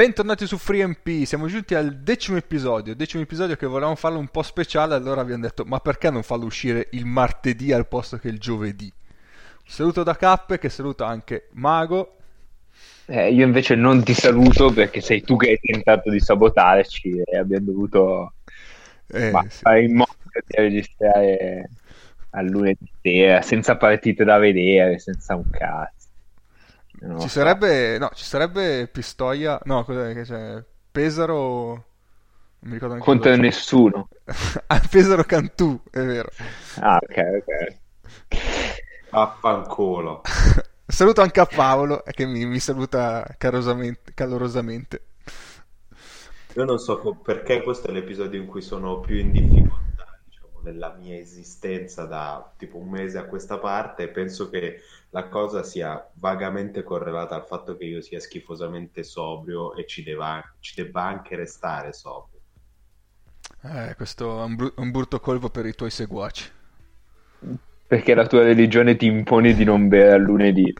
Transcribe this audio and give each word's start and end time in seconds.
Bentornati 0.00 0.46
su 0.46 0.56
FreeMP, 0.56 1.24
siamo 1.24 1.46
giunti 1.46 1.74
al 1.74 1.98
decimo 1.98 2.38
episodio, 2.38 2.96
decimo 2.96 3.22
episodio 3.22 3.54
che 3.54 3.66
volevamo 3.66 3.96
farlo 3.96 4.18
un 4.18 4.28
po' 4.28 4.40
speciale, 4.40 4.94
allora 4.94 5.20
abbiamo 5.20 5.42
detto 5.42 5.66
ma 5.66 5.78
perché 5.78 6.08
non 6.08 6.22
farlo 6.22 6.46
uscire 6.46 6.88
il 6.92 7.04
martedì 7.04 7.70
al 7.70 7.86
posto 7.86 8.16
che 8.16 8.28
il 8.28 8.38
giovedì? 8.38 8.90
Un 8.90 9.70
saluto 9.70 10.02
da 10.02 10.16
Cappe 10.16 10.56
che 10.56 10.70
saluta 10.70 11.06
anche 11.06 11.48
Mago. 11.50 12.16
Eh, 13.04 13.30
io 13.30 13.44
invece 13.44 13.74
non 13.74 14.02
ti 14.02 14.14
saluto 14.14 14.72
perché 14.72 15.02
sei 15.02 15.20
tu 15.20 15.36
che 15.36 15.50
hai 15.50 15.60
tentato 15.60 16.08
di 16.08 16.18
sabotarci 16.18 17.20
e 17.20 17.36
abbiamo 17.36 17.66
dovuto 17.66 18.32
Eh, 19.08 19.30
ma, 19.30 19.44
sì. 19.50 19.58
fare 19.60 19.82
in 19.82 19.96
modo 19.96 20.16
di 20.32 20.54
registrare 20.56 21.68
a 22.30 22.40
lunedì 22.40 22.90
sera, 23.02 23.42
senza 23.42 23.76
partite 23.76 24.24
da 24.24 24.38
vedere, 24.38 24.98
senza 24.98 25.34
un 25.34 25.50
cazzo. 25.50 25.99
Ci 27.18 27.28
sarebbe, 27.28 27.96
no, 27.98 28.10
ci 28.14 28.24
sarebbe 28.24 28.86
Pistoia, 28.86 29.58
no, 29.64 29.84
cos'è 29.84 30.12
che 30.12 30.22
c'è? 30.22 30.62
Pesaro, 30.92 31.66
non 31.66 31.82
mi 32.60 32.72
ricordo 32.74 32.94
neanche 32.94 33.10
contro 33.10 33.30
cosa 33.30 33.40
c'è. 33.40 33.46
nessuno. 33.46 34.08
ah, 34.66 34.82
Pesaro 34.90 35.24
Cantù, 35.24 35.80
è 35.90 36.00
vero. 36.00 36.28
Ah, 36.80 36.98
ok, 37.00 37.18
ok. 37.38 38.36
Affanculo. 39.10 40.20
Saluto 40.86 41.22
anche 41.22 41.40
a 41.40 41.46
Paolo 41.46 42.04
eh, 42.04 42.12
che 42.12 42.26
mi, 42.26 42.44
mi 42.44 42.58
saluta 42.58 43.24
calorosamente. 43.38 45.04
Io 46.54 46.64
non 46.64 46.78
so 46.78 46.98
perché 47.22 47.62
questo 47.62 47.88
è 47.88 47.92
l'episodio 47.92 48.40
in 48.40 48.46
cui 48.46 48.60
sono 48.60 49.00
più 49.00 49.16
in 49.16 49.30
difficoltà, 49.30 49.79
nella 50.62 50.94
mia 50.94 51.16
esistenza 51.16 52.04
da 52.04 52.52
tipo 52.56 52.78
un 52.78 52.88
mese 52.88 53.18
a 53.18 53.24
questa 53.24 53.58
parte 53.58 54.04
e 54.04 54.08
penso 54.08 54.48
che 54.50 54.80
la 55.10 55.28
cosa 55.28 55.62
sia 55.62 56.08
vagamente 56.14 56.82
correlata 56.82 57.34
al 57.34 57.46
fatto 57.46 57.76
che 57.76 57.84
io 57.84 58.00
sia 58.00 58.20
schifosamente 58.20 59.02
sobrio 59.02 59.74
e 59.74 59.86
ci 59.86 60.02
deva, 60.02 60.42
ci 60.60 60.80
debba 60.80 61.02
anche 61.02 61.36
restare 61.36 61.92
sobrio. 61.92 62.40
Eh, 63.62 63.94
questo 63.96 64.40
è 64.40 64.44
un, 64.44 64.54
bru- 64.54 64.72
un 64.78 64.90
brutto 64.90 65.20
colpo 65.20 65.50
per 65.50 65.66
i 65.66 65.74
tuoi 65.74 65.90
seguaci. 65.90 66.50
Perché 67.86 68.14
la 68.14 68.26
tua 68.26 68.42
religione 68.42 68.96
ti 68.96 69.06
impone 69.06 69.52
di 69.52 69.64
non 69.64 69.88
bere 69.88 70.12
al 70.12 70.22
lunedì. 70.22 70.72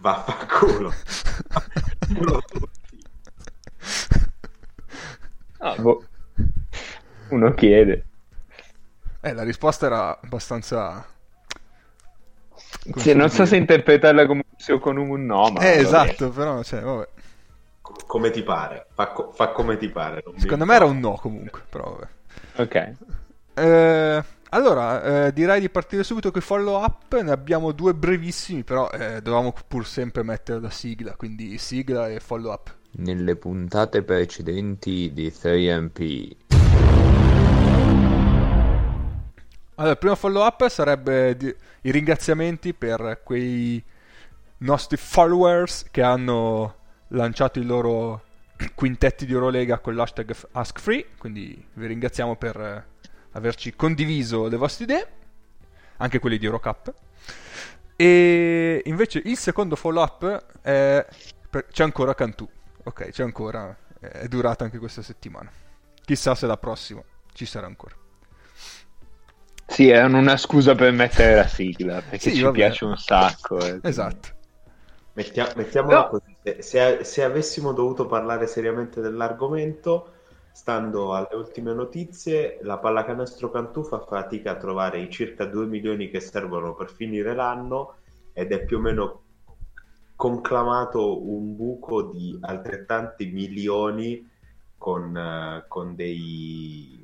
Vaffanculo. 0.00 0.92
Culo 2.14 2.40
tutti. 2.50 2.98
Ah, 5.60 5.76
boh. 5.76 6.09
Uno 7.30 7.54
chiede. 7.54 8.04
Eh, 9.22 9.32
la 9.34 9.42
risposta 9.42 9.86
era 9.86 10.20
abbastanza... 10.20 11.06
Sì, 12.96 13.14
non 13.14 13.28
so 13.30 13.44
se 13.46 13.56
interpretarla 13.56 14.26
come 14.26 14.42
un 14.46 14.56
sì 14.56 14.72
o 14.72 14.78
con 14.78 14.96
un 14.96 15.24
no, 15.26 15.50
ma 15.50 15.60
Eh, 15.60 15.76
vabbè. 15.76 15.80
esatto, 15.80 16.30
però, 16.30 16.62
cioè, 16.62 16.80
vabbè. 16.80 17.08
Co- 17.82 17.94
Come 18.06 18.30
ti 18.30 18.42
pare, 18.42 18.86
fa, 18.94 19.08
co- 19.12 19.32
fa 19.32 19.48
come 19.52 19.76
ti 19.76 19.88
pare. 19.88 20.22
mi 20.26 20.40
Secondo 20.40 20.64
me 20.64 20.74
era 20.74 20.84
un 20.84 20.98
no 20.98 21.12
comunque, 21.14 21.62
però 21.68 21.90
vabbè. 21.92 22.08
Ok. 22.56 22.92
Eh, 23.54 24.24
allora, 24.50 25.26
eh, 25.26 25.32
direi 25.32 25.60
di 25.60 25.68
partire 25.70 26.02
subito 26.02 26.30
con 26.30 26.40
i 26.40 26.44
follow 26.44 26.82
up. 26.82 27.20
Ne 27.20 27.30
abbiamo 27.30 27.72
due 27.72 27.94
brevissimi, 27.94 28.64
però 28.64 28.88
eh, 28.90 29.20
dovevamo 29.22 29.52
pur 29.66 29.86
sempre 29.86 30.22
mettere 30.22 30.60
la 30.60 30.70
sigla, 30.70 31.14
quindi 31.16 31.56
sigla 31.58 32.08
e 32.08 32.20
follow 32.20 32.52
up. 32.52 32.74
Nelle 32.98 33.34
puntate 33.34 34.04
precedenti 34.04 35.10
di 35.12 35.32
3MP. 35.32 36.36
Allora, 39.80 39.94
il 39.94 39.98
primo 39.98 40.14
follow 40.14 40.44
up 40.44 40.68
sarebbe 40.68 41.34
di- 41.38 41.56
i 41.82 41.90
ringraziamenti 41.90 42.74
per 42.74 43.22
quei 43.24 43.82
nostri 44.58 44.98
followers 44.98 45.86
che 45.90 46.02
hanno 46.02 46.74
lanciato 47.08 47.60
i 47.60 47.64
loro 47.64 48.24
quintetti 48.74 49.24
di 49.24 49.32
Eurolega 49.32 49.78
con 49.78 49.94
l'hashtag 49.94 50.36
AskFree, 50.52 51.06
quindi 51.16 51.66
vi 51.72 51.86
ringraziamo 51.86 52.36
per 52.36 52.60
eh, 52.60 52.84
averci 53.30 53.74
condiviso 53.74 54.48
le 54.48 54.56
vostre 54.58 54.84
idee, 54.84 55.08
anche 55.96 56.18
quelli 56.18 56.36
di 56.36 56.44
Eurocup. 56.44 56.92
E 57.96 58.82
invece 58.84 59.22
il 59.24 59.38
secondo 59.38 59.76
follow 59.76 60.02
up 60.02 60.60
è 60.60 61.06
c'è 61.70 61.84
ancora 61.84 62.14
Cantù. 62.14 62.46
Ok, 62.84 63.08
c'è 63.08 63.22
ancora, 63.22 63.74
è 63.98 64.28
durata 64.28 64.62
anche 64.62 64.76
questa 64.76 65.00
settimana. 65.00 65.50
Chissà 66.04 66.34
se 66.34 66.46
la 66.46 66.58
prossima 66.58 67.02
ci 67.32 67.46
sarà 67.46 67.66
ancora. 67.66 67.99
Sì, 69.70 69.88
erano 69.88 70.18
una 70.18 70.36
scusa 70.36 70.74
per 70.74 70.92
mettere 70.92 71.36
la 71.36 71.46
sigla, 71.46 72.00
perché 72.00 72.30
Sì, 72.30 72.32
ci 72.32 72.42
vabbè. 72.42 72.56
piace 72.56 72.84
un 72.84 72.96
sacco. 72.96 73.64
eh, 73.64 73.78
Esatto. 73.82 74.28
Mettia- 75.12 75.52
mettiamola 75.56 76.02
No. 76.02 76.08
così, 76.08 76.36
se, 76.42 76.62
se- 76.62 77.04
se 77.04 77.24
avessimo 77.24 77.72
dovuto 77.72 78.06
parlare 78.06 78.46
seriamente 78.46 79.00
dell'argomento, 79.00 80.12
stando 80.52 81.14
alle 81.14 81.34
ultime 81.34 81.72
notizie, 81.74 82.58
la 82.62 82.78
pallacanestro 82.78 83.50
Cantù 83.50 83.82
fa 83.84 84.00
fatica 84.00 84.52
a 84.52 84.56
trovare 84.56 85.00
i 85.00 85.10
circa 85.10 85.44
2 85.46 85.66
milioni 85.66 86.10
che 86.10 86.20
servono 86.20 86.74
per 86.74 86.90
finire 86.90 87.34
l'anno 87.34 87.96
ed 88.32 88.52
è 88.52 88.64
più 88.64 88.78
o 88.78 88.80
meno 88.80 89.22
conclamato 90.16 91.22
un 91.28 91.56
buco 91.56 92.02
di 92.02 92.38
altrettanti 92.40 93.26
milioni 93.26 94.28
con, 94.76 95.16
eh, 95.16 95.64
con 95.68 95.94
dei, 95.94 96.99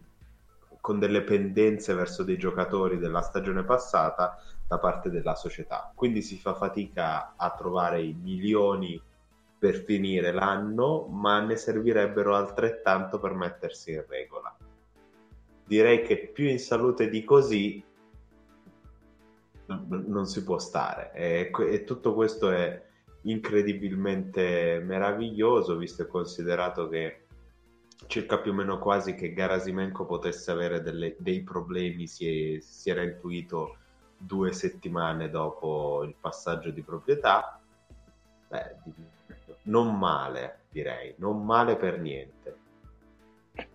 con 0.87 1.01
delle 1.01 1.23
pendenze 1.23 1.95
verso 1.95 2.23
dei 2.23 2.39
giocatori 2.39 2.99
della 2.99 3.21
stagione 3.21 3.65
passata 3.65 4.41
da 4.69 4.79
parte 4.79 5.11
della 5.11 5.35
società. 5.35 5.91
Quindi 5.93 6.23
si 6.23 6.39
fa 6.39 6.55
fatica 6.55 7.35
a 7.37 7.51
trovare 7.59 8.03
i 8.03 8.13
milioni 8.13 9.03
per 9.59 9.83
finire 9.83 10.31
l'anno, 10.31 11.09
ma 11.09 11.41
ne 11.41 11.57
servirebbero 11.57 12.37
altrettanto 12.37 13.19
per 13.19 13.35
mettersi 13.35 13.95
in 13.95 14.05
regola. 14.07 14.57
Direi 15.67 16.03
che 16.03 16.31
più 16.33 16.47
in 16.47 16.61
salute 16.61 17.09
di 17.09 17.25
così 17.25 17.85
non 19.67 20.27
si 20.27 20.45
può 20.45 20.61
stare. 20.61 21.11
E, 21.15 21.51
e 21.69 21.83
tutto 21.83 22.15
questo 22.15 22.49
è 22.49 22.81
incredibilmente 23.23 24.81
meraviglioso, 24.85 25.77
visto 25.77 26.03
e 26.03 26.07
considerato 26.07 26.89
che 26.89 27.26
circa 28.07 28.39
più 28.39 28.53
o 28.53 28.55
meno 28.55 28.79
quasi 28.79 29.15
che 29.15 29.33
Garasimenko 29.33 30.07
potesse 30.07 30.51
avere 30.51 30.83
delle- 30.83 31.17
dei 31.19 31.43
problemi 31.43 32.07
si, 32.07 32.57
è- 32.57 32.61
si 32.61 32.91
era 32.91 33.03
intuito 33.03 33.77
due 34.17 34.53
settimane 34.53 35.31
dopo 35.31 36.03
il 36.05 36.15
passaggio 36.19 36.71
di 36.71 36.83
proprietà. 36.83 37.61
Beh, 38.49 38.77
non 39.65 39.97
male, 39.99 40.61
direi, 40.71 41.15
non 41.19 41.45
male 41.45 41.77
per 41.77 42.01
niente. 42.01 42.57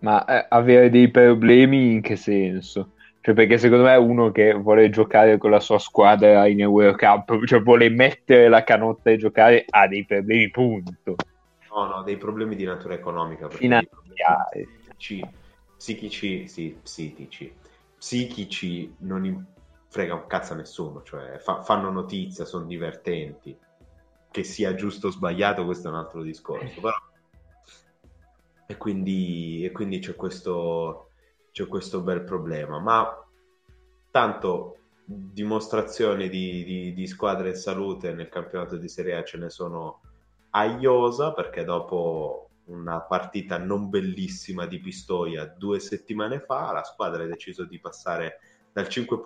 Ma 0.00 0.24
eh, 0.24 0.46
avere 0.48 0.90
dei 0.90 1.10
problemi 1.10 1.92
in 1.92 2.00
che 2.00 2.16
senso? 2.16 2.92
Cioè, 3.20 3.34
perché 3.34 3.56
secondo 3.58 3.84
me 3.84 3.94
uno 3.96 4.32
che 4.32 4.52
vuole 4.52 4.90
giocare 4.90 5.38
con 5.38 5.50
la 5.50 5.60
sua 5.60 5.78
squadra 5.78 6.46
in 6.48 6.60
Eurocup, 6.60 7.44
cioè 7.44 7.62
vuole 7.62 7.88
mettere 7.88 8.48
la 8.48 8.64
canotta 8.64 9.10
e 9.10 9.16
giocare, 9.16 9.64
ha 9.68 9.86
dei 9.86 10.04
problemi, 10.04 10.50
punto. 10.50 11.14
No, 11.74 11.86
no, 11.86 12.02
dei 12.02 12.18
problemi 12.18 12.54
di 12.54 12.64
natura 12.64 12.94
economica. 12.94 13.48
Finanziari. 13.48 14.68
psichici, 14.96 15.26
psichici, 15.76 16.46
sì, 16.46 16.78
psichici, 16.82 17.56
psichici 17.96 18.94
non 18.98 19.46
frega 19.88 20.14
un 20.14 20.26
cazzo 20.26 20.52
a 20.52 20.56
nessuno, 20.56 21.02
cioè 21.02 21.38
fa- 21.38 21.62
fanno 21.62 21.90
notizia, 21.90 22.44
sono 22.44 22.66
divertenti. 22.66 23.58
Che 24.30 24.44
sia 24.44 24.74
giusto 24.74 25.08
o 25.08 25.10
sbagliato, 25.10 25.64
questo 25.64 25.88
è 25.88 25.90
un 25.90 25.96
altro 25.96 26.22
discorso, 26.22 26.80
però... 26.80 26.94
E 28.66 28.76
quindi, 28.76 29.64
e 29.64 29.70
quindi 29.70 29.98
c'è 29.98 30.14
questo, 30.14 31.10
c'è 31.52 31.66
questo 31.66 32.00
bel 32.00 32.22
problema, 32.22 32.78
ma 32.78 33.26
tanto 34.10 34.76
dimostrazioni 35.04 36.28
di, 36.28 36.64
di- 36.64 36.94
di 36.94 37.06
squadre 37.06 37.50
in 37.50 37.56
salute 37.56 38.12
nel 38.12 38.28
campionato 38.28 38.76
di 38.76 38.88
Serie 38.88 39.16
A 39.16 39.24
ce 39.24 39.36
ne 39.36 39.50
sono 39.50 40.00
a 40.54 41.32
perché 41.34 41.64
dopo 41.64 42.48
una 42.64 43.00
partita 43.00 43.58
non 43.58 43.90
bellissima 43.90 44.66
di 44.66 44.78
Pistoia 44.78 45.46
due 45.46 45.80
settimane 45.80 46.40
fa 46.40 46.72
la 46.72 46.84
squadra 46.84 47.24
ha 47.24 47.26
deciso 47.26 47.64
di 47.64 47.78
passare 47.78 48.38
dal 48.72 48.88
5 48.88 49.20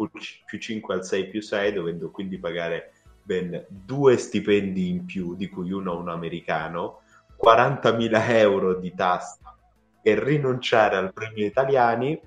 più 0.45 0.59
5 0.59 0.95
al 0.95 1.05
6 1.05 1.29
più 1.29 1.41
6 1.41 1.73
dovendo 1.73 2.11
quindi 2.11 2.39
pagare 2.39 2.93
ben 3.23 3.65
due 3.69 4.17
stipendi 4.17 4.89
in 4.89 5.05
più 5.05 5.35
di 5.35 5.49
cui 5.49 5.71
uno 5.71 5.99
un 5.99 6.09
americano 6.09 7.01
40.000 7.43 8.31
euro 8.31 8.75
di 8.75 8.95
tassa 8.95 9.57
e 10.03 10.23
rinunciare 10.23 10.97
al 10.97 11.13
premio 11.13 11.45
italiani 11.45 12.19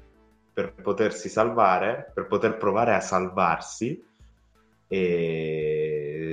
per 0.54 0.74
potersi 0.74 1.30
salvare, 1.30 2.12
per 2.14 2.28
poter 2.28 2.58
provare 2.58 2.94
a 2.94 3.00
salvarsi. 3.00 4.06
E 4.88 5.89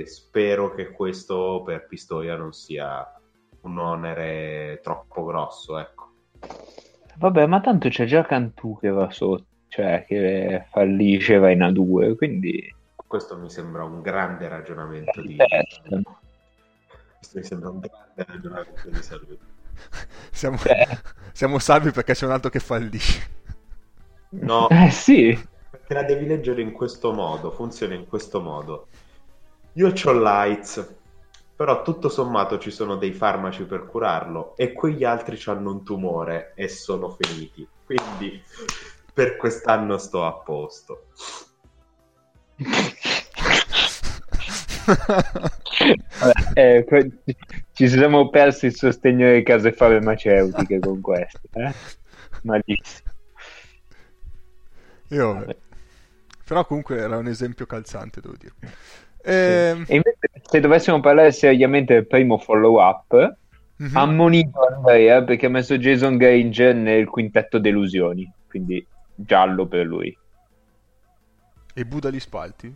spero 0.07 0.73
che 0.73 0.91
questo 0.91 1.61
per 1.65 1.85
Pistoia 1.85 2.35
non 2.35 2.53
sia 2.53 3.05
un 3.61 3.77
onere 3.77 4.79
troppo 4.81 5.25
grosso, 5.25 5.77
ecco. 5.77 6.11
Vabbè, 7.17 7.45
ma 7.45 7.59
tanto 7.61 7.89
c'è 7.89 8.05
già 8.05 8.23
Cantù 8.23 8.77
che 8.79 8.89
va 8.89 9.09
sotto, 9.09 9.45
cioè 9.67 10.05
che 10.07 10.65
fallisce, 10.69 11.37
va 11.37 11.51
in 11.51 11.59
A2, 11.59 12.15
quindi... 12.15 12.75
Questo 12.95 13.37
mi 13.37 13.49
sembra 13.49 13.83
un 13.83 14.01
grande 14.01 14.47
ragionamento 14.47 15.21
di... 15.21 15.35
testa. 15.35 16.01
mi 17.33 17.43
sembra 17.43 17.69
un 17.69 17.79
grande 17.79 18.25
ragionamento 18.33 18.89
di 18.89 19.01
salute. 19.01 19.37
Siamo, 20.31 20.57
Eh. 20.65 20.87
siamo 21.31 21.59
salvi 21.59 21.91
perché 21.91 22.13
c'è 22.13 22.25
un 22.25 22.31
altro 22.31 22.49
che 22.49 22.59
fallisce. 22.59 23.35
No, 24.29 24.67
Eh 24.69 24.89
sì, 24.91 25.39
perché 25.69 25.93
la 25.93 26.03
devi 26.03 26.25
leggere 26.25 26.61
in 26.61 26.71
questo 26.71 27.13
modo, 27.13 27.51
funziona 27.51 27.93
in 27.93 28.07
questo 28.07 28.41
modo. 28.41 28.87
Io 29.77 29.93
ho 29.93 30.11
l'AIDS, 30.11 30.95
però 31.55 31.83
tutto 31.83 32.09
sommato 32.09 32.57
ci 32.57 32.71
sono 32.71 32.95
dei 32.95 33.13
farmaci 33.13 33.63
per 33.63 33.85
curarlo 33.85 34.55
e 34.57 34.73
quegli 34.73 35.03
altri 35.03 35.39
hanno 35.45 35.71
un 35.71 35.83
tumore 35.83 36.53
e 36.55 36.67
sono 36.67 37.15
finiti. 37.19 37.67
Quindi 37.85 38.41
per 39.13 39.35
quest'anno 39.35 39.99
sto 39.99 40.25
a 40.25 40.33
posto. 40.33 41.09
Vabbè, 46.19 46.33
eh, 46.55 46.83
que- 46.83 47.11
ci 47.73 47.87
siamo 47.87 48.29
persi 48.31 48.65
il 48.65 48.75
sostegno 48.75 49.27
delle 49.27 49.43
case 49.43 49.71
farmaceutiche 49.73 50.79
con 50.79 51.01
questo. 51.01 51.41
Eh? 51.51 51.71
Malissimo. 52.41 53.11
Io, 55.09 55.33
vabbè. 55.33 55.55
Però 56.45 56.65
comunque 56.65 56.97
era 56.97 57.17
un 57.17 57.27
esempio 57.27 57.67
calzante, 57.67 58.21
devo 58.21 58.35
dire. 58.37 58.53
Ehm, 59.27 59.85
E 59.85 59.95
invece, 59.95 60.29
se 60.49 60.59
dovessimo 60.59 60.99
parlare 60.99 61.31
seriamente 61.31 61.93
del 61.93 62.07
primo 62.07 62.37
follow-up, 62.37 63.37
mhm. 63.79 63.97
ammonito 63.97 64.59
Andrea 64.65 65.23
perché 65.23 65.47
ha 65.47 65.49
messo 65.49 65.77
Jason 65.77 66.17
Granger 66.17 66.75
nel 66.75 67.07
quintetto 67.07 67.59
delusioni, 67.59 68.31
quindi 68.47 68.85
giallo 69.15 69.67
per 69.67 69.85
lui. 69.85 70.17
E 71.75 71.85
Buda 71.85 72.09
gli 72.09 72.19
spalti? 72.19 72.75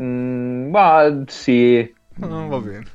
Mm, 0.00 0.70
ma 0.70 1.24
sì, 1.26 1.92
No, 2.18 2.48
va 2.48 2.60
bene. 2.60 2.86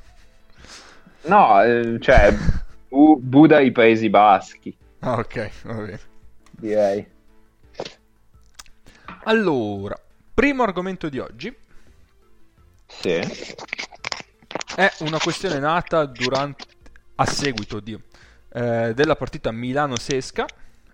no, 1.27 1.61
eh, 1.63 1.97
cioè 1.99 2.31
Bu- 2.89 3.19
Buda 3.21 3.59
i 3.59 3.71
Paesi 3.71 4.09
Baschi, 4.09 4.77
Ah, 5.01 5.19
ok, 5.19 5.35
va 5.65 5.73
bene. 5.75 5.99
direi. 6.59 7.07
Allora, 9.25 9.95
primo 10.33 10.63
argomento 10.63 11.09
di 11.09 11.19
oggi 11.19 11.55
Sì. 13.01 13.19
è 14.75 14.91
una 14.99 15.19
questione 15.19 15.59
nata 15.59 16.05
durante, 16.05 16.65
a 17.15 17.25
seguito 17.25 17.79
di, 17.79 17.97
eh, 18.53 18.93
della 18.95 19.15
partita 19.15 19.51
Milano-Sesca 19.51 20.45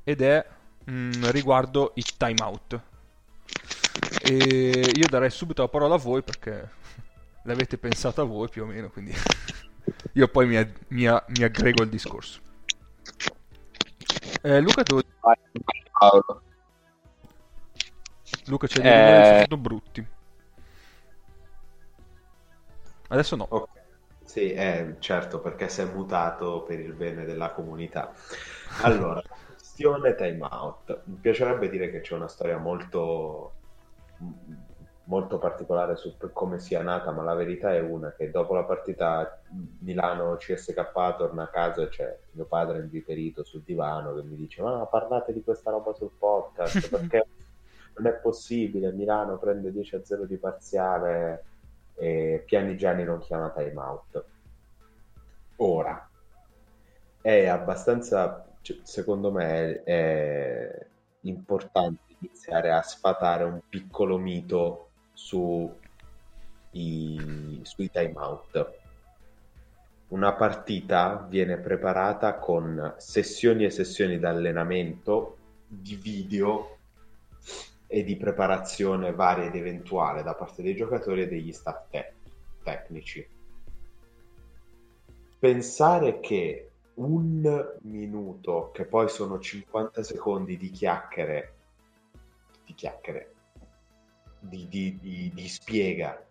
ed 0.04 0.22
è 0.22 0.46
mm, 0.90 1.26
riguardo 1.30 1.92
i 1.96 2.04
timeout. 2.18 2.80
E 4.22 4.92
io 4.96 5.08
darei 5.08 5.30
subito 5.30 5.62
la 5.62 5.68
parola 5.68 5.96
a 5.96 6.00
voi 6.00 6.24
perché 6.24 6.70
l'avete 7.44 7.78
pensata 7.78 8.24
voi 8.24 8.50
più 8.50 8.64
o 8.64 8.66
meno, 8.66 8.90
quindi 8.90 9.14
io 10.14 10.28
poi 10.28 10.48
mi, 10.48 10.56
ag- 10.58 10.78
mi 10.90 11.08
a- 11.08 11.24
mi 11.28 11.44
aggrego 11.44 11.84
al 11.84 11.90
discorso. 11.90 12.40
Eh, 14.42 14.60
Luca, 14.62 14.84
tu. 14.84 15.00
Luca 18.48 18.68
c'è 18.68 18.82
dei 18.82 18.92
Eh. 19.42 19.46
sono 19.48 19.62
brutti. 19.62 20.06
Adesso 23.10 23.36
no. 23.36 23.46
Ok. 23.50 23.78
Sì, 24.24 24.54
eh, 24.54 24.96
certo, 25.00 25.40
perché 25.40 25.70
si 25.70 25.82
è 25.82 25.86
mutato 25.86 26.62
per 26.62 26.80
il 26.80 26.94
bene 26.94 27.26
della 27.26 27.52
comunità. 27.52 28.14
Allora, 28.84 29.22
questione 29.80 30.14
timeout. 30.14 31.02
Mi 31.06 31.16
piacerebbe 31.16 31.70
dire 31.70 31.90
che 31.90 32.02
c'è 32.02 32.14
una 32.14 32.28
storia 32.28 32.58
molto, 32.58 33.54
molto 35.06 35.40
particolare 35.40 35.96
su 35.96 36.16
come 36.32 36.60
sia 36.60 36.84
nata, 36.84 37.12
ma 37.12 37.24
la 37.24 37.34
verità 37.34 37.74
è 37.74 37.80
una 37.80 38.12
che 38.12 38.30
dopo 38.30 38.54
la 38.54 38.64
partita 38.64 39.42
Milano-CSK 39.80 41.16
torna 41.18 41.44
a 41.44 41.48
casa 41.48 41.82
e 41.82 41.90
c'è 41.90 42.16
mio 42.34 42.46
padre 42.46 42.78
inviperito 42.78 43.44
sul 43.44 43.64
divano 43.66 44.14
che 44.14 44.22
mi 44.22 44.36
dice 44.36 44.62
ma 44.62 44.86
parlate 44.86 45.34
di 45.34 45.42
questa 45.42 45.72
roba 45.72 45.94
sul 45.94 46.12
podcast 46.16 46.90
perché 46.92 47.26
non 47.96 48.06
è 48.06 48.14
possibile, 48.14 48.92
Milano 48.92 49.38
prende 49.40 49.72
10-0 49.72 50.24
di 50.26 50.38
parziale 50.38 51.44
e 52.00 52.44
Pianigiani 52.46 53.04
non 53.04 53.20
chiama 53.20 53.50
timeout. 53.50 54.26
Ora, 55.58 56.10
è 57.22 57.46
abbastanza, 57.48 58.46
cioè, 58.62 58.78
secondo 58.84 59.32
me, 59.32 59.84
è 59.84 60.88
importante 61.22 62.16
iniziare 62.20 62.72
a 62.72 62.82
sfatare 62.82 63.44
un 63.44 63.60
piccolo 63.68 64.18
mito 64.18 64.90
su 65.14 65.78
i- 66.72 67.60
sui 67.64 67.92
timeout. 67.92 68.78
Una 70.10 70.34
partita 70.34 71.26
viene 71.28 71.58
preparata 71.58 72.36
con 72.36 72.96
sessioni 72.98 73.66
e 73.66 73.70
sessioni 73.70 74.18
di 74.18 74.26
allenamento, 74.26 75.38
di 75.68 75.96
video 75.96 76.78
e 77.92 78.04
di 78.04 78.16
preparazione 78.18 79.14
varia 79.14 79.46
ed 79.46 79.56
eventuale 79.56 80.22
da 80.22 80.36
parte 80.36 80.62
dei 80.62 80.76
giocatori 80.76 81.24
e 81.24 81.28
degli 81.28 81.52
staff 81.52 81.90
te- 81.90 82.14
tecnici. 82.62 83.28
Pensare 85.40 86.20
che 86.20 86.70
un 86.96 87.78
minuto, 87.82 88.70
che 88.72 88.86
poi 88.86 89.10
sono 89.10 89.40
50 89.40 90.04
secondi 90.04 90.56
di 90.56 90.70
chiacchiere, 90.70 91.54
di 92.64 92.76
chiacchiere, 92.76 93.34
di, 94.40 94.68
di- 94.68 95.00
di- 95.00 95.32
di 95.34 95.48
spiega, 95.48 96.24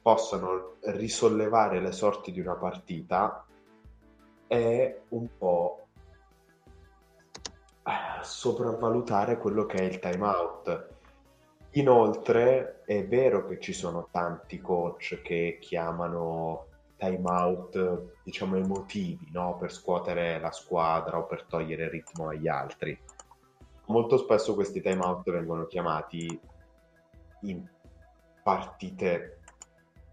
possano 0.00 0.76
risollevare 0.80 1.80
le 1.80 1.92
sorti 1.92 2.32
di 2.32 2.40
una 2.40 2.54
partita 2.54 3.44
è 4.46 5.00
un 5.08 5.28
po' 5.36 5.86
eh, 7.84 8.22
sopravvalutare 8.22 9.36
quello 9.36 9.66
che 9.66 9.76
è 9.76 9.82
il 9.82 9.98
timeout. 9.98 10.91
Inoltre 11.72 12.82
è 12.84 13.06
vero 13.06 13.46
che 13.46 13.58
ci 13.58 13.72
sono 13.72 14.08
tanti 14.10 14.60
coach 14.60 15.22
che 15.22 15.58
chiamano 15.60 16.66
timeout, 16.96 18.20
diciamo, 18.22 18.56
emotivi, 18.56 19.30
no? 19.32 19.56
Per 19.56 19.72
scuotere 19.72 20.38
la 20.38 20.52
squadra 20.52 21.18
o 21.18 21.26
per 21.26 21.44
togliere 21.44 21.88
ritmo 21.88 22.28
agli 22.28 22.46
altri. 22.46 22.98
Molto 23.86 24.18
spesso 24.18 24.54
questi 24.54 24.80
timeout 24.80 25.30
vengono 25.30 25.66
chiamati 25.66 26.38
in 27.42 27.66
partite 28.42 29.40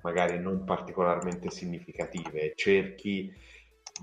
magari 0.02 0.40
non 0.40 0.64
particolarmente 0.64 1.50
significative. 1.50 2.54
Cerchi 2.56 3.32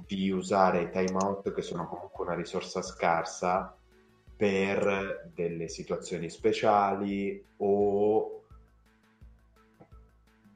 di 0.06 0.30
usare 0.30 0.82
i 0.82 0.90
timeout 0.90 1.52
che 1.52 1.62
sono 1.62 1.88
comunque 1.88 2.24
una 2.24 2.34
risorsa 2.34 2.82
scarsa 2.82 3.75
per 4.36 5.30
delle 5.34 5.68
situazioni 5.68 6.28
speciali 6.28 7.42
o 7.58 8.42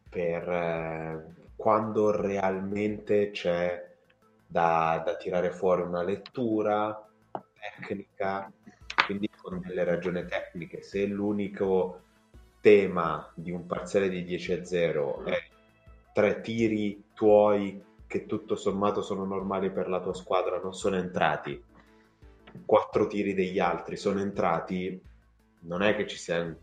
per 0.09 0.49
eh, 0.49 1.35
quando 1.57 2.11
realmente 2.11 3.31
c'è 3.31 3.89
da, 4.47 5.01
da 5.05 5.17
tirare 5.17 5.51
fuori 5.51 5.83
una 5.83 6.03
lettura 6.03 7.09
tecnica, 7.31 8.53
quindi 9.07 9.31
con 9.41 9.63
delle 9.65 9.85
ragioni 9.85 10.25
tecniche. 10.27 10.83
Se 10.83 11.07
l'unico 11.07 12.03
tema 12.61 13.31
di 13.35 13.51
un 13.51 13.67
parziale 13.67 14.09
di 14.09 14.25
10 14.25 14.53
a 14.53 14.65
0 14.65 15.25
è 15.25 15.43
tre 16.13 16.41
tiri 16.41 17.05
tuoi 17.15 17.83
che 18.07 18.27
tutto 18.27 18.57
sommato 18.57 19.03
sono 19.03 19.25
normali 19.25 19.71
per 19.71 19.89
la 19.89 20.01
tua 20.01 20.15
squadra, 20.15 20.59
non 20.59 20.75
sono 20.75 20.97
entrati, 20.97 21.63
quattro 22.65 23.07
tiri 23.07 23.35
degli 23.35 23.59
altri 23.59 23.97
sono 23.97 24.21
entrati, 24.21 25.01
non 25.61 25.83
è 25.83 25.95
che 25.97 26.07
ci 26.07 26.17
sia 26.17 26.41
un 26.41 26.57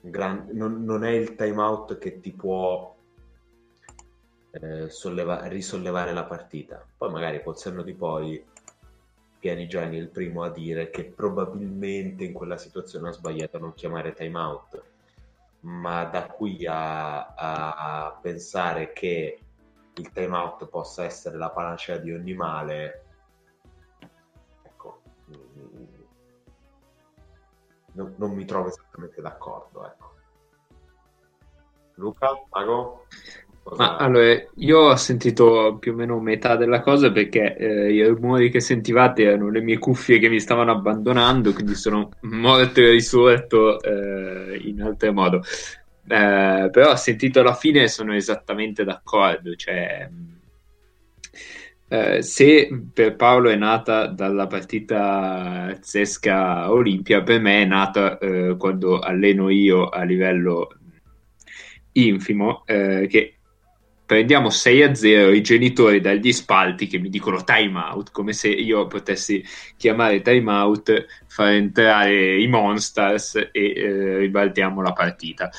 gran... 0.00 0.48
non, 0.52 0.84
non 0.84 1.04
è 1.04 1.10
il 1.10 1.34
timeout 1.34 1.98
che 1.98 2.20
ti 2.20 2.32
può 2.32 2.96
eh, 4.50 4.88
solleva- 4.88 5.46
risollevare 5.46 6.12
la 6.12 6.24
partita. 6.24 6.84
Poi 6.96 7.10
magari 7.10 7.42
col 7.42 7.56
senno 7.56 7.82
di 7.82 7.94
poi 7.94 8.44
Pianigiani 9.38 9.96
è 9.96 10.00
il 10.00 10.08
primo 10.08 10.42
a 10.42 10.50
dire 10.50 10.90
che 10.90 11.04
probabilmente 11.04 12.24
in 12.24 12.32
quella 12.32 12.56
situazione 12.56 13.08
ha 13.08 13.12
sbagliato 13.12 13.56
a 13.56 13.60
non 13.60 13.74
chiamare 13.74 14.12
timeout, 14.12 14.82
ma 15.60 16.04
da 16.04 16.26
qui 16.26 16.66
a, 16.66 17.34
a- 17.34 18.06
a 18.06 18.18
pensare 18.20 18.92
che 18.92 19.38
il 19.94 20.12
timeout 20.12 20.66
possa 20.68 21.04
essere 21.04 21.36
la 21.36 21.50
panacea 21.50 21.98
di 21.98 22.12
ogni 22.12 22.34
male, 22.34 23.04
non, 27.98 28.14
non 28.16 28.30
mi 28.32 28.44
trovo 28.44 28.68
esattamente 28.68 29.20
d'accordo. 29.20 29.84
Ecco. 29.84 30.14
Luca, 31.94 32.28
Mago? 32.50 33.06
Ma 33.76 33.96
allora, 33.96 34.40
io 34.54 34.78
ho 34.78 34.96
sentito 34.96 35.76
più 35.78 35.92
o 35.92 35.94
meno 35.94 36.18
metà 36.20 36.56
della 36.56 36.80
cosa 36.80 37.12
perché 37.12 37.54
eh, 37.54 37.92
i 37.92 38.02
rumori 38.06 38.48
che 38.48 38.60
sentivate 38.60 39.24
erano 39.24 39.50
le 39.50 39.60
mie 39.60 39.78
cuffie 39.78 40.18
che 40.18 40.30
mi 40.30 40.40
stavano 40.40 40.70
abbandonando, 40.70 41.52
quindi 41.52 41.74
sono 41.74 42.08
molto 42.20 42.80
risorto 42.80 43.78
eh, 43.82 44.58
in 44.62 44.80
altro 44.80 45.12
modo. 45.12 45.42
eh, 46.06 46.68
però 46.70 46.92
ho 46.92 46.96
sentito 46.96 47.40
alla 47.40 47.52
fine 47.52 47.82
e 47.82 47.88
sono 47.88 48.14
esattamente 48.14 48.84
d'accordo. 48.84 49.54
Cioè, 49.54 50.08
eh, 51.88 52.22
se 52.22 52.68
per 52.92 53.16
Paolo 53.16 53.48
è 53.48 53.56
nata 53.56 54.06
dalla 54.06 54.46
partita 54.46 55.76
Zesca 55.80 56.70
Olimpia, 56.70 57.22
per 57.22 57.40
me 57.40 57.62
è 57.62 57.64
nata 57.64 58.18
eh, 58.18 58.56
quando 58.58 58.98
alleno 58.98 59.48
io 59.48 59.88
a 59.88 60.02
livello 60.02 60.68
infimo, 61.92 62.62
eh, 62.66 63.06
che 63.08 63.38
prendiamo 64.04 64.50
6 64.50 64.82
a 64.82 64.94
0 64.94 65.32
i 65.32 65.42
genitori 65.42 66.00
dagli 66.00 66.32
spalti 66.32 66.86
che 66.86 66.98
mi 66.98 67.08
dicono 67.08 67.42
time 67.44 67.78
out, 67.78 68.10
come 68.10 68.32
se 68.32 68.48
io 68.48 68.86
potessi 68.86 69.42
chiamare 69.76 70.22
time 70.22 70.50
out, 70.50 71.06
far 71.26 71.48
entrare 71.48 72.40
i 72.40 72.46
Monsters 72.48 73.34
e 73.36 73.50
eh, 73.52 74.18
ribaltiamo 74.18 74.82
la 74.82 74.92
partita. 74.92 75.50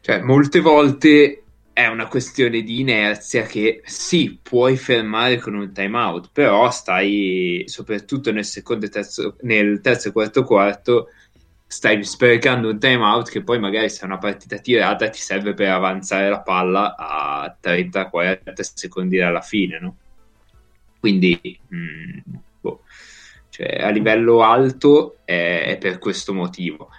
Cioè, 0.00 0.20
molte 0.20 0.60
volte 0.60 1.42
è 1.78 1.86
una 1.86 2.08
questione 2.08 2.62
di 2.62 2.80
inerzia 2.80 3.44
che 3.44 3.82
sì, 3.84 4.36
puoi 4.42 4.76
fermare 4.76 5.38
con 5.38 5.54
un 5.54 5.72
time 5.72 5.96
out, 5.96 6.28
però 6.32 6.68
stai 6.72 7.62
soprattutto 7.68 8.32
nel 8.32 8.44
secondo 8.44 8.86
e 8.86 8.88
terzo, 8.88 9.36
nel 9.42 9.80
terzo 9.80 10.08
e 10.08 10.12
quarto 10.12 10.42
quarto 10.42 11.10
stai 11.64 12.02
sprecando 12.02 12.68
un 12.68 12.80
time 12.80 13.04
out 13.04 13.30
che 13.30 13.44
poi 13.44 13.60
magari 13.60 13.88
se 13.90 14.00
è 14.00 14.06
una 14.06 14.18
partita 14.18 14.58
tirata 14.58 15.08
ti 15.08 15.20
serve 15.20 15.54
per 15.54 15.70
avanzare 15.70 16.28
la 16.28 16.40
palla 16.40 16.96
a 16.96 17.56
30-40 17.62 18.60
secondi 18.74 19.16
dalla 19.16 19.40
fine, 19.40 19.78
no? 19.78 19.96
Quindi 20.98 21.60
mh, 21.68 21.76
mm, 21.76 22.18
boh. 22.60 22.82
cioè, 23.50 23.84
a 23.84 23.90
livello 23.90 24.42
alto 24.42 25.18
è, 25.24 25.62
è, 25.68 25.78
per 25.78 26.00
questo 26.00 26.34
motivo. 26.34 26.90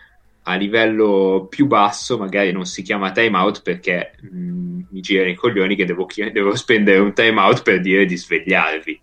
A 0.44 0.56
livello 0.56 1.48
più 1.50 1.68
basso 1.68 2.18
magari 2.18 2.52
non 2.52 2.66
si 2.66 2.82
chiama 2.82 3.12
time 3.12 3.38
out 3.38 3.62
perché 3.62 4.14
mh, 4.22 4.38
mm, 4.38 4.82
mi 4.90 5.02
gira 5.02 5.28
i 5.28 5.36
coglioni 5.36 5.76
che 5.76 5.86
devo, 5.86 6.08
devo 6.32 6.56
spendere 6.56 7.00
un 7.00 7.14
time 7.14 7.40
out 7.40 7.62
per 7.62 7.82
dire 7.82 8.06
di 8.06 8.18
svegliarvi. 8.18 9.02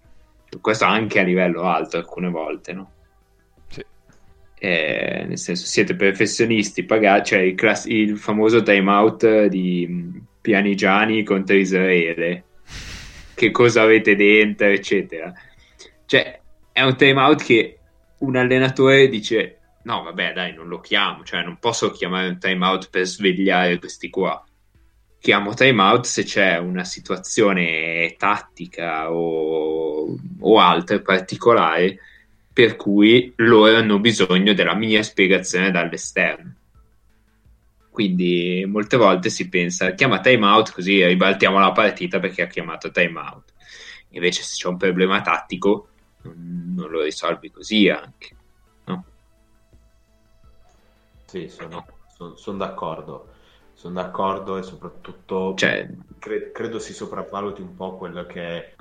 Questo 0.61 0.85
anche 0.85 1.21
a 1.21 1.23
livello 1.23 1.62
alto 1.62 1.99
alcune 1.99 2.31
volte, 2.31 2.73
no? 2.73 2.90
eh, 4.59 5.25
nel 5.26 5.38
senso 5.38 5.66
siete 5.66 5.95
professionisti, 5.95 6.85
pagate, 6.85 7.25
cioè 7.25 7.38
il, 7.40 7.55
class- 7.55 7.87
il 7.87 8.16
famoso 8.16 8.62
timeout 8.62 9.47
di 9.47 9.87
mm, 9.88 10.16
Pianigiani 10.40 11.23
contro 11.23 11.57
Israele, 11.57 12.45
che 13.35 13.50
cosa 13.50 13.83
avete 13.83 14.16
dentro, 14.16 14.66
eccetera. 14.66 15.33
Cioè, 16.07 16.40
è 16.73 16.83
un 16.83 16.97
timeout 16.97 17.45
che 17.45 17.78
un 18.19 18.37
allenatore 18.37 19.09
dice, 19.09 19.56
no 19.87 20.02
vabbè 20.02 20.33
dai, 20.33 20.52
non 20.52 20.66
lo 20.66 20.81
chiamo, 20.81 21.23
cioè 21.23 21.43
non 21.43 21.59
posso 21.59 21.90
chiamare 21.93 22.28
un 22.28 22.38
timeout 22.38 22.90
per 22.90 23.07
svegliare 23.07 23.78
questi 23.78 24.11
qua. 24.11 24.45
Chiamo 25.19 25.55
timeout 25.55 26.05
se 26.05 26.25
c'è 26.25 26.59
una 26.59 26.85
situazione 26.85 28.14
tattica 28.19 29.12
o, 29.12 30.16
o 30.40 30.59
altra 30.59 31.00
particolare 31.00 31.99
per 32.52 32.76
cui 32.76 33.33
loro 33.37 33.76
hanno 33.76 34.00
bisogno 34.00 34.55
della 34.55 34.75
mia 34.75 35.02
spiegazione 35.05 35.71
dall'esterno. 35.71 36.55
Quindi 37.90 38.64
molte 38.66 38.97
volte 38.97 39.31
si 39.31 39.49
pensa 39.49 39.95
chiama 39.95 40.21
timeout 40.21 40.73
così 40.73 41.05
ribaltiamo 41.05 41.59
la 41.59 41.73
partita 41.73 42.19
perché 42.19 42.43
ha 42.43 42.47
chiamato 42.47 42.90
timeout. 42.90 43.55
Invece 44.11 44.43
se 44.43 44.57
c'è 44.57 44.69
un 44.69 44.76
problema 44.76 45.21
tattico 45.21 45.88
non, 46.23 46.75
non 46.76 46.90
lo 46.90 47.02
risolvi 47.02 47.50
così 47.50 47.88
anche. 47.88 48.36
Sì, 51.37 51.49
sono, 51.49 51.85
sono, 52.07 52.37
sono 52.37 52.59
d'accordo. 52.59 53.28
Sono 53.75 53.95
d'accordo 53.95 54.57
e 54.57 54.62
soprattutto 54.62 55.52
cioè, 55.55 55.87
cre- 56.19 56.50
credo 56.50 56.78
si 56.78 56.95
sopravvaluti 56.95 57.61
un 57.61 57.76
po' 57.76 57.97
quello 57.97 58.25
che 58.25 58.75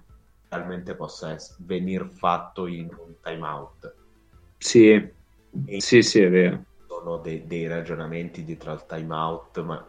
realmente 0.47 0.95
possa 0.95 1.35
venire 1.59 2.09
fatto 2.13 2.65
in 2.65 2.87
un 2.97 3.15
timeout. 3.21 3.95
Sì, 4.57 4.91
e 4.91 5.81
sì, 5.81 6.01
sì, 6.01 6.21
è 6.21 6.29
vero. 6.29 6.63
Sono 6.87 7.17
dei, 7.17 7.45
dei 7.45 7.67
ragionamenti 7.67 8.45
dietro 8.45 8.71
al 8.71 8.85
timeout, 8.85 9.61
ma 9.61 9.85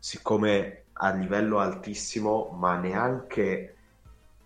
siccome 0.00 0.86
a 0.94 1.14
livello 1.14 1.60
altissimo, 1.60 2.50
ma 2.58 2.76
neanche 2.76 3.76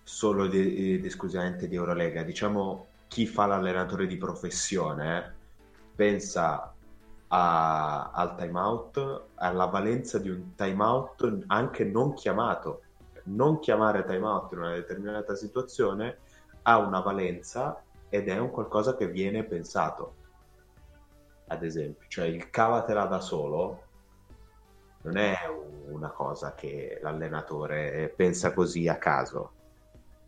solo 0.03 0.45
ed 0.53 1.05
esclusivamente 1.05 1.67
di 1.67 1.77
Eurolega, 1.77 2.23
diciamo 2.23 2.89
chi 3.09 3.27
fa 3.27 3.47
l'allenatore 3.47 4.07
di 4.07 4.19
professione 4.19 5.17
eh, 5.17 5.42
pensa 6.03 6.75
a, 7.29 8.11
al 8.11 8.35
timeout, 8.35 9.23
alla 9.37 9.67
valenza 9.67 10.19
di 10.19 10.31
un 10.31 10.57
timeout 10.57 11.45
anche 11.47 11.85
non 11.85 12.15
chiamato 12.15 12.83
non 13.25 13.61
chiamare 13.61 14.05
timeout 14.05 14.51
in 14.51 14.59
una 14.59 14.75
determinata 14.75 15.37
situazione 15.37 16.19
ha 16.63 16.79
una 16.79 16.99
valenza 17.01 17.81
ed 18.09 18.29
è 18.29 18.37
un 18.37 18.51
qualcosa 18.51 18.97
che 18.97 19.07
viene 19.07 19.45
pensato. 19.45 20.15
Ad 21.47 21.63
esempio, 21.63 22.09
cioè 22.09 22.27
il 22.27 22.51
cavatela 22.51 23.05
da 23.05 23.21
solo 23.21 23.83
non 25.03 25.17
è 25.17 25.37
una 25.89 26.11
cosa 26.11 26.55
che 26.55 26.99
l'allenatore 27.01 28.13
pensa 28.17 28.53
così 28.53 28.89
a 28.89 28.97
caso, 28.97 29.53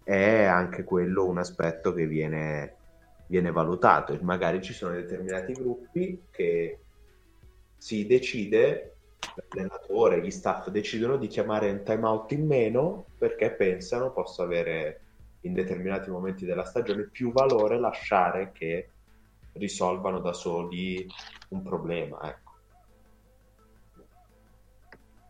è 0.05 0.45
anche 0.45 0.85
quello 0.85 1.25
un 1.25 1.39
aspetto 1.39 1.93
che 1.93 2.07
viene, 2.07 2.77
viene 3.27 3.51
valutato. 3.51 4.17
Magari 4.23 4.63
ci 4.63 4.73
sono 4.73 4.95
determinati 4.95 5.53
gruppi 5.53 6.25
che 6.31 6.79
si 7.77 8.07
decide 8.07 8.97
l'allenatore, 9.35 10.23
gli 10.23 10.31
staff 10.31 10.69
decidono 10.69 11.17
di 11.17 11.27
chiamare 11.27 11.71
un 11.71 11.83
timeout 11.83 12.33
in 12.33 12.47
meno 12.47 13.07
perché 13.19 13.53
pensano 13.53 14.13
possa 14.13 14.43
avere 14.43 15.01
in 15.41 15.53
determinati 15.53 16.11
momenti 16.11 16.45
della 16.45 16.65
stagione 16.65 17.09
più 17.11 17.33
valore 17.33 17.79
lasciare 17.79 18.53
che 18.53 18.91
risolvano 19.53 20.21
da 20.21 20.33
soli 20.33 21.07
un 21.51 21.63
problema. 21.63 22.21
Ecco. 22.23 22.53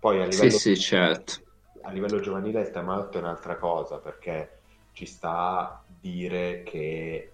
Poi 0.01 0.21
a 0.21 0.27
livello, 0.27 0.51
sì, 0.51 0.59
sì, 0.59 0.77
certo. 0.77 1.43
a 1.83 1.91
livello 1.91 2.21
giovanile 2.21 2.61
il 2.61 2.71
timeout 2.71 3.15
è 3.17 3.19
un'altra 3.19 3.57
cosa 3.57 3.99
perché 3.99 4.61
ci 4.93 5.07
sta 5.07 5.59
a 5.59 5.85
dire 6.01 6.63
che 6.63 7.34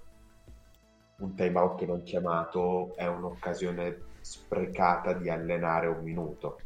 un 1.21 1.35
timeout 1.35 1.83
non 1.85 2.03
chiamato 2.03 2.95
è 2.97 3.07
un'occasione 3.07 4.09
sprecata 4.21 5.13
di 5.13 5.29
allenare 5.31 5.87
un 5.87 6.03
minuto 6.03 6.61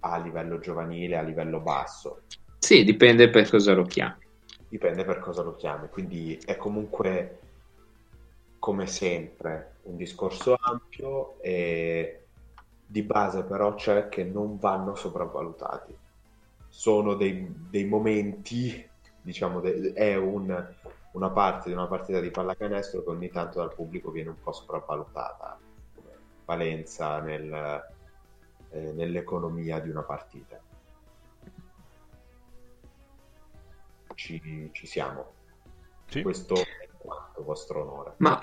a 0.00 0.18
livello 0.18 0.58
giovanile, 0.58 1.16
a 1.16 1.22
livello 1.22 1.60
basso. 1.60 2.22
Sì, 2.58 2.84
dipende 2.84 3.30
per 3.30 3.48
cosa 3.48 3.72
lo 3.74 3.84
chiami. 3.84 4.18
Dipende 4.68 5.04
per 5.04 5.18
cosa 5.18 5.42
lo 5.42 5.54
chiami, 5.54 5.88
quindi 5.88 6.40
è 6.44 6.56
comunque 6.56 7.38
come 8.58 8.86
sempre 8.86 9.74
un 9.82 9.96
discorso 9.96 10.56
ampio 10.58 11.40
e 11.40 12.26
di 12.86 13.02
base 13.02 13.42
però 13.42 13.74
c'è 13.74 14.08
che 14.08 14.22
non 14.22 14.58
vanno 14.58 14.94
sopravvalutati. 14.94 15.94
Sono 16.68 17.14
dei, 17.14 17.46
dei 17.70 17.84
momenti, 17.84 18.88
diciamo, 19.20 19.60
de- 19.60 19.92
è 19.92 20.16
un, 20.16 20.74
una 21.12 21.30
parte 21.30 21.68
di 21.68 21.74
una 21.74 21.86
partita 21.86 22.20
di 22.20 22.30
pallacanestro 22.30 23.02
che 23.02 23.10
ogni 23.10 23.30
tanto 23.30 23.58
dal 23.58 23.74
pubblico 23.74 24.10
viene 24.10 24.30
un 24.30 24.40
po' 24.40 24.52
sopravvalutata 24.52 25.58
come 25.94 26.10
valenza 26.44 27.20
nel, 27.20 27.84
eh, 28.70 28.92
nell'economia 28.92 29.78
di 29.80 29.90
una 29.90 30.02
partita. 30.02 30.60
Ci, 34.14 34.70
ci 34.72 34.86
siamo. 34.86 35.32
Sì. 36.06 36.22
Questo 36.22 36.54
è 36.54 36.88
quanto 36.96 37.42
vostro 37.42 37.82
onore. 37.82 38.14
Ma 38.18 38.38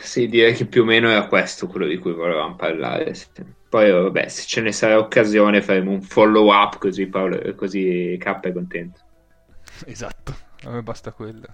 sì, 0.00 0.28
direi 0.28 0.54
che 0.54 0.66
più 0.66 0.82
o 0.82 0.84
meno 0.84 1.10
era 1.10 1.26
questo 1.26 1.66
quello 1.66 1.86
di 1.86 1.98
cui 1.98 2.12
volevamo 2.12 2.54
parlare. 2.56 3.14
Poi, 3.68 3.90
vabbè, 3.90 4.28
se 4.28 4.46
ce 4.46 4.60
ne 4.60 4.72
sarà 4.72 4.98
occasione 4.98 5.62
faremo 5.62 5.90
un 5.90 6.02
follow 6.02 6.52
up 6.52 6.78
così, 6.78 7.06
Paolo, 7.06 7.54
così 7.54 8.16
K 8.18 8.40
è 8.40 8.52
contento. 8.52 9.00
Esatto, 9.86 10.34
a 10.64 10.70
me 10.70 10.82
basta 10.82 11.12
quello. 11.12 11.46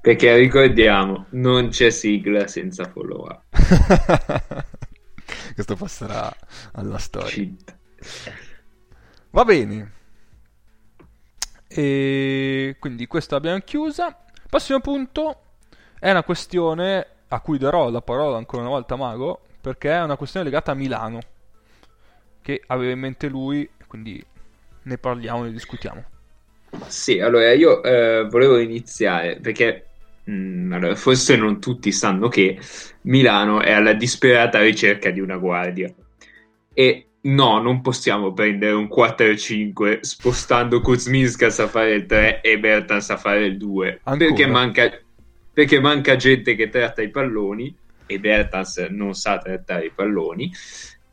Perché 0.00 0.36
ricordiamo, 0.36 1.26
non 1.30 1.68
c'è 1.68 1.90
sigla 1.90 2.46
senza 2.46 2.84
follow 2.84 3.26
up. 3.26 3.44
Questo 5.54 5.76
passerà 5.76 6.32
alla 6.72 6.98
storia. 6.98 7.28
Shit. 7.28 7.78
Va 9.30 9.44
bene. 9.44 9.92
E 11.68 12.76
quindi 12.78 13.06
questa 13.06 13.34
l'abbiamo 13.34 13.58
chiusa. 13.60 14.16
Prossimo 14.48 14.80
punto 14.80 15.40
è 15.98 16.10
una 16.10 16.22
questione 16.22 17.06
a 17.28 17.40
cui 17.40 17.58
darò 17.58 17.90
la 17.90 18.00
parola 18.00 18.36
ancora 18.36 18.62
una 18.62 18.70
volta 18.70 18.94
a 18.94 18.98
Mago, 18.98 19.42
perché 19.60 19.90
è 19.90 20.02
una 20.02 20.16
questione 20.16 20.46
legata 20.46 20.72
a 20.72 20.74
Milano, 20.74 21.20
che 22.42 22.62
aveva 22.66 22.92
in 22.92 23.00
mente 23.00 23.28
lui, 23.28 23.68
quindi 23.86 24.24
ne 24.82 24.98
parliamo, 24.98 25.42
ne 25.42 25.52
discutiamo. 25.52 26.04
Sì, 26.86 27.20
allora 27.20 27.52
io 27.52 27.82
eh, 27.82 28.26
volevo 28.28 28.58
iniziare 28.58 29.38
perché 29.40 29.86
mm, 30.30 30.72
allora, 30.72 30.94
forse 30.94 31.36
non 31.36 31.60
tutti 31.60 31.92
sanno 31.92 32.28
che 32.28 32.58
Milano 33.02 33.60
è 33.62 33.72
alla 33.72 33.92
disperata 33.92 34.60
ricerca 34.60 35.10
di 35.10 35.20
una 35.20 35.36
guardia. 35.36 35.92
E 36.72 37.06
no, 37.22 37.60
non 37.60 37.80
possiamo 37.80 38.32
prendere 38.32 38.72
un 38.72 38.88
4-5 38.88 40.00
spostando 40.00 40.80
Kuzminskas 40.80 41.58
a 41.60 41.68
fare 41.68 41.94
il 41.94 42.06
3 42.06 42.40
e 42.40 42.58
Bertans 42.58 43.10
a 43.10 43.16
fare 43.16 43.46
il 43.46 43.56
2. 43.56 44.00
Ancora? 44.04 44.16
Perché 44.16 44.46
manca, 44.46 45.00
perché 45.52 45.80
manca 45.80 46.16
gente 46.16 46.54
che 46.54 46.68
tratta 46.68 47.02
i 47.02 47.10
palloni 47.10 47.74
e 48.06 48.20
Bertans 48.20 48.86
non 48.90 49.14
sa 49.14 49.38
trattare 49.38 49.86
i 49.86 49.92
palloni. 49.94 50.52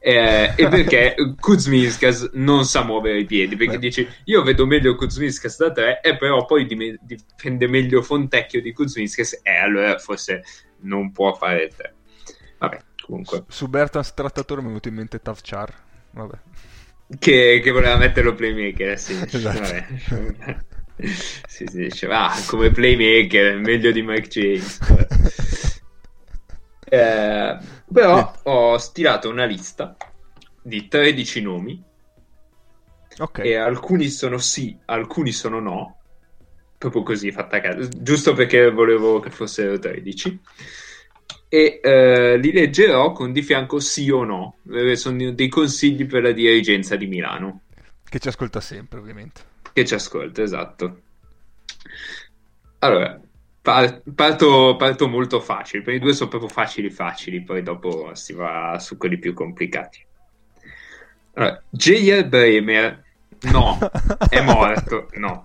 Eh, 0.06 0.52
e 0.58 0.68
perché 0.68 1.16
Kuzminskas 1.40 2.32
non 2.34 2.66
sa 2.66 2.84
muovere 2.84 3.20
i 3.20 3.26
piedi 3.26 3.56
perché 3.56 3.76
Beh. 3.76 3.80
dici 3.80 4.08
io 4.26 4.44
vedo 4.44 4.66
meglio 4.66 4.96
Kuzminskas 4.96 5.58
da 5.58 5.72
3 5.72 6.02
e 6.02 6.18
però 6.18 6.44
poi 6.46 6.66
dime- 6.66 6.98
difende 7.02 7.68
meglio 7.68 8.02
Fontecchio 8.02 8.62
di 8.62 8.74
Kuzminskas 8.74 9.40
e 9.42 9.56
allora 9.56 9.98
forse 10.00 10.44
non 10.82 11.14
può 11.14 11.34
fare 11.34 11.70
3 11.70 11.94
vabbè 12.58 12.82
comunque 13.02 13.46
Su 13.48 13.68
Bertans 13.70 14.14
trattatore 14.14 14.60
mi 14.60 14.66
è 14.66 14.70
venuto 14.70 14.90
in 14.90 14.96
mente 14.96 15.22
Tavchar. 15.22 15.74
Vabbè. 16.12 16.38
che, 17.18 17.62
che 17.64 17.72
voleva 17.72 17.96
metterlo 17.96 18.34
playmaker 18.36 19.00
sì, 19.00 19.14
Esatto. 19.32 19.60
vabbè. 19.60 19.86
sì, 21.48 21.66
sì, 21.66 21.78
diceva 21.78 22.30
ah, 22.30 22.44
come 22.46 22.72
playmaker 22.72 23.58
meglio 23.58 23.92
di 23.92 24.02
Mike 24.02 24.28
James 24.28 24.80
Eh, 26.94 27.58
però 27.92 28.32
ho 28.44 28.78
stilato 28.78 29.28
una 29.28 29.46
lista 29.46 29.98
di 30.62 30.88
13 30.88 31.42
nomi. 31.42 31.84
Ok. 33.20 33.40
e 33.40 33.56
alcuni 33.56 34.10
sono 34.10 34.38
sì, 34.38 34.78
alcuni 34.86 35.32
sono 35.32 35.60
no. 35.60 35.98
Proprio 36.78 37.02
così 37.02 37.32
fatta 37.32 37.58
a 37.58 37.62
caso. 37.62 37.90
Giusto 37.90 38.34
perché 38.34 38.70
volevo 38.70 39.20
che 39.20 39.32
fossero 39.32 39.80
13 39.80 40.40
e 41.50 41.80
eh, 41.82 42.38
li 42.38 42.52
leggerò 42.52 43.12
con 43.12 43.32
di 43.32 43.42
fianco 43.42 43.80
sì 43.80 44.12
o 44.12 44.24
no. 44.24 44.58
Eh, 44.72 44.96
sono 44.96 45.32
dei 45.32 45.48
consigli 45.48 46.06
per 46.06 46.22
la 46.22 46.32
dirigenza 46.32 46.96
di 46.96 47.08
Milano. 47.08 47.62
Che 48.04 48.20
ci 48.20 48.28
ascolta 48.28 48.62
sempre, 48.62 49.00
ovviamente. 49.00 49.42
che 49.74 49.84
ci 49.84 49.96
ascolta, 49.96 50.44
esatto. 50.44 51.02
Allora, 52.80 53.20
parto, 53.64 54.76
parto 54.78 55.08
molto 55.08 55.40
facile. 55.40 55.82
Per 55.84 55.94
i 55.94 56.00
due 56.00 56.14
sono 56.14 56.30
proprio 56.30 56.50
facili 56.50 56.90
facili, 56.90 57.42
poi 57.44 57.64
dopo 57.64 58.14
si 58.14 58.34
va 58.34 58.78
su 58.80 58.98
quelli 58.98 59.18
più 59.18 59.34
complicati. 59.34 60.06
Allora, 61.36 61.64
J.R. 61.70 62.28
Bremer, 62.28 63.04
no, 63.52 63.78
è 64.30 64.42
morto, 64.46 65.10
no. 65.16 65.44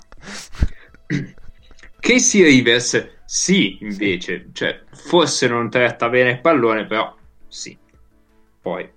Casey 2.01 2.43
Rivers, 2.43 3.21
sì, 3.25 3.79
invece, 3.81 4.49
cioè, 4.53 4.83
forse 4.93 5.49
non 5.49 5.71
tratta 5.71 6.09
bene 6.09 6.31
il 6.33 6.41
pallone, 6.41 6.87
però 6.87 7.15
sì. 7.47 7.77
Poi, 8.61 8.91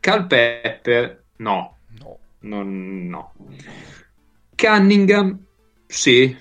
Cal 0.00 0.26
Pepper, 0.26 1.24
no, 1.36 1.78
No. 1.98 2.18
non, 2.40 3.06
no. 3.08 3.32
Cunningham, 4.56 5.44
sì, 5.86 6.36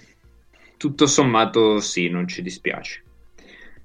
tutto 0.81 1.05
sommato 1.05 1.79
sì, 1.79 2.09
non 2.09 2.27
ci 2.27 2.41
dispiace. 2.41 3.03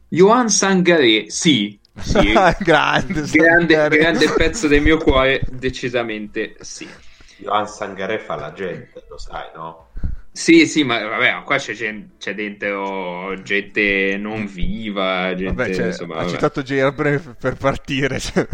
Johan 0.09 0.49
Sangaré, 0.49 1.29
sì, 1.29 1.79
sì. 1.95 2.33
grande, 2.33 2.57
grande, 2.63 3.27
Sangaré. 3.27 3.97
grande 3.99 4.33
pezzo 4.35 4.67
del 4.67 4.81
mio 4.81 4.97
cuore, 4.97 5.43
decisamente 5.51 6.57
sì. 6.61 6.89
Johan 7.37 7.69
Sangaré 7.69 8.19
fa 8.19 8.37
la 8.37 8.51
gente, 8.55 9.05
lo 9.11 9.19
sai, 9.19 9.51
no? 9.55 9.89
Sì, 10.33 10.67
sì, 10.67 10.85
ma 10.85 11.07
vabbè, 11.07 11.43
qua 11.45 11.59
c'è, 11.59 11.75
c'è 12.17 12.35
dentro 12.35 13.43
gente 13.43 14.17
non 14.17 14.47
viva, 14.47 15.35
gente, 15.35 15.53
Vabbè, 15.53 15.75
cioè, 15.75 15.87
insomma, 15.89 16.15
ha 16.15 16.19
vabbè. 16.21 16.31
citato 16.31 16.63
J.R. 16.63 16.95
per, 16.95 17.37
per 17.39 17.57
partire. 17.57 18.19
cioè. 18.21 18.47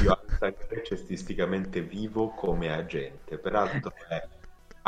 Johan 0.00 0.18
Sangaré 0.38 0.82
cestisticamente 0.82 1.82
vivo 1.82 2.30
come 2.30 2.72
agente, 2.72 3.36
peraltro 3.36 3.92
è 4.08 4.37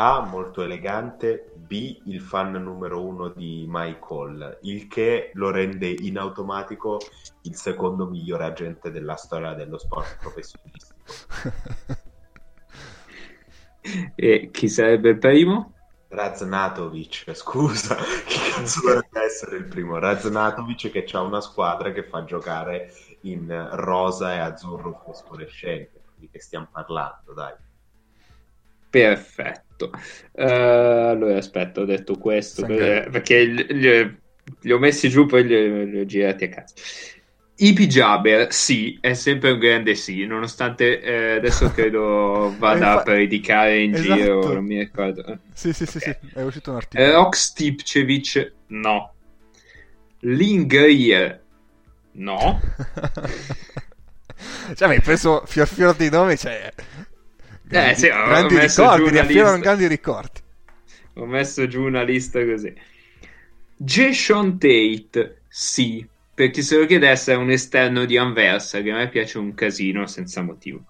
A 0.02 0.20
molto 0.20 0.62
elegante, 0.62 1.52
B 1.54 2.00
il 2.06 2.22
fan 2.22 2.52
numero 2.52 3.04
uno 3.04 3.28
di 3.28 3.66
Michael, 3.68 4.60
il 4.62 4.88
che 4.88 5.30
lo 5.34 5.50
rende 5.50 5.88
in 5.88 6.16
automatico 6.16 6.98
il 7.42 7.54
secondo 7.54 8.06
migliore 8.06 8.44
agente 8.44 8.90
della 8.90 9.16
storia 9.16 9.52
dello 9.52 9.76
sport 9.76 10.16
professionistico. 10.18 11.02
E 14.14 14.50
chi 14.52 14.68
sarebbe 14.68 15.08
il 15.10 15.18
primo? 15.18 15.72
Raznatovic, 16.08 17.34
scusa, 17.34 17.94
che 17.94 18.38
cazzo 18.52 18.80
dovrebbe 18.82 19.24
essere 19.24 19.56
il 19.56 19.64
primo? 19.64 19.98
Raznatovic 19.98 20.90
che 20.90 21.06
ha 21.12 21.20
una 21.22 21.40
squadra 21.40 21.92
che 21.92 22.04
fa 22.04 22.24
giocare 22.24 22.92
in 23.22 23.68
rosa 23.72 24.34
e 24.34 24.38
azzurro 24.38 25.00
fosforescente, 25.02 26.02
di 26.16 26.28
che 26.28 26.40
stiamo 26.40 26.68
parlando, 26.70 27.32
dai. 27.32 27.54
Perfetto. 28.90 29.69
Eh, 30.32 30.42
allora, 30.44 31.36
aspetta, 31.38 31.80
ho 31.80 31.84
detto 31.84 32.18
questo 32.18 32.62
Sangaré. 32.62 32.66
per- 32.66 33.10
perché 33.10 33.44
li, 33.44 33.66
li- 33.70 34.22
li 34.62 34.72
ho 34.72 34.78
messi 34.78 35.08
giù, 35.08 35.26
poi 35.26 35.44
li, 35.46 35.90
li 35.90 36.00
ho 36.00 36.04
girati 36.04 36.44
a 36.44 36.48
caso. 36.48 36.74
Ipi 37.56 37.86
Jabber, 37.86 38.52
sì, 38.52 38.98
è 39.00 39.12
sempre 39.14 39.50
un 39.50 39.58
grande 39.58 39.94
sì, 39.94 40.24
nonostante 40.26 41.00
eh, 41.00 41.32
adesso 41.36 41.68
credo 41.70 42.56
vada 42.58 42.86
Infa- 42.86 43.00
a 43.00 43.02
predicare 43.02 43.82
in 43.82 43.92
Esatto. 43.92 44.02
giro, 44.02 44.50
non 44.50 44.64
mi 44.64 44.78
ricordo. 44.78 45.40
sì, 45.52 45.72
sì, 45.72 45.86
sì, 45.86 46.00
Ok. 46.00 46.00
sì, 46.00 46.16
è 46.34 46.42
uscito 46.42 46.70
un 46.70 46.76
articolo. 46.76 47.12
Rok 47.12 47.36
Stipcevic, 47.36 48.54
no. 48.68 49.14
Lin 50.22 50.66
Greer, 50.68 51.40
no. 52.14 52.60
cioè, 54.74 54.88
mi 54.88 54.94
hai 54.94 55.00
preso 55.02 55.42
fior 55.46 55.66
fior 55.66 55.94
di 55.96 56.08
nomi, 56.10 56.36
cioè... 56.36 56.72
Eh, 57.70 57.94
sì, 57.94 58.06
ho 58.08 58.24
grandi 58.26 58.54
messo 58.54 58.82
ricordi, 58.82 59.02
giù 59.02 59.10
una 59.10 59.20
riaffiorano 59.20 59.58
grandi 59.58 59.86
ricordi. 59.86 60.40
Ho 61.14 61.26
messo 61.26 61.66
giù 61.68 61.82
una 61.84 62.02
lista 62.02 62.44
così. 62.44 62.74
Jason 63.76 64.58
Tate, 64.58 65.42
sì. 65.48 66.06
Per 66.34 66.50
chi 66.50 66.62
se 66.62 66.78
lo 66.78 66.86
chiedesse, 66.86 67.32
è 67.32 67.36
un 67.36 67.50
esterno 67.50 68.04
di 68.04 68.16
Anversa 68.16 68.80
che 68.80 68.90
a 68.90 68.96
me 68.96 69.08
piace 69.08 69.38
un 69.38 69.54
casino 69.54 70.06
senza 70.06 70.42
motivo. 70.42 70.84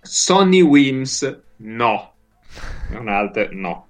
Sonny 0.00 0.60
Wims, 0.60 1.40
no. 1.56 2.14
È 2.90 2.96
un 2.96 3.08
altro, 3.08 3.48
no. 3.50 3.88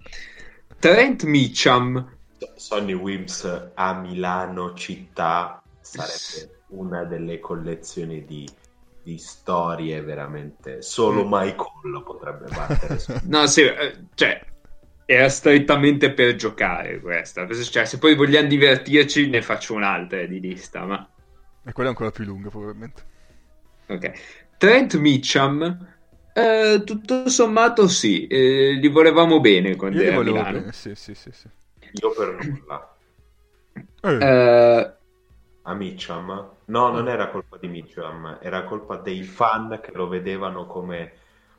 Trent 0.79 1.25
Mitcham, 1.25 2.13
Sonny 2.57 2.93
Wims 2.93 3.71
a 3.75 3.95
Milano 3.95 4.75
città 4.75 5.63
sarebbe 5.81 6.61
una 6.69 7.05
delle 7.05 7.39
collezioni 7.41 8.25
di, 8.25 8.49
di 9.05 9.19
storie 9.19 10.01
veramente. 10.03 10.83
Solo 10.83 11.25
Mm. 11.25 11.29
Michael 11.31 12.03
potrebbe 12.05 12.51
battere. 12.51 12.99
no, 13.29 13.47
sì, 13.47 13.63
eh, 13.63 14.07
cioè, 14.15 14.45
era 15.05 15.29
strettamente 15.29 16.13
per 16.13 16.35
giocare 16.37 17.01
questa. 17.01 17.47
Cioè, 17.53 17.85
se 17.85 17.99
poi 17.99 18.17
vogliamo 18.17 18.49
divertirci, 18.49 19.29
ne 19.29 19.43
faccio 19.43 19.75
un'altra 19.75 20.25
di 20.27 20.41
lista, 20.41 20.85
ma... 20.85 21.09
E 21.65 21.73
quella 21.73 21.89
è 21.89 21.93
ancora 21.93 22.11
più 22.11 22.25
lunga, 22.25 22.49
probabilmente. 22.51 23.03
Ok. 23.89 24.13
Trent 24.59 24.97
Mitcham, 24.97 25.87
eh, 26.33 26.83
tutto 26.85 27.29
sommato 27.29 27.87
sì, 27.89 28.27
eh, 28.27 28.73
li 28.73 28.89
volevamo 28.89 29.41
bene 29.41 29.77
quando 29.77 29.99
Io 29.99 30.03
li 30.03 30.09
era 30.09 30.17
a 30.17 30.19
volevo 30.19 30.37
Milano. 30.37 30.59
bene, 30.59 30.73
sì, 30.73 30.95
sì, 30.95 31.15
sì. 31.15 31.31
sì. 31.33 31.49
Io 31.93 32.11
per 32.13 32.35
nulla. 32.45 32.97
Eh, 34.03 34.19
Eh, 34.19 34.95
A 35.67 35.75
Mitcham? 35.75 36.57
No, 36.67 36.91
non 36.91 37.09
era 37.09 37.29
colpa 37.31 37.59
di 37.59 37.69
Mitcham, 37.69 38.39
era 38.41 38.65
colpa 38.65 38.97
dei 38.97 39.23
fan 39.23 39.79
che 39.83 39.93
lo 39.93 40.09
vedevano 40.09 40.67
come 40.67 41.13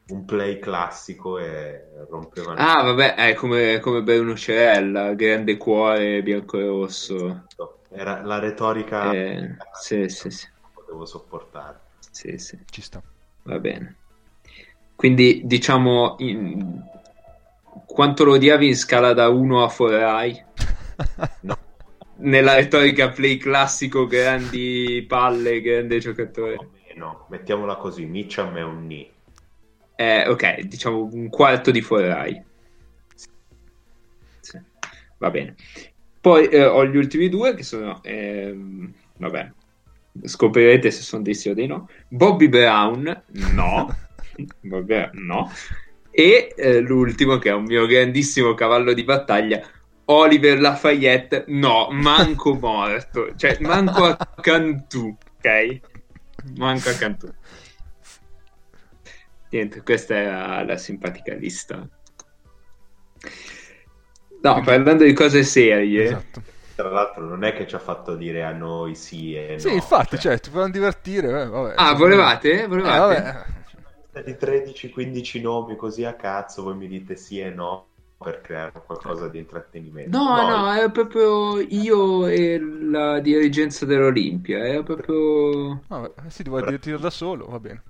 un 0.08 0.26
play 0.26 0.60
classico 0.60 1.38
e 1.40 2.06
rompevano. 2.10 2.68
ah, 2.68 2.82
vabbè, 2.84 3.16
è 3.16 3.34
come, 3.36 3.80
come 3.80 4.02
Bruno 4.02 4.36
Cerella, 4.36 5.14
grande 5.14 5.58
cuore 5.58 6.22
bianco 6.24 6.58
e 6.60 6.66
rosso. 6.66 7.48
Era 7.90 8.22
la 8.24 8.40
retorica 8.40 9.14
Eh, 9.14 9.58
sì, 9.72 10.10
sì, 10.10 10.30
sì, 10.32 10.48
potevo 10.74 11.06
sopportare. 11.06 11.80
sì, 12.12 12.38
sì, 12.38 12.58
Ci 12.70 12.82
sta. 12.82 13.02
va 13.44 13.60
bene. 13.60 14.00
Quindi, 14.96 15.42
diciamo, 15.46 16.16
in- 16.20 16.82
quanto 17.86 18.24
lo 18.24 18.34
odiavi 18.34 18.68
in 18.68 18.76
scala 18.78 19.14
da 19.14 19.30
1 19.30 19.64
a 19.64 19.70
4i? 19.72 20.46
No, 21.42 21.56
Nella 22.26 22.56
retorica 22.56 23.10
play 23.10 23.38
classico, 23.38 24.08
grandi 24.08 25.06
palle, 25.08 25.62
grande 25.62 26.00
giocatore. 26.00 26.58
no, 26.96 27.28
mettiamola 27.30 27.76
così, 27.76 28.06
Mitcham 28.06 28.56
è 28.58 28.64
un 28.64 28.88
ni. 28.88 29.12
Eh, 29.96 30.28
ok, 30.28 30.62
diciamo 30.62 31.08
un 31.12 31.30
quarto 31.30 31.70
di 31.70 31.82
Forai. 31.82 32.44
Sì, 34.40 34.60
va 35.18 35.30
bene. 35.30 35.56
Poi 36.20 36.48
eh, 36.48 36.66
ho 36.66 36.84
gli 36.88 36.98
ultimi 36.98 37.30
due 37.30 37.54
che 37.54 37.62
sono, 37.62 38.02
ehm, 38.04 38.92
vabbè, 39.18 39.52
scoprirete 40.24 40.90
se 40.90 41.04
sono 41.04 41.22
dei 41.22 41.36
sì 41.36 41.50
o 41.50 41.54
dei 41.54 41.68
no. 41.68 41.88
Bobby 42.08 42.48
Brown, 42.48 43.24
no. 43.54 43.96
Vabbè, 44.62 45.12
no. 45.14 45.52
E 46.10 46.54
eh, 46.56 46.80
l'ultimo 46.80 47.38
che 47.38 47.50
è 47.50 47.54
un 47.54 47.66
mio 47.66 47.86
grandissimo 47.86 48.54
cavallo 48.54 48.94
di 48.94 49.04
battaglia, 49.04 49.62
Oliver 50.06 50.60
Lafayette, 50.60 51.46
no, 51.48 51.88
manco 51.92 52.54
morto, 52.56 53.36
cioè 53.36 53.58
manco 53.62 54.06
a 54.06 54.18
Cantù, 54.40 55.16
ok? 55.38 55.80
Manco 56.58 56.90
a 56.90 56.94
Cantù. 56.94 57.28
Niente, 59.50 59.82
questa 59.84 60.16
era 60.16 60.64
la 60.64 60.78
simpatica 60.78 61.34
lista. 61.34 61.88
No, 64.42 64.62
parlando 64.62 65.04
di 65.04 65.14
cose 65.14 65.44
serie, 65.44 66.04
Esatto. 66.04 66.42
Tra 66.76 66.90
l'altro 66.90 67.24
non 67.24 67.44
è 67.46 67.54
che 67.54 67.66
ci 67.66 67.74
ha 67.76 67.80
fatto 67.80 68.16
dire 68.16 68.44
a 68.44 68.52
noi 68.52 68.96
sì 68.96 69.34
e 69.34 69.58
Sì, 69.60 69.70
no. 69.70 69.76
infatti, 69.76 70.20
cioè, 70.20 70.38
ti 70.40 70.50
volevano 70.50 70.74
divertire. 70.74 71.42
eh, 71.44 71.46
vabbè. 71.48 71.74
Ah, 71.78 71.94
volevate? 71.96 72.64
Eh, 72.64 72.68
Volevate? 72.68 73.22
vabbè. 74.12 74.24
di 74.24 74.36
13-15 74.36 75.42
nomi 75.42 75.76
così 75.78 76.04
a 76.04 76.16
cazzo, 76.16 76.64
voi 76.64 76.76
mi 76.76 76.88
dite 76.88 77.16
sì 77.16 77.40
e 77.40 77.50
no 77.50 77.88
per 78.26 78.42
creare 78.42 78.72
qualcosa 78.84 79.28
di 79.28 79.38
intrattenimento. 79.38 80.18
No, 80.18 80.48
no, 80.48 80.74
era 80.74 80.90
proprio 80.90 81.60
io 81.60 82.26
e 82.26 82.60
la 82.60 83.20
dirigenza 83.20 83.86
dell'Olimpia, 83.86 84.66
era 84.66 84.82
proprio... 84.82 85.82
Vabbè, 85.88 86.30
sì, 86.30 86.42
ti 86.42 86.50
vuoi 86.50 86.64
divertire 86.64 86.98
da 86.98 87.12
solo, 87.12 87.46
va 87.46 87.60
bene. 87.60 87.84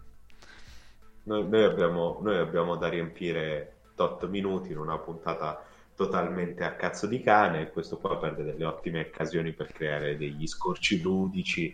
Noi, 1.23 1.47
noi 1.47 1.63
abbiamo, 1.63 2.19
noi 2.21 2.37
abbiamo 2.37 2.75
da 2.75 2.89
riempire 2.89 3.75
8 3.95 4.27
minuti 4.27 4.73
in 4.73 4.77
una 4.77 4.97
puntata 4.97 5.63
totalmente 5.95 6.65
a 6.65 6.73
cazzo 6.73 7.07
di 7.07 7.21
cane 7.21 7.61
e 7.61 7.71
questo 7.71 7.97
qua 7.97 8.17
perde 8.17 8.43
delle 8.43 8.65
ottime 8.65 8.99
occasioni 8.99 9.53
per 9.53 9.71
creare 9.71 10.17
degli 10.17 10.45
scorci 10.45 11.01
ludici 11.01 11.73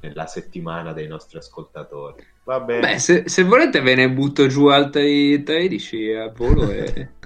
nella 0.00 0.26
settimana 0.26 0.92
dei 0.92 1.06
nostri 1.06 1.38
ascoltatori. 1.38 2.26
Va 2.42 2.58
bene. 2.58 2.80
Beh, 2.80 2.98
se, 2.98 3.28
se 3.28 3.44
volete 3.44 3.80
ve 3.80 3.94
ne 3.94 4.10
butto 4.10 4.48
giù 4.48 4.66
altri 4.66 5.40
13 5.44 6.12
a 6.14 6.32
volo 6.34 6.68
e... 6.68 7.18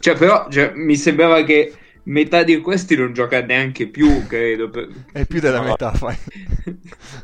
Cioè, 0.00 0.16
però, 0.16 0.48
cioè, 0.50 0.72
mi 0.74 0.96
sembrava 0.96 1.42
che 1.44 1.74
metà 2.04 2.42
di 2.42 2.58
questi 2.60 2.96
non 2.96 3.12
gioca 3.12 3.40
neanche 3.42 3.88
più, 3.88 4.26
credo. 4.26 4.70
per- 4.70 4.88
È 5.12 5.26
più 5.26 5.40
della 5.40 5.60
No. 5.60 5.68
metà, 5.68 5.92
fai. 5.92 6.16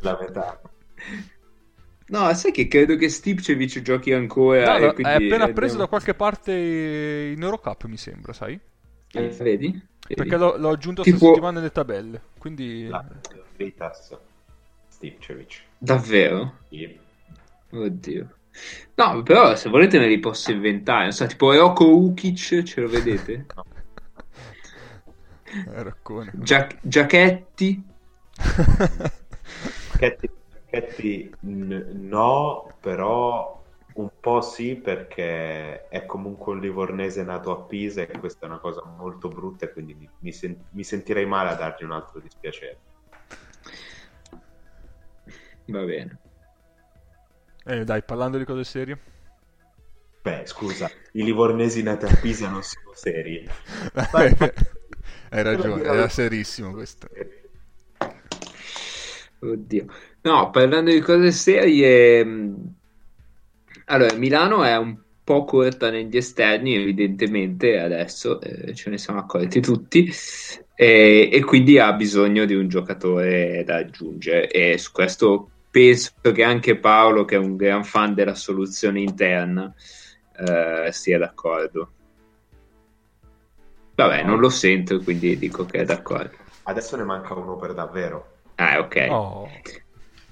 La 0.01 0.17
metà. 0.19 0.61
No, 2.07 2.31
sai 2.35 2.51
che 2.51 2.67
credo 2.67 2.95
che 2.97 3.09
Stipcevic 3.09 3.81
giochi 3.81 4.11
ancora 4.13 4.77
No, 4.77 4.93
e 4.93 5.01
è 5.01 5.13
appena 5.13 5.47
preso 5.53 5.77
da 5.77 5.87
qualche 5.87 6.13
parte 6.13 6.51
in 6.53 7.41
Eurocup, 7.41 7.85
mi 7.85 7.97
sembra, 7.97 8.31
sai? 8.31 8.59
Eh, 9.11 9.27
vedi? 9.29 9.69
Vedi? 9.71 9.83
Perché 10.13 10.37
l'ho, 10.37 10.55
l'ho 10.57 10.69
aggiunto 10.69 11.01
Tipo- 11.01 11.17
questa 11.17 11.33
settimana 11.33 11.57
nelle 11.59 11.71
tabelle. 11.71 12.21
Quindi... 12.37 12.87
La 12.87 13.03
Vitas 13.57 14.15
Stipcevic. 14.89 15.61
Davvero? 15.79 16.57
Sì. 16.69 16.99
Oddio. 17.71 18.29
No, 18.97 19.23
però 19.23 19.55
se 19.55 19.69
volete 19.69 19.99
me 19.99 20.07
li 20.07 20.19
posso 20.19 20.51
inventare. 20.51 21.03
Non 21.03 21.11
so, 21.13 21.25
tipo 21.27 21.51
Rocco 21.53 21.85
Ukic, 21.97 22.63
ce 22.63 22.81
lo 22.81 22.89
vedete? 22.89 23.51
Eh, 25.65 25.83
raccone. 25.83 26.33
Giac- 26.47 26.79
Giachetti? 26.83 27.69
Chetti, 29.97 30.29
Chetti, 30.65 31.37
n- 31.41 31.89
no, 32.07 32.77
però 32.81 33.63
un 33.95 34.09
po' 34.19 34.41
sì 34.41 34.75
perché 34.81 35.87
è 35.87 36.05
comunque 36.05 36.53
un 36.53 36.59
livornese 36.59 37.23
nato 37.23 37.51
a 37.51 37.63
Pisa 37.65 38.01
e 38.01 38.07
questa 38.19 38.45
è 38.45 38.49
una 38.49 38.59
cosa 38.59 38.83
molto 38.85 39.29
brutta 39.29 39.65
e 39.65 39.71
quindi 39.71 39.93
mi, 39.95 40.11
mi 40.19 40.31
sen- 40.33 40.67
mi 40.71 40.83
sentirei 40.83 41.25
male 41.25 41.49
a 41.51 41.55
dargli 41.55 41.83
un 41.83 41.91
altro 41.91 42.19
dispiacere. 42.19 42.81
Va 45.67 45.85
bene. 45.85 46.19
Eh, 47.67 47.83
dai, 47.83 48.03
parlando 48.03 48.37
di 48.37 48.45
cose 48.45 48.63
serie. 48.63 48.97
Beh, 50.21 50.43
scusa, 50.45 50.89
i 51.13 51.23
livornesi 51.23 51.81
nati 51.81 52.05
a 52.05 52.15
Pisa 52.21 52.47
non 52.47 52.61
sono 52.61 52.91
seri. 52.93 53.47
Hai 55.29 55.43
ragione, 55.43 55.81
era 55.81 56.07
serissimo 56.07 56.71
questo. 56.71 57.07
Oddio. 59.39 59.85
No, 60.21 60.51
parlando 60.51 60.91
di 60.91 60.99
cose 60.99 61.31
serie, 61.31 62.23
mh, 62.23 62.75
allora 63.85 64.13
Milano 64.15 64.63
è 64.63 64.77
un 64.77 64.97
po' 65.23 65.43
corta 65.43 65.89
negli 65.89 66.17
esterni, 66.17 66.75
evidentemente 66.75 67.79
adesso 67.79 68.39
eh, 68.41 68.75
ce 68.75 68.91
ne 68.91 68.99
siamo 68.99 69.19
accorti 69.19 69.59
tutti, 69.59 70.11
e, 70.75 71.29
e 71.31 71.43
quindi 71.43 71.79
ha 71.79 71.93
bisogno 71.93 72.45
di 72.45 72.53
un 72.53 72.67
giocatore 72.67 73.63
da 73.65 73.77
aggiungere. 73.77 74.51
E 74.51 74.77
su 74.77 74.91
questo 74.91 75.49
penso 75.75 76.13
che 76.31 76.41
anche 76.41 76.77
Paolo, 76.77 77.25
che 77.25 77.35
è 77.35 77.37
un 77.37 77.57
gran 77.57 77.83
fan 77.83 78.13
della 78.13 78.33
soluzione 78.33 79.01
interna, 79.01 79.73
eh, 80.37 80.89
sia 80.93 81.17
d'accordo. 81.17 81.91
Vabbè, 83.95 84.23
non 84.23 84.39
lo 84.39 84.47
sento, 84.47 85.03
quindi 85.03 85.37
dico 85.37 85.65
che 85.65 85.79
è 85.79 85.83
d'accordo. 85.83 86.37
Adesso 86.63 86.95
ne 86.95 87.03
manca 87.03 87.33
uno 87.33 87.57
per 87.57 87.73
davvero. 87.73 88.37
Ah, 88.55 88.79
ok. 88.79 89.07
Oh, 89.09 89.49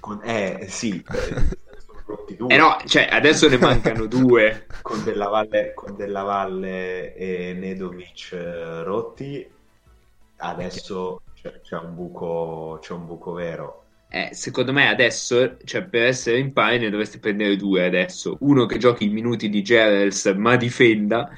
Con- 0.00 0.22
eh, 0.24 0.64
sì, 0.70 1.04
eh, 1.12 1.12
sono 1.84 2.02
rotti 2.06 2.36
due. 2.36 2.54
Eh 2.54 2.56
no, 2.56 2.78
cioè 2.86 3.06
adesso 3.10 3.46
ne 3.46 3.58
mancano 3.58 4.06
due. 4.06 4.64
Con 4.80 5.04
Della 5.04 5.28
Valle, 5.28 5.74
con 5.74 5.94
Della 5.94 6.22
Valle 6.22 7.14
e 7.14 7.52
Nedovic 7.52 8.32
eh, 8.32 8.82
rotti, 8.82 9.46
adesso 10.36 11.20
c'è, 11.34 11.60
c'è 11.60 11.76
un 11.76 11.94
buco, 11.94 12.78
c'è 12.80 12.94
un 12.94 13.04
buco 13.04 13.32
vero. 13.32 13.83
Eh, 14.14 14.28
secondo 14.32 14.72
me 14.72 14.86
adesso, 14.86 15.56
cioè 15.64 15.82
per 15.86 16.02
essere 16.04 16.38
in 16.38 16.52
pari 16.52 16.78
ne 16.78 16.88
dovreste 16.88 17.18
prendere 17.18 17.56
due 17.56 17.84
adesso. 17.84 18.36
Uno 18.42 18.64
che 18.64 18.78
giochi 18.78 19.06
i 19.06 19.08
minuti 19.08 19.48
di 19.48 19.60
Gerels 19.60 20.26
ma 20.36 20.54
difenda 20.54 21.32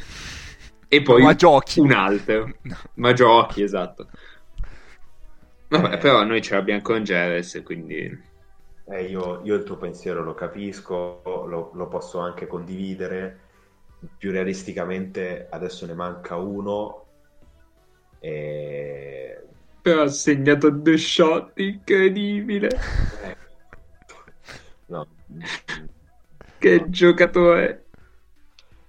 e 0.86 1.00
poi 1.00 1.22
Ma 1.22 1.34
giochi. 1.34 1.80
un 1.80 1.92
altro. 1.92 2.52
No. 2.64 2.76
Ma 2.96 3.14
giochi, 3.14 3.62
esatto. 3.62 4.10
Vabbè, 5.68 5.94
Eh. 5.94 5.98
però 5.98 6.22
noi 6.24 6.42
ce 6.42 6.54
l'abbiamo 6.54 6.82
con 6.82 7.02
Gerels, 7.02 7.62
quindi... 7.64 8.24
Eh, 8.88 9.04
io, 9.04 9.40
io 9.42 9.54
il 9.54 9.64
tuo 9.64 9.76
pensiero 9.78 10.22
lo 10.22 10.34
capisco, 10.34 11.22
lo, 11.24 11.70
lo 11.72 11.88
posso 11.88 12.18
anche 12.18 12.46
condividere. 12.46 13.40
Più 14.18 14.30
realisticamente 14.30 15.46
adesso 15.50 15.86
ne 15.86 15.94
manca 15.94 16.36
uno 16.36 17.06
e... 18.20 19.05
Però 19.86 20.02
ha 20.02 20.08
segnato 20.08 20.68
due 20.70 20.98
shot, 20.98 21.52
incredibile. 21.60 22.68
no, 24.88 25.06
Che 26.58 26.88
giocatore. 26.90 27.84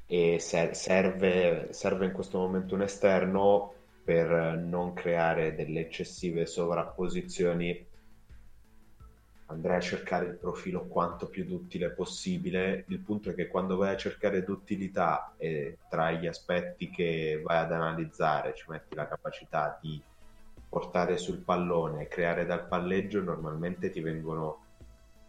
e 0.07 0.39
ser- 0.39 0.73
serve, 0.75 1.67
serve 1.71 2.05
in 2.05 2.11
questo 2.11 2.39
momento 2.39 2.73
un 2.75 2.81
esterno 2.81 3.73
per 4.03 4.57
non 4.57 4.93
creare 4.93 5.53
delle 5.55 5.81
eccessive 5.81 6.45
sovrapposizioni. 6.45 7.85
Andrei 9.49 9.77
a 9.77 9.81
cercare 9.81 10.25
il 10.27 10.37
profilo 10.37 10.87
quanto 10.87 11.27
più 11.29 11.45
duttile 11.45 11.91
possibile. 11.91 12.85
Il 12.89 12.99
punto 13.01 13.29
è 13.29 13.33
che 13.33 13.47
quando 13.47 13.75
vai 13.77 13.93
a 13.93 13.97
cercare 13.97 14.43
duttilità 14.43 15.33
e 15.37 15.79
tra 15.87 16.11
gli 16.11 16.27
aspetti 16.27 16.89
che 16.89 17.41
vai 17.43 17.57
ad 17.63 17.71
analizzare 17.71 18.53
ci 18.55 18.69
metti 18.69 18.93
la 18.95 19.07
capacità 19.07 19.77
di 19.81 20.03
portare 20.69 21.17
sul 21.17 21.43
pallone 21.43 22.07
creare 22.07 22.45
dal 22.45 22.67
palleggio, 22.67 23.21
normalmente 23.21 23.89
ti 23.89 24.01
vengono 24.01 24.63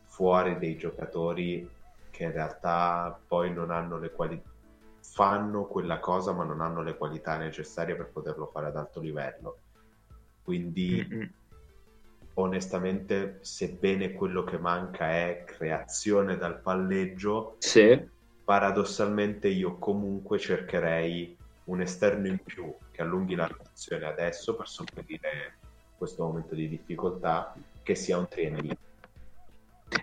fuori 0.07 0.59
dei 0.59 0.77
giocatori 0.77 1.69
che 2.11 2.25
in 2.25 2.33
realtà 2.33 3.19
poi 3.27 3.53
non 3.53 3.71
hanno 3.71 3.99
le 3.99 4.11
qualità, 4.11 4.49
fanno 5.01 5.67
quella 5.67 6.01
cosa 6.01 6.33
ma 6.33 6.45
non 6.45 6.61
hanno 6.61 6.83
le 6.83 6.97
qualità 6.97 7.37
necessarie 7.37 7.95
per 7.95 8.11
poterlo 8.11 8.47
fare 8.47 8.67
ad 8.67 8.77
alto 8.77 9.01
livello. 9.01 9.59
Quindi 10.43 11.07
Mm-mm. 11.09 11.31
onestamente, 12.35 13.39
sebbene 13.43 14.13
quello 14.13 14.45
che 14.45 14.59
manca 14.59 15.11
è 15.11 15.45
creazione 15.45 16.37
dal 16.37 16.61
palleggio, 16.61 17.57
Sì. 17.59 18.09
paradossalmente 18.45 19.49
io 19.49 19.79
comunque 19.79 20.39
cercherei 20.39 21.37
un 21.65 21.81
esterno 21.83 22.29
in 22.29 22.39
più 22.43 22.75
che 22.99 23.03
allunghi 23.05 23.37
la 23.37 23.47
rotazione 23.47 24.07
adesso 24.07 24.57
per 24.57 24.67
sopperire 24.67 25.59
questo 25.97 26.25
momento 26.25 26.57
di 26.57 26.69
difficoltà 26.69 27.55
che 27.85 27.95
sia 27.95 28.19
un 28.19 28.27
trainer 28.27 28.77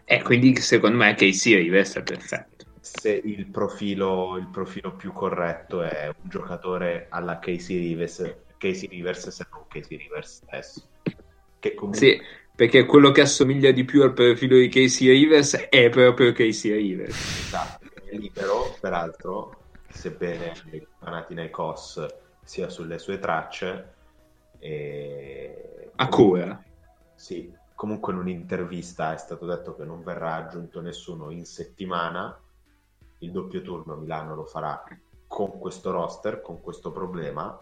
E 0.06 0.22
quindi 0.24 0.56
secondo 0.56 0.96
me 0.96 1.14
Casey 1.14 1.56
Rivers 1.56 1.96
è 1.96 2.04
perfetto. 2.04 2.66
se 2.80 3.10
il 3.12 3.48
profilo, 3.48 4.38
il 4.38 4.48
profilo 4.48 4.96
più 4.96 5.12
corretto 5.12 5.82
è 5.82 6.08
un 6.08 6.30
giocatore 6.30 7.08
alla 7.10 7.40
Casey 7.40 7.80
Rivers, 7.80 8.34
Casey 8.58 8.88
Rivers 8.88 9.28
se 9.28 9.46
non 9.52 9.66
Casey 9.68 9.98
Rivers 9.98 10.42
stesso. 10.44 10.88
Che 11.60 11.74
comunque 11.74 12.00
Sì, 12.00 12.22
perché 12.56 12.86
quello 12.86 13.12
che 13.12 13.22
assomiglia 13.22 13.72
di 13.72 13.84
più 13.84 14.04
al 14.04 14.14
profilo 14.14 14.56
di 14.56 14.70
Casey 14.70 15.10
Rivers 15.10 15.56
è 15.70 15.90
proprio 15.90 16.32
Casey 16.32 16.72
Rivers. 16.72 17.46
esatto, 17.46 17.86
è 18.06 18.16
libero, 18.16 18.78
peraltro, 18.80 19.64
sebbene 19.90 20.54
il 20.72 20.88
Panathinaikos 20.98 22.24
sia 22.46 22.70
sulle 22.70 22.98
sue 23.00 23.20
tracce. 23.20 23.94
E... 24.60 25.92
A 25.96 26.08
cura. 26.08 26.64
Sì, 27.14 27.54
comunque 27.74 28.14
in 28.14 28.20
un'intervista 28.20 29.14
è 29.14 29.18
stato 29.18 29.46
detto 29.46 29.76
che 29.76 29.84
non 29.84 30.04
verrà 30.04 30.36
aggiunto 30.36 30.80
nessuno 30.80 31.32
in 31.32 31.46
settimana. 31.46 32.40
Il 33.20 33.32
doppio 33.32 33.62
turno 33.62 33.96
Milano 33.96 34.36
lo 34.36 34.46
farà 34.46 34.82
con 35.28 35.60
questo 35.60 35.92
roster, 35.92 36.40
con 36.40 36.62
questo 36.62 36.92
problema. 36.92 37.60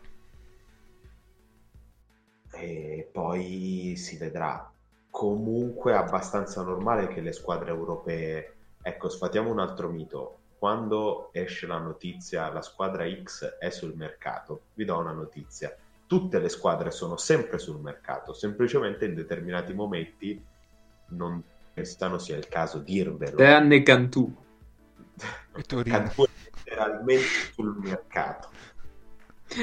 e 2.53 3.09
poi 3.11 3.95
si 3.97 4.17
vedrà. 4.17 4.71
Comunque 5.09 5.93
è 5.93 5.95
abbastanza 5.95 6.61
normale 6.61 7.07
che 7.07 7.21
le 7.21 7.31
squadre 7.31 7.71
europee... 7.71 8.55
Ecco, 8.81 9.09
sfatiamo 9.09 9.49
un 9.49 9.59
altro 9.59 9.89
mito. 9.89 10.39
Quando 10.63 11.27
esce 11.33 11.67
la 11.67 11.77
notizia 11.77 12.49
la 12.49 12.61
squadra 12.61 13.03
X 13.21 13.57
è 13.59 13.69
sul 13.69 13.95
mercato, 13.97 14.67
vi 14.75 14.85
do 14.85 14.97
una 14.97 15.11
notizia. 15.11 15.75
Tutte 16.07 16.39
le 16.39 16.47
squadre 16.47 16.89
sono 16.89 17.17
sempre 17.17 17.57
sul 17.57 17.81
mercato, 17.81 18.31
semplicemente 18.31 19.03
in 19.03 19.13
determinati 19.13 19.73
momenti 19.73 20.41
non 21.09 21.43
pensano 21.73 22.17
sia 22.17 22.37
il 22.37 22.47
caso 22.47 22.77
dirvelo. 22.77 23.35
Tranne 23.35 23.83
Cantù. 23.83 24.33
Torino. 25.67 25.97
Cantù 25.97 26.23
è 26.23 26.29
letteralmente 26.55 27.25
sul 27.53 27.75
mercato. 27.79 28.49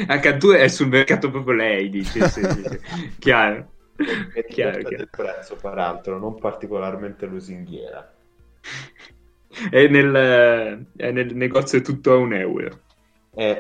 A 0.07 0.19
Cantù 0.19 0.51
è 0.51 0.69
sul 0.69 0.89
mercato 0.89 1.31
proprio 1.31 1.55
lei, 1.55 1.89
dice. 1.89 2.29
Sì, 2.29 2.43
sì, 2.43 2.63
sì. 2.63 2.81
Chiaro. 3.19 3.71
È 4.35 4.45
Chiaro, 4.45 4.81
chiaro. 4.81 4.97
del 4.97 5.09
prezzo, 5.09 5.57
peraltro, 5.57 6.19
non 6.19 6.39
particolarmente 6.39 7.25
lusinghiera. 7.25 8.19
È 9.71 9.87
nel, 9.89 10.87
è 10.97 11.11
nel 11.11 11.35
negozio 11.37 11.81
tutto 11.83 12.13
a 12.13 12.17
un 12.17 12.33
euro. 12.35 12.83
Eh, 13.37 13.59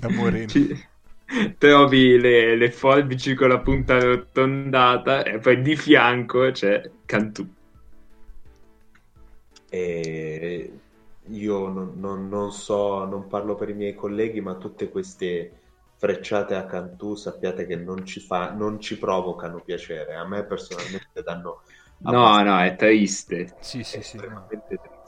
Da 0.00 0.08
Moreno. 0.10 0.54
Ci- 0.54 0.68
trovi 1.58 2.18
le, 2.20 2.56
le 2.56 2.70
forbici 2.70 3.34
con 3.34 3.48
la 3.48 3.60
punta 3.60 3.96
arrotondata 3.96 5.24
e 5.24 5.38
poi 5.38 5.62
di 5.62 5.76
fianco 5.76 6.50
c'è 6.50 6.80
Cantù. 7.04 7.52
E 9.68 10.80
io 11.28 11.68
non, 11.68 11.98
non- 11.98 12.28
non 12.28 12.52
so, 12.52 13.04
non 13.04 13.26
parlo 13.28 13.54
per 13.56 13.68
i 13.70 13.74
miei 13.74 13.94
colleghi, 13.94 14.40
ma 14.40 14.56
tutte 14.56 14.88
queste 14.88 15.60
frecciate 15.96 16.54
a 16.54 16.64
Cantù 16.66 17.14
sappiate 17.14 17.66
che 17.66 17.76
non 17.76 18.04
ci 18.06 18.20
fa, 18.20 18.52
non 18.52 18.80
ci 18.80 18.98
provocano 18.98 19.60
piacere. 19.62 20.14
A 20.14 20.26
me 20.26 20.44
personalmente 20.46 21.22
danno 21.22 21.62
No, 21.98 22.42
no, 22.42 22.60
è 22.60 22.76
triste. 22.76 23.54
Sì, 23.60 23.82
sì, 23.82 24.02
sì. 24.02 24.16
no. 24.16 24.22
estremamente 24.22 24.80
triste. 24.80 25.02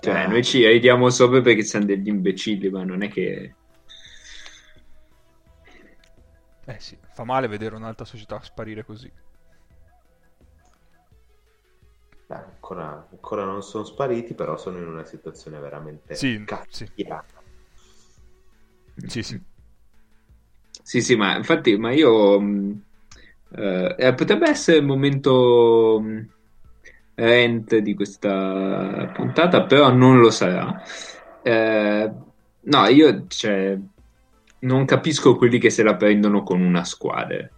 Cioè, 0.00 0.14
Ah. 0.14 0.26
noi 0.28 0.44
ci 0.44 0.66
ridiamo 0.66 1.10
sopra 1.10 1.40
perché 1.40 1.62
siamo 1.62 1.86
degli 1.86 2.08
imbecilli, 2.08 2.70
ma 2.70 2.84
non 2.84 3.02
è 3.02 3.08
che... 3.08 3.54
Eh 6.68 6.80
sì, 6.80 6.98
fa 7.12 7.24
male 7.24 7.46
vedere 7.46 7.76
un'altra 7.76 8.04
società 8.04 8.40
sparire 8.42 8.84
così. 8.84 9.10
Beh, 12.26 12.34
ancora, 12.34 13.06
ancora 13.10 13.44
non 13.44 13.62
sono 13.62 13.84
spariti, 13.84 14.34
però 14.34 14.56
sono 14.56 14.78
in 14.78 14.86
una 14.88 15.04
situazione 15.04 15.60
veramente 15.60 16.14
Sì, 16.16 16.42
cazziata. 16.44 17.42
Sì, 19.06 19.22
sì. 19.22 19.40
Sì, 20.82 21.00
sì, 21.00 21.16
ma 21.16 21.36
infatti, 21.36 21.76
ma 21.76 21.92
io... 21.92 22.40
mh, 22.40 22.82
eh, 23.54 23.94
eh, 23.98 24.14
potrebbe 24.14 24.48
essere 24.48 24.78
il 24.78 24.84
momento 24.84 26.00
mh, 26.02 26.28
rent 27.14 27.76
di 27.78 27.94
questa 27.94 29.10
puntata, 29.14 29.64
però 29.64 29.92
non 29.92 30.18
lo 30.18 30.30
sarà. 30.30 30.82
Eh, 31.42 32.10
no, 32.60 32.86
io, 32.88 33.26
cioè, 33.28 33.78
non 34.60 34.84
capisco 34.84 35.36
quelli 35.36 35.58
che 35.58 35.70
se 35.70 35.82
la 35.82 35.96
prendono 35.96 36.42
con 36.42 36.60
una 36.60 36.84
squadra. 36.84 37.48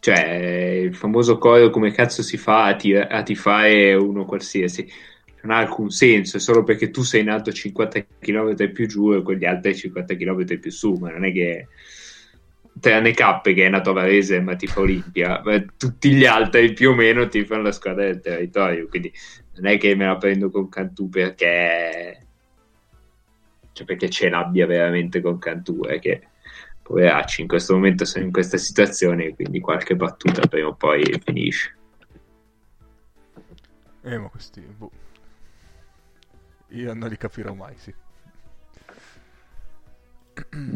Cioè, 0.00 0.80
il 0.84 0.94
famoso 0.94 1.38
coro 1.38 1.70
come 1.70 1.90
cazzo 1.90 2.22
si 2.22 2.36
fa 2.36 2.66
a, 2.66 2.76
ti- 2.76 2.94
a 2.94 3.22
tifare 3.22 3.94
uno 3.94 4.24
qualsiasi. 4.24 4.88
Non 5.42 5.56
ha 5.56 5.58
alcun 5.58 5.90
senso, 5.90 6.36
è 6.36 6.40
solo 6.40 6.64
perché 6.64 6.90
tu 6.90 7.02
sei 7.02 7.22
nato 7.22 7.52
50 7.52 8.04
km 8.18 8.72
più 8.72 8.86
giù 8.86 9.12
e 9.14 9.22
quegli 9.22 9.44
altri 9.44 9.74
50 9.74 10.16
km 10.16 10.58
più 10.58 10.70
su, 10.70 10.94
ma 10.94 11.10
non 11.10 11.24
è 11.24 11.32
che 11.32 11.68
tranne 12.80 13.12
Cappe 13.12 13.54
che 13.54 13.66
è 13.66 13.68
nato 13.68 13.90
a 13.90 13.94
Varese 13.94 14.40
ma 14.40 14.56
tifa 14.56 14.80
Olimpia, 14.80 15.42
tutti 15.76 16.12
gli 16.12 16.24
altri 16.24 16.72
più 16.72 16.90
o 16.90 16.94
meno 16.94 17.28
tifano 17.28 17.62
la 17.62 17.72
squadra 17.72 18.04
del 18.04 18.20
territorio, 18.20 18.88
quindi 18.88 19.12
non 19.56 19.66
è 19.66 19.78
che 19.78 19.94
me 19.94 20.06
la 20.06 20.16
prendo 20.16 20.50
con 20.50 20.68
Cantù 20.68 21.08
perché 21.08 22.26
cioè 23.78 23.86
perché 23.86 24.10
ce 24.10 24.28
l'abbia 24.28 24.66
veramente 24.66 25.20
con 25.20 25.38
Cantù, 25.38 25.84
è 25.84 26.00
che 26.00 26.26
poveracci 26.82 27.42
in 27.42 27.46
questo 27.46 27.74
momento 27.74 28.04
sono 28.04 28.24
in 28.24 28.32
questa 28.32 28.56
situazione, 28.56 29.34
quindi 29.34 29.60
qualche 29.60 29.94
battuta 29.94 30.46
prima 30.48 30.68
o 30.68 30.74
poi 30.74 31.04
finisce. 31.24 31.76
Eh, 34.02 34.18
ma 34.18 34.28
questi... 34.28 34.60
boh. 34.60 34.90
Io 36.70 36.92
non 36.92 37.08
li 37.08 37.16
capirò 37.16 37.54
mai, 37.54 37.74
sì. 37.76 37.94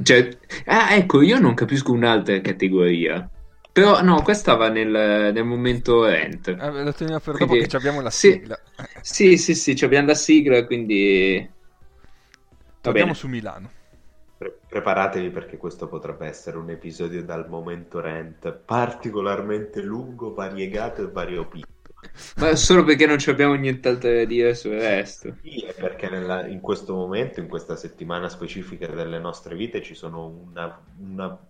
Cioè, 0.02 0.38
ah, 0.66 0.94
ecco, 0.94 1.22
io 1.22 1.38
non 1.38 1.54
capisco 1.54 1.92
un'altra 1.92 2.40
categoria. 2.40 3.28
Però 3.72 4.02
no, 4.02 4.20
questa 4.22 4.54
va 4.54 4.68
nel, 4.68 5.32
nel 5.32 5.44
momento 5.44 6.04
rent. 6.04 6.48
Eh, 6.48 6.82
lo 6.82 6.92
teniamo 6.92 7.20
per 7.20 7.36
Quindi- 7.36 7.58
dopo 7.58 7.68
che 7.70 7.76
abbiamo 7.76 8.00
la 8.02 8.10
sì. 8.10 8.32
sigla. 8.32 8.58
Sì, 9.00 9.36
sì, 9.38 9.54
sì, 9.54 9.74
ci 9.74 9.84
abbiamo 9.84 10.08
la 10.08 10.14
sigla, 10.14 10.64
quindi... 10.66 11.48
Torniamo 12.82 13.14
su 13.14 13.28
Milano. 13.28 13.70
Pre- 14.36 14.58
preparatevi 14.68 15.30
perché 15.30 15.56
questo 15.56 15.86
potrebbe 15.86 16.26
essere 16.26 16.58
un 16.58 16.68
episodio 16.68 17.22
dal 17.24 17.48
momento 17.48 18.00
rent 18.00 18.52
particolarmente 18.52 19.80
lungo, 19.80 20.34
variegato 20.34 21.02
e 21.02 21.10
variopinto. 21.10 21.71
Ma 22.38 22.54
solo 22.56 22.84
perché 22.84 23.06
non 23.06 23.18
ci 23.18 23.30
abbiamo 23.30 23.54
nient'altro 23.54 24.10
da 24.12 24.24
dire 24.24 24.54
sul 24.54 24.72
resto. 24.72 25.36
Sì, 25.40 25.64
è 25.64 25.74
perché 25.74 26.08
nella- 26.08 26.46
in 26.46 26.60
questo 26.60 26.94
momento, 26.94 27.40
in 27.40 27.48
questa 27.48 27.74
settimana 27.76 28.28
specifica 28.28 28.86
delle 28.86 29.18
nostre 29.18 29.56
vite, 29.56 29.82
ci 29.82 29.94
sono 29.94 30.26
una- 30.28 30.84
una- 30.98 31.48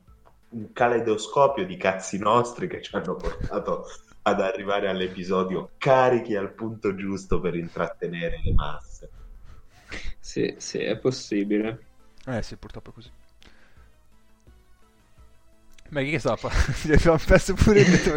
un 0.48 0.72
caleidoscopio 0.72 1.66
di 1.66 1.76
cazzi 1.76 2.18
nostri 2.18 2.68
che 2.68 2.80
ci 2.82 2.94
hanno 2.96 3.16
portato 3.16 3.84
ad 4.22 4.40
arrivare 4.40 4.88
all'episodio 4.88 5.74
carichi 5.78 6.36
al 6.36 6.54
punto 6.54 6.94
giusto 6.94 7.40
per 7.40 7.54
intrattenere 7.56 8.40
le 8.42 8.52
masse. 8.54 9.12
Sì, 10.20 10.54
sì, 10.58 10.78
è 10.78 10.98
possibile. 10.98 11.88
Eh 12.26 12.42
sì, 12.42 12.56
purtroppo 12.56 12.90
è 12.90 12.92
così. 12.94 13.12
Ma 15.92 16.00
chi 16.02 16.10
che 16.10 16.20
parlando? 16.20 16.72
Gli 16.84 16.92
abbiamo 16.92 17.18
perso 17.24 17.54
pure 17.54 17.80
il 17.80 17.90
detto, 17.90 18.12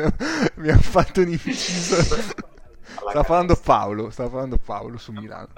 mi 0.56 0.70
ha- 0.70 0.78
fatto 0.78 1.22
un 1.22 1.28
inciso. 1.30 2.02
Stava 2.02 3.24
parlando 3.24 3.56
Paolo, 3.62 4.10
stava 4.10 4.30
parlando 4.30 4.58
Paolo 4.58 4.98
su 4.98 5.12
Milano. 5.12 5.50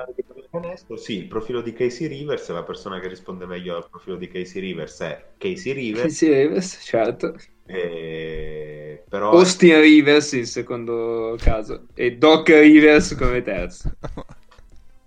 Onesto, 0.50 0.98
sì, 0.98 1.18
il 1.18 1.28
profilo 1.28 1.62
di 1.62 1.74
Casey 1.74 2.08
Rivers, 2.08 2.50
la 2.50 2.64
persona 2.64 3.00
che 3.00 3.08
risponde 3.08 3.46
meglio 3.46 3.76
al 3.76 3.88
profilo 3.90 4.16
di 4.16 4.28
Casey 4.28 4.62
Rivers 4.62 5.00
è 5.02 5.26
Casey 5.38 5.74
Rivers, 5.74 6.16
Sì, 6.16 6.34
Rivers, 6.34 6.80
certo. 6.82 7.36
eh, 7.66 9.04
però 9.08 9.32
Austin 9.32 9.80
Rivers 9.82 10.32
in 10.34 10.46
secondo 10.48 11.36
caso 11.40 11.88
e 11.94 12.18
Doc 12.18 12.48
Rivers 12.50 13.16
come 13.16 13.42
terzo. 13.44 13.92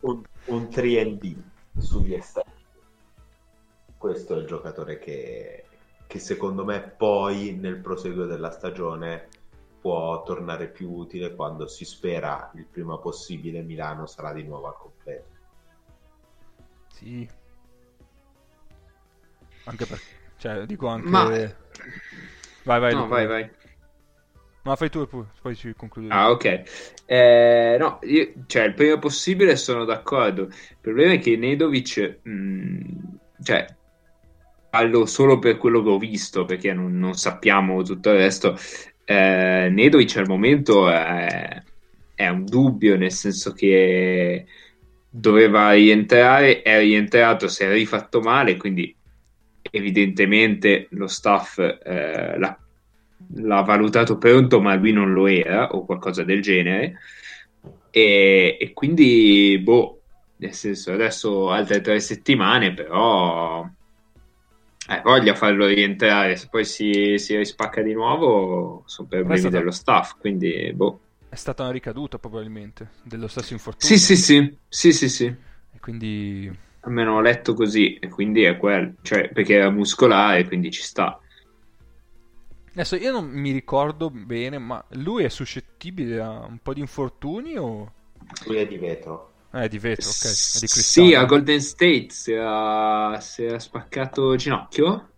un, 0.03 0.23
un 0.47 0.69
3D 0.71 1.37
sugli 1.79 2.15
esterni. 2.15 2.53
Questo 3.97 4.35
è 4.35 4.39
il 4.39 4.47
giocatore 4.47 4.99
che, 4.99 5.70
che 6.11 6.19
secondo 6.19 6.65
me 6.65 6.81
poi 6.81 7.55
nel 7.55 7.77
proseguo 7.77 8.27
della 8.27 8.51
stagione 8.51 9.29
può 9.81 10.25
tornare 10.25 10.67
più 10.67 10.91
utile 10.91 11.37
quando 11.37 11.69
si 11.69 11.85
spera 11.85 12.51
il 12.57 12.67
prima 12.67 12.99
possibile 12.99 13.63
Milano 13.63 14.07
sarà 14.07 14.33
di 14.33 14.43
nuovo 14.43 14.67
al 14.67 14.77
completo. 14.77 15.29
Sì. 16.89 17.31
Anche 19.63 19.87
perché, 19.87 20.05
cioè, 20.39 20.67
dico 20.67 20.89
anche... 20.89 21.09
Ma- 21.09 21.29
Vai, 22.65 22.81
vai, 22.81 22.93
No, 22.93 23.07
vai, 23.07 23.27
vai. 23.29 23.51
Ma 24.63 24.75
fai 24.75 24.91
tu 24.91 25.03
e 25.03 25.07
poi, 25.07 25.25
poi 25.41 25.55
ci 25.55 25.73
concludiamo. 25.77 26.21
Ah, 26.21 26.31
ok. 26.33 26.63
Eh, 27.07 27.77
no, 27.79 28.01
io, 28.03 28.33
cioè, 28.47 28.65
il 28.65 28.75
prima 28.75 28.99
possibile 28.99 29.55
sono 29.55 29.85
d'accordo. 29.85 30.43
Il 30.43 30.77
problema 30.81 31.13
è 31.13 31.21
che 31.21 31.37
Nedovic, 31.37 32.19
mh, 32.21 33.17
cioè, 33.45 33.79
parlo 34.71 35.05
solo 35.07 35.39
per 35.39 35.59
quello 35.59 35.83
che 35.83 35.89
ho 35.91 35.99
visto, 35.99 36.45
perché 36.45 36.73
non, 36.73 36.99
non 36.99 37.15
sappiamo 37.15 37.83
tutto 37.83 38.11
il 38.11 38.17
resto. 38.17 38.57
Eh, 39.05 39.69
Nedovic 39.71 40.17
al 40.17 40.29
momento 40.29 40.89
è, 40.89 41.63
è 42.15 42.29
un 42.29 42.45
dubbio, 42.45 42.97
nel 42.97 43.13
senso 43.13 43.53
che 43.53 44.47
doveva 45.11 45.73
rientrare, 45.73 46.63
è 46.63 46.79
rientrato, 46.79 47.49
si 47.49 47.65
è 47.65 47.73
rifatto 47.73 48.21
male, 48.21 48.57
quindi 48.57 48.95
evidentemente 49.73 50.87
lo 50.91 51.07
staff 51.07 51.59
eh, 51.59 52.39
l'ha 52.39 52.59
l'ha 53.35 53.61
valutato 53.63 54.19
pronto, 54.19 54.61
ma 54.61 54.75
lui 54.75 54.93
non 54.93 55.13
lo 55.13 55.27
era, 55.27 55.69
o 55.69 55.85
qualcosa 55.85 56.23
del 56.25 56.41
genere. 56.41 56.99
E, 57.91 58.57
e 58.61 58.73
quindi, 58.73 59.61
boh, 59.63 60.01
nel 60.37 60.53
senso, 60.53 60.93
adesso 60.93 61.51
altre 61.51 61.81
tre 61.81 62.01
settimane, 62.01 62.73
però 62.73 63.69
eh, 64.91 65.01
voglia 65.03 65.35
farlo 65.35 65.67
rientrare. 65.67 66.35
Se 66.37 66.49
poi 66.51 66.65
si, 66.65 67.15
si 67.19 67.37
rispacca 67.37 67.81
di 67.81 67.93
nuovo, 67.93 68.83
sono 68.87 69.07
problemi 69.07 69.41
Questa- 69.41 69.49
dello 69.49 69.71
staff. 69.71 70.17
Quindi, 70.19 70.73
boh. 70.75 71.01
È 71.29 71.37
stata 71.37 71.63
una 71.63 71.71
ricaduta 71.71 72.19
probabilmente 72.19 72.91
dello 73.05 73.29
stesso 73.29 73.53
infortunio. 73.53 73.97
Sì, 73.97 74.03
sì, 74.03 74.17
sì, 74.17 74.59
sì, 74.69 74.93
sì, 74.93 75.09
sì. 75.09 75.27
E 75.27 75.79
quindi... 75.79 76.51
Almeno 76.81 77.17
ho 77.17 77.21
letto 77.21 77.55
così, 77.55 77.95
e 77.99 78.09
quindi 78.09 78.43
è 78.43 78.57
quello, 78.57 78.95
cioè, 79.03 79.29
perché 79.29 79.55
era 79.55 79.71
muscolare, 79.71 80.47
quindi 80.47 80.71
ci 80.71 80.83
sta. 80.83 81.21
Adesso 82.73 82.97
io 82.97 83.13
non 83.13 83.29
mi 83.29 83.53
ricordo 83.53 84.11
bene, 84.11 84.59
ma 84.59 84.83
lui 84.93 85.25
è 85.25 85.29
suscettibile 85.29 86.21
a 86.21 86.47
un 86.47 86.59
po' 86.63 86.73
di 86.73 86.81
infortuni 86.81 87.57
o... 87.57 87.93
Lui 88.47 88.57
è 88.57 88.67
di 88.67 88.79
vetro. 88.79 89.30
Eh, 89.53 89.69
di 89.69 89.79
vetro, 89.79 90.09
ok. 90.09 90.25
È 90.25 90.59
di 90.61 90.67
cristallo. 90.67 91.07
Sì, 91.09 91.15
a 91.15 91.25
Golden 91.25 91.61
State 91.61 92.07
si 92.11 92.33
era, 92.33 93.19
si 93.21 93.45
era 93.45 93.59
spaccato 93.59 94.33
il 94.33 94.39
ginocchio. 94.39 95.09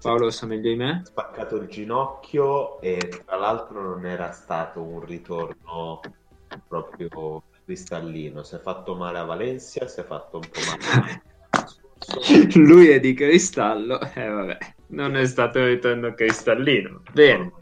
Paolo 0.00 0.24
lo 0.24 0.30
sa 0.30 0.46
meglio 0.46 0.68
di 0.68 0.76
me. 0.76 1.02
spaccato 1.04 1.56
il 1.56 1.68
ginocchio 1.68 2.80
e 2.80 3.22
tra 3.24 3.36
l'altro 3.36 3.80
non 3.80 4.04
era 4.04 4.32
stato 4.32 4.82
un 4.82 5.02
ritorno 5.04 6.00
proprio 6.68 7.42
cristallino. 7.64 8.42
Si 8.42 8.56
è 8.56 8.58
fatto 8.58 8.94
male 8.96 9.18
a 9.18 9.24
Valencia, 9.24 9.86
si 9.86 10.00
è 10.00 10.04
fatto 10.04 10.38
un 10.38 10.48
po' 10.50 10.60
male. 10.68 11.22
Lui 12.56 12.88
è 12.88 13.00
di 13.00 13.14
cristallo. 13.14 14.00
Eh, 14.00 14.28
vabbè, 14.28 14.58
non 14.88 15.16
è 15.16 15.24
stato 15.26 15.60
un 15.60 15.66
ritorno 15.66 16.12
cristallino. 16.12 17.02
Bene. 17.12 17.52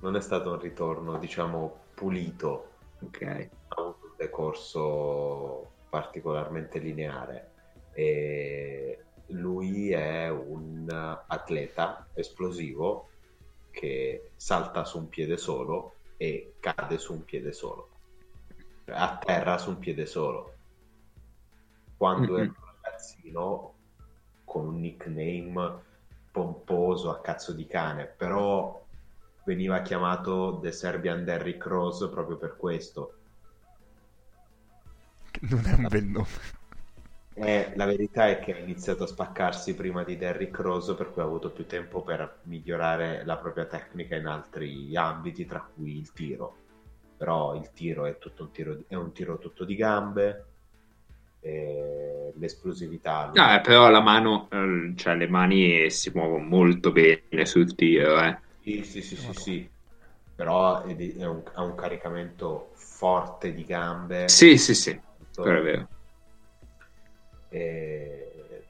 Non 0.00 0.16
è 0.16 0.20
stato 0.20 0.50
un 0.50 0.58
ritorno, 0.58 1.16
diciamo, 1.16 1.84
pulito. 1.94 2.70
Ok. 3.00 3.22
Ha 3.68 3.80
avuto 3.80 4.01
un 4.22 4.28
decorso 4.28 5.70
particolarmente 5.90 6.78
lineare. 6.78 7.50
E 7.94 9.04
lui 9.28 9.90
è 9.90 10.28
un 10.30 10.86
atleta 11.26 12.06
esplosivo 12.14 13.08
che 13.70 14.30
salta 14.36 14.84
su 14.84 14.98
un 14.98 15.08
piede 15.08 15.36
solo 15.36 15.94
e 16.16 16.54
cade 16.60 16.98
su 16.98 17.12
un 17.12 17.24
piede 17.24 17.52
solo. 17.52 17.88
Cioè, 18.84 18.94
a 18.94 19.18
terra 19.18 19.58
su 19.58 19.70
un 19.70 19.78
piede 19.78 20.06
solo. 20.06 20.54
Quando 21.96 22.32
Mhm. 22.32 22.38
era 22.38 22.48
un 22.48 22.54
ragazzino 22.82 23.74
con 24.44 24.66
un 24.66 24.80
nickname 24.80 25.90
pomposo 26.30 27.10
a 27.10 27.20
cazzo 27.20 27.52
di 27.52 27.66
cane, 27.66 28.06
però 28.06 28.80
veniva 29.44 29.82
chiamato 29.82 30.58
The 30.60 30.72
Serbian 30.72 31.24
Derrick 31.24 31.64
Rose 31.66 32.08
proprio 32.08 32.36
per 32.36 32.56
questo. 32.56 33.14
Non 35.50 35.66
è 35.66 35.72
un 35.74 35.86
bel 35.88 36.04
nome. 36.04 36.28
Eh, 37.34 37.72
la 37.76 37.86
verità 37.86 38.28
è 38.28 38.38
che 38.40 38.54
ha 38.54 38.58
iniziato 38.58 39.04
a 39.04 39.06
spaccarsi 39.06 39.74
prima 39.74 40.04
di 40.04 40.16
Derrick 40.16 40.58
Rose, 40.60 40.94
per 40.94 41.10
cui 41.10 41.22
ha 41.22 41.24
avuto 41.24 41.50
più 41.50 41.66
tempo 41.66 42.02
per 42.02 42.40
migliorare 42.44 43.24
la 43.24 43.38
propria 43.38 43.64
tecnica 43.66 44.16
in 44.16 44.26
altri 44.26 44.94
ambiti, 44.96 45.46
tra 45.46 45.60
cui 45.62 45.96
il 45.98 46.12
tiro. 46.12 46.58
Però 47.16 47.54
il 47.54 47.72
tiro 47.72 48.04
è 48.06 48.18
tutto 48.18 48.42
un 48.44 48.50
tiro, 48.52 48.74
di- 48.74 48.84
è 48.86 48.94
un 48.94 49.12
tiro 49.12 49.38
tutto 49.38 49.64
di 49.64 49.76
gambe, 49.76 50.46
e 51.40 52.32
l'esplosività. 52.36 53.26
lui- 53.28 53.44
Ah, 53.44 53.60
però 53.60 53.88
la 53.90 54.00
mano, 54.00 54.48
eh, 54.50 54.92
cioè 54.96 55.16
le 55.16 55.26
mani 55.28 55.90
si 55.90 56.10
muovono 56.14 56.44
molto 56.44 56.92
bene 56.92 57.44
sul 57.46 57.74
tiro, 57.74 58.22
eh. 58.22 58.38
Sì, 58.60 58.82
sì, 58.84 59.02
sì, 59.02 59.16
sì, 59.16 59.32
sì. 59.34 59.72
Però 60.34 60.82
è, 60.84 60.96
è 60.96 61.26
un, 61.26 61.42
ha 61.54 61.62
un 61.62 61.74
caricamento 61.74 62.72
forte 62.76 63.52
di 63.52 63.64
gambe. 63.64 64.28
Sì, 64.28 64.56
sì, 64.58 64.74
sì, 64.74 65.00
quello 65.34 65.58
è 65.58 65.62
vero. 65.62 65.88
E 67.48 68.66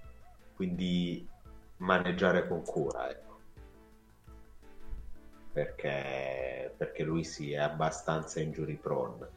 quindi 0.55 1.29
maneggiare 1.79 2.47
con 2.47 2.63
cura, 2.63 3.11
ecco. 3.11 3.41
Perché, 5.53 6.75
perché 6.77 7.03
lui 7.03 7.25
sì, 7.25 7.53
è 7.53 7.59
abbastanza 7.59 8.41
injury 8.41 8.77
prone. 8.77 9.29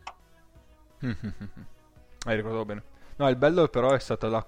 Hai 2.26 2.36
ricordato 2.36 2.66
bene. 2.66 2.84
No, 3.18 3.30
il 3.30 3.36
bello 3.36 3.68
però 3.68 3.92
è 3.92 4.00
stata 4.00 4.28
la, 4.28 4.46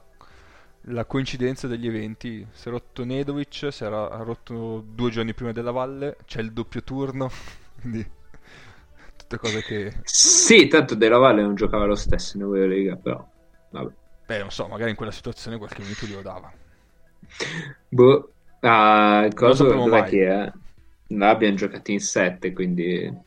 la 0.81 1.05
coincidenza 1.05 1.67
degli 1.67 1.87
eventi. 1.87 2.45
Si 2.51 2.67
è 2.67 2.71
rotto 2.71 3.03
Nedovic, 3.03 3.71
si 3.71 3.83
era 3.83 4.07
rotto 4.17 4.81
due 4.81 5.09
giorni 5.09 5.33
prima 5.33 5.51
della 5.51 5.71
Valle, 5.71 6.17
c'è 6.25 6.41
il 6.41 6.53
doppio 6.53 6.83
turno, 6.83 7.29
quindi 7.79 8.16
tutte 9.27 9.37
cose 9.37 9.61
che... 9.61 9.93
Sì, 10.03 10.67
tanto 10.67 10.95
Della 10.95 11.17
Valle 11.17 11.41
non 11.41 11.55
giocava 11.55 11.85
lo 11.85 11.95
stesso 11.95 12.37
in 12.37 12.43
Eurolega, 12.43 12.95
però 12.95 13.27
vabbè. 13.71 13.93
Beh, 14.25 14.39
non 14.39 14.51
so, 14.51 14.67
magari 14.67 14.91
in 14.91 14.95
quella 14.95 15.11
situazione 15.11 15.57
qualche 15.57 15.81
minuto 15.81 16.05
glielo 16.05 16.21
dava. 16.21 16.51
Boh, 17.89 18.31
ah, 18.61 19.27
sapremo 19.35 19.83
dov'è 19.85 20.03
che 20.03 20.27
è? 20.27 20.51
Là 21.07 21.29
abbiamo 21.29 21.55
giocato 21.55 21.91
in 21.91 21.99
7, 21.99 22.53
quindi... 22.53 23.25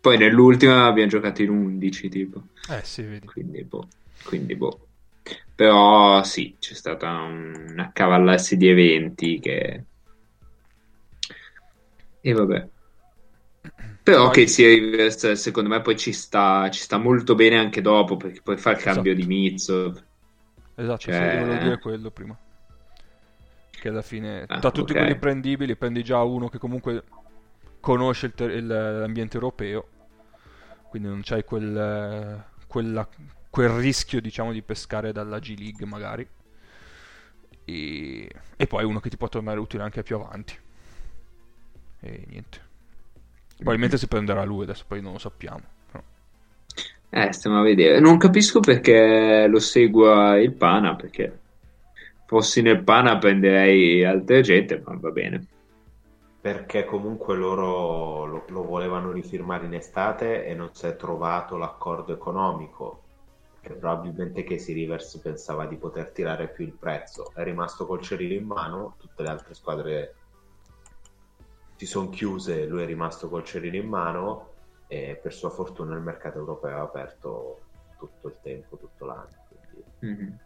Poi 0.00 0.16
nell'ultima 0.16 0.86
abbiamo 0.86 1.10
giocato 1.10 1.42
in 1.42 1.50
11, 1.50 2.08
tipo. 2.08 2.44
Eh 2.70 2.82
sì, 2.84 3.02
vedi. 3.02 3.26
Quindi 3.26 3.62
boh. 3.64 3.86
Quindi 4.24 4.56
boh. 4.56 4.86
Però 5.54 6.22
sì, 6.22 6.56
c'è 6.58 6.72
stata 6.72 7.10
un 7.10 7.74
accavallarsi 7.76 8.56
di 8.56 8.68
eventi 8.68 9.38
che... 9.40 9.84
E 12.22 12.32
vabbè. 12.32 12.68
Però 14.02 14.24
Poi- 14.24 14.32
che 14.32 14.46
sia 14.46 14.68
Rivers, 14.68 15.32
secondo 15.32 15.68
me 15.68 15.80
poi 15.82 15.96
ci 15.96 16.12
sta, 16.12 16.68
ci 16.70 16.80
sta 16.80 16.98
molto 16.98 17.34
bene 17.34 17.56
anche 17.58 17.80
dopo, 17.80 18.16
perché 18.16 18.40
poi 18.42 18.56
fa 18.56 18.72
il 18.72 18.78
cambio 18.78 19.12
Esatto. 19.12 19.22
di 19.22 19.26
Mizzo. 19.26 20.04
Esatto, 20.74 20.98
Cioè- 20.98 21.12
sì, 21.12 21.36
volevo 21.36 21.56
dire 21.58 21.78
quello 21.78 22.10
prima. 22.10 22.36
Che 23.70 23.88
alla 23.88 24.02
fine, 24.02 24.46
Ah, 24.46 24.58
tra 24.58 24.70
tutti 24.70 24.92
ok. 24.92 24.98
quelli 24.98 25.16
prendibili, 25.16 25.74
prendi 25.76 26.02
già 26.04 26.22
uno 26.22 26.48
che 26.48 26.58
comunque 26.58 27.04
conosce 27.80 28.26
il 28.26 28.34
ter- 28.34 28.54
il- 28.54 28.66
l'ambiente 28.66 29.34
europeo, 29.36 29.88
quindi 30.88 31.08
non 31.08 31.20
c'hai 31.24 31.44
quel, 31.44 31.76
eh, 31.76 32.62
quella- 32.66 33.08
quel 33.48 33.68
rischio, 33.70 34.20
diciamo, 34.20 34.52
di 34.52 34.62
pescare 34.62 35.12
dalla 35.12 35.38
G 35.38 35.54
League 35.58 35.86
magari. 35.86 36.28
E, 37.64 38.28
e 38.56 38.66
poi 38.66 38.84
uno 38.84 39.00
che 39.00 39.10
ti 39.10 39.16
può 39.16 39.28
tornare 39.28 39.58
utile 39.60 39.82
anche 39.82 40.02
più 40.02 40.16
avanti. 40.16 40.56
E 42.02 42.24
niente. 42.28 42.68
Probabilmente 43.60 43.98
si 43.98 44.08
prenderà 44.08 44.42
lui, 44.42 44.62
adesso 44.62 44.84
poi 44.88 45.02
non 45.02 45.12
lo 45.12 45.18
sappiamo. 45.18 45.60
però. 45.92 46.02
Eh, 47.10 47.30
stiamo 47.34 47.60
a 47.60 47.62
vedere. 47.62 48.00
Non 48.00 48.16
capisco 48.16 48.60
perché 48.60 49.46
lo 49.46 49.58
segua 49.58 50.38
il 50.38 50.54
Pana, 50.54 50.96
perché 50.96 51.38
fossi 52.24 52.62
nel 52.62 52.82
Pana 52.82 53.18
prenderei 53.18 54.02
altra 54.02 54.40
gente, 54.40 54.82
ma 54.82 54.96
va 54.98 55.10
bene. 55.10 55.46
Perché 56.40 56.86
comunque 56.86 57.36
loro 57.36 58.24
lo, 58.24 58.44
lo 58.48 58.64
volevano 58.64 59.12
rifirmare 59.12 59.66
in 59.66 59.74
estate 59.74 60.46
e 60.46 60.54
non 60.54 60.70
si 60.72 60.86
è 60.86 60.96
trovato 60.96 61.58
l'accordo 61.58 62.14
economico. 62.14 63.02
Che 63.60 63.74
probabilmente 63.74 64.42
Casey 64.42 64.72
Rivers 64.72 65.18
pensava 65.18 65.66
di 65.66 65.76
poter 65.76 66.12
tirare 66.12 66.48
più 66.48 66.64
il 66.64 66.72
prezzo. 66.72 67.30
È 67.34 67.42
rimasto 67.42 67.84
col 67.84 68.00
cerino 68.00 68.32
in 68.32 68.46
mano, 68.46 68.94
tutte 68.98 69.22
le 69.22 69.28
altre 69.28 69.52
squadre 69.52 70.14
si 71.80 71.86
sono 71.86 72.10
chiuse, 72.10 72.66
lui 72.66 72.82
è 72.82 72.84
rimasto 72.84 73.30
col 73.30 73.42
cerino 73.42 73.76
in 73.76 73.88
mano 73.88 74.52
e 74.86 75.18
per 75.22 75.32
sua 75.32 75.48
fortuna 75.48 75.94
il 75.94 76.02
mercato 76.02 76.36
europeo 76.36 76.76
è 76.76 76.78
aperto 76.78 77.62
tutto 77.96 78.28
il 78.28 78.36
tempo, 78.42 78.76
tutto 78.76 79.06
l'anno. 79.06 79.30
Quindi... 79.48 79.84
Mhm. 80.00 80.38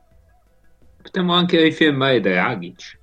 Potremmo 1.02 1.34
anche 1.34 1.60
rifirmare 1.60 2.20
Dragic. 2.20 3.00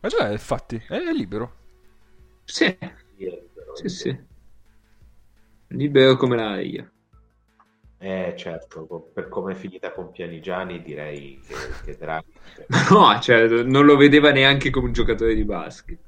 Ma 0.00 0.08
già, 0.08 0.30
infatti, 0.30 0.76
è, 0.88 0.94
è 0.94 1.12
libero. 1.12 1.56
Sì, 2.44 2.64
Sì, 2.64 3.24
è 3.26 3.40
libero, 3.42 3.76
sì, 3.76 3.88
sì. 3.90 4.24
Libero 5.66 6.16
come 6.16 6.36
l'aria. 6.36 6.90
Eh 8.06 8.34
certo, 8.36 9.10
per 9.14 9.30
come 9.30 9.52
è 9.52 9.54
finita 9.54 9.90
con 9.92 10.10
Pianigiani 10.10 10.82
direi 10.82 11.40
che, 11.40 11.54
che 11.86 11.96
Draghi... 11.96 12.34
Ma 12.66 12.86
no, 13.14 13.18
cioè, 13.18 13.46
non 13.62 13.86
lo 13.86 13.96
vedeva 13.96 14.30
neanche 14.30 14.68
come 14.68 14.88
un 14.88 14.92
giocatore 14.92 15.34
di 15.34 15.42
basket. 15.42 15.98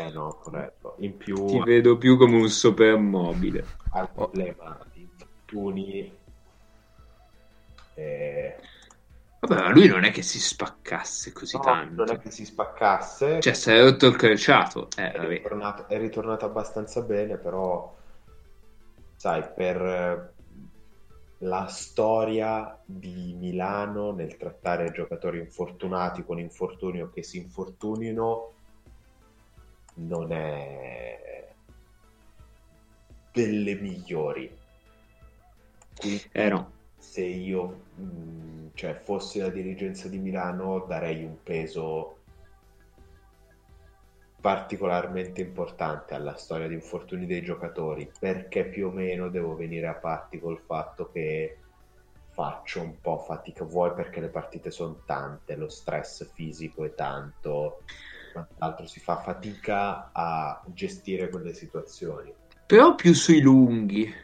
Eh 0.00 0.10
no, 0.10 0.36
corretto. 0.42 0.96
In 0.98 1.16
più 1.16 1.44
Ti 1.44 1.60
vedo 1.60 1.96
più 1.96 2.16
come 2.16 2.34
un 2.40 2.48
supermobile. 2.48 3.64
ha 3.90 4.00
il 4.00 4.10
problema 4.12 4.84
di 4.92 5.02
infortuni. 5.02 6.12
Eh, 7.94 8.56
Vabbè, 9.38 9.60
ma 9.62 9.70
lui 9.70 9.86
non 9.86 10.02
è 10.02 10.10
che 10.10 10.22
si 10.22 10.40
spaccasse 10.40 11.32
così 11.32 11.56
no, 11.56 11.62
tanto. 11.62 12.04
non 12.04 12.16
è 12.16 12.18
che 12.18 12.32
si 12.32 12.44
spaccasse. 12.44 13.38
Cioè, 13.40 13.52
si 13.52 13.70
è 13.70 13.80
rotto 13.80 14.08
il 14.08 14.16
crociato. 14.16 14.88
Eh, 14.96 15.12
è, 15.12 15.24
ritornato, 15.24 15.86
è 15.86 15.98
ritornato 15.98 16.46
abbastanza 16.46 17.00
bene, 17.02 17.36
però 17.36 17.94
sai, 19.14 19.44
per 19.54 20.34
la 21.42 21.66
storia 21.66 22.80
di 22.84 23.34
Milano 23.38 24.12
nel 24.12 24.36
trattare 24.36 24.90
giocatori 24.90 25.38
infortunati 25.38 26.24
con 26.24 26.38
infortunio 26.38 27.10
che 27.10 27.22
si 27.22 27.38
infortunino 27.38 28.52
non 29.94 30.32
è 30.32 31.48
delle 33.32 33.74
migliori. 33.76 34.56
Quindi 35.96 36.22
Eh 36.32 36.48
no. 36.48 36.72
se 36.98 37.24
io 37.24 37.82
mh, 37.94 38.70
cioè, 38.74 38.94
fossi 38.94 39.38
la 39.38 39.48
dirigenza 39.48 40.08
di 40.08 40.18
Milano 40.18 40.84
darei 40.86 41.24
un 41.24 41.42
peso 41.42 42.17
particolarmente 44.40 45.40
importante 45.40 46.14
alla 46.14 46.36
storia 46.36 46.68
di 46.68 46.74
infortuni 46.74 47.26
dei 47.26 47.42
giocatori 47.42 48.10
perché 48.18 48.66
più 48.66 48.88
o 48.88 48.90
meno 48.90 49.28
devo 49.30 49.56
venire 49.56 49.88
a 49.88 49.94
patti 49.94 50.38
col 50.38 50.60
fatto 50.64 51.10
che 51.10 51.58
faccio 52.30 52.80
un 52.82 53.00
po' 53.00 53.18
fatica, 53.18 53.64
vuoi 53.64 53.92
perché 53.94 54.20
le 54.20 54.28
partite 54.28 54.70
sono 54.70 55.02
tante, 55.04 55.56
lo 55.56 55.68
stress 55.68 56.30
fisico 56.32 56.84
è 56.84 56.94
tanto, 56.94 57.82
quant'altro 58.32 58.86
si 58.86 59.00
fa 59.00 59.16
fatica 59.16 60.10
a 60.12 60.62
gestire 60.66 61.30
quelle 61.30 61.52
situazioni. 61.52 62.32
Però 62.64 62.94
più 62.94 63.12
sui 63.12 63.40
lunghi. 63.40 64.14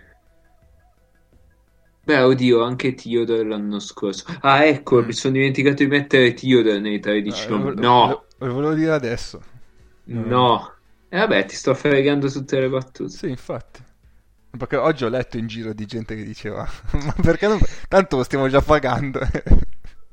Beh, 2.04 2.20
oddio, 2.20 2.62
anche 2.62 2.94
Theodore 2.94 3.44
l'anno 3.48 3.78
scorso. 3.80 4.26
Ah, 4.42 4.64
ecco, 4.64 5.00
Mm. 5.00 5.06
mi 5.06 5.12
sono 5.12 5.32
dimenticato 5.32 5.82
di 5.82 5.86
mettere 5.88 6.34
Theodore 6.34 6.78
nei 6.78 7.00
13 7.00 7.48
No, 7.48 7.56
nomi. 7.58 7.74
lo- 7.74 7.80
No, 7.80 8.06
lo- 8.08 8.26
Lo 8.46 8.52
volevo 8.52 8.74
dire 8.74 8.92
adesso. 8.92 9.40
No. 10.07 10.72
E 11.09 11.18
vabbè, 11.18 11.44
ti 11.46 11.55
sto 11.57 11.74
fregando 11.74 12.28
tutte 12.30 12.59
le 12.61 12.68
battute. 12.68 13.12
Sì, 13.12 13.28
infatti. 13.28 13.82
Perché 14.57 14.76
oggi 14.76 15.05
ho 15.05 15.09
letto 15.09 15.36
in 15.38 15.46
giro 15.46 15.72
di 15.72 15.86
gente 15.86 16.14
che 16.16 16.24
diceva, 16.24 16.68
ma 16.92 17.14
perché 17.22 17.46
non... 17.48 17.61
Tanto 17.88 18.16
lo 18.18 18.22
stiamo 18.24 18.48
già 18.48 18.61
pagando. 18.62 19.20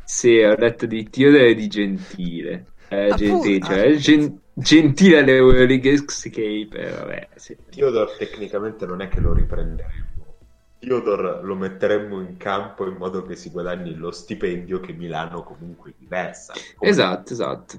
Sì, 0.04 0.40
ho 0.42 0.56
detto 0.56 0.86
di 0.86 1.10
Theodore 1.10 1.50
e 1.52 1.56
di 1.56 1.68
Gentile. 1.68 2.74
Eh, 2.88 3.14
Ah, 3.14 3.16
Gentile, 3.16 3.60
pure- 3.60 3.62
cioè, 3.62 3.96
ah. 3.96 3.98
Gen- 3.98 4.42
Gentile 4.54 5.20
all'Euroleague 5.20 5.92
Escape, 5.92 6.70
eh, 6.78 6.92
vabbè, 6.92 7.30
sì. 7.36 7.58
Theodore 7.70 8.16
tecnicamente 8.18 8.86
non 8.86 9.02
è 9.02 9.08
che 9.08 9.20
lo 9.20 9.34
riprenderemmo. 9.34 10.38
Theodore 10.80 11.42
lo 11.44 11.56
metteremmo 11.56 12.20
in 12.22 12.38
campo 12.38 12.86
in 12.88 12.96
modo 12.98 13.24
che 13.24 13.36
si 13.36 13.50
guadagni 13.50 13.96
lo 13.96 14.12
stipendio 14.12 14.80
che 14.80 14.94
Milano 14.94 15.44
comunque 15.44 15.94
gli 15.98 16.08
versa. 16.08 16.66
Come- 16.76 16.92
Esatto, 16.92 17.34
esatto. 17.34 17.78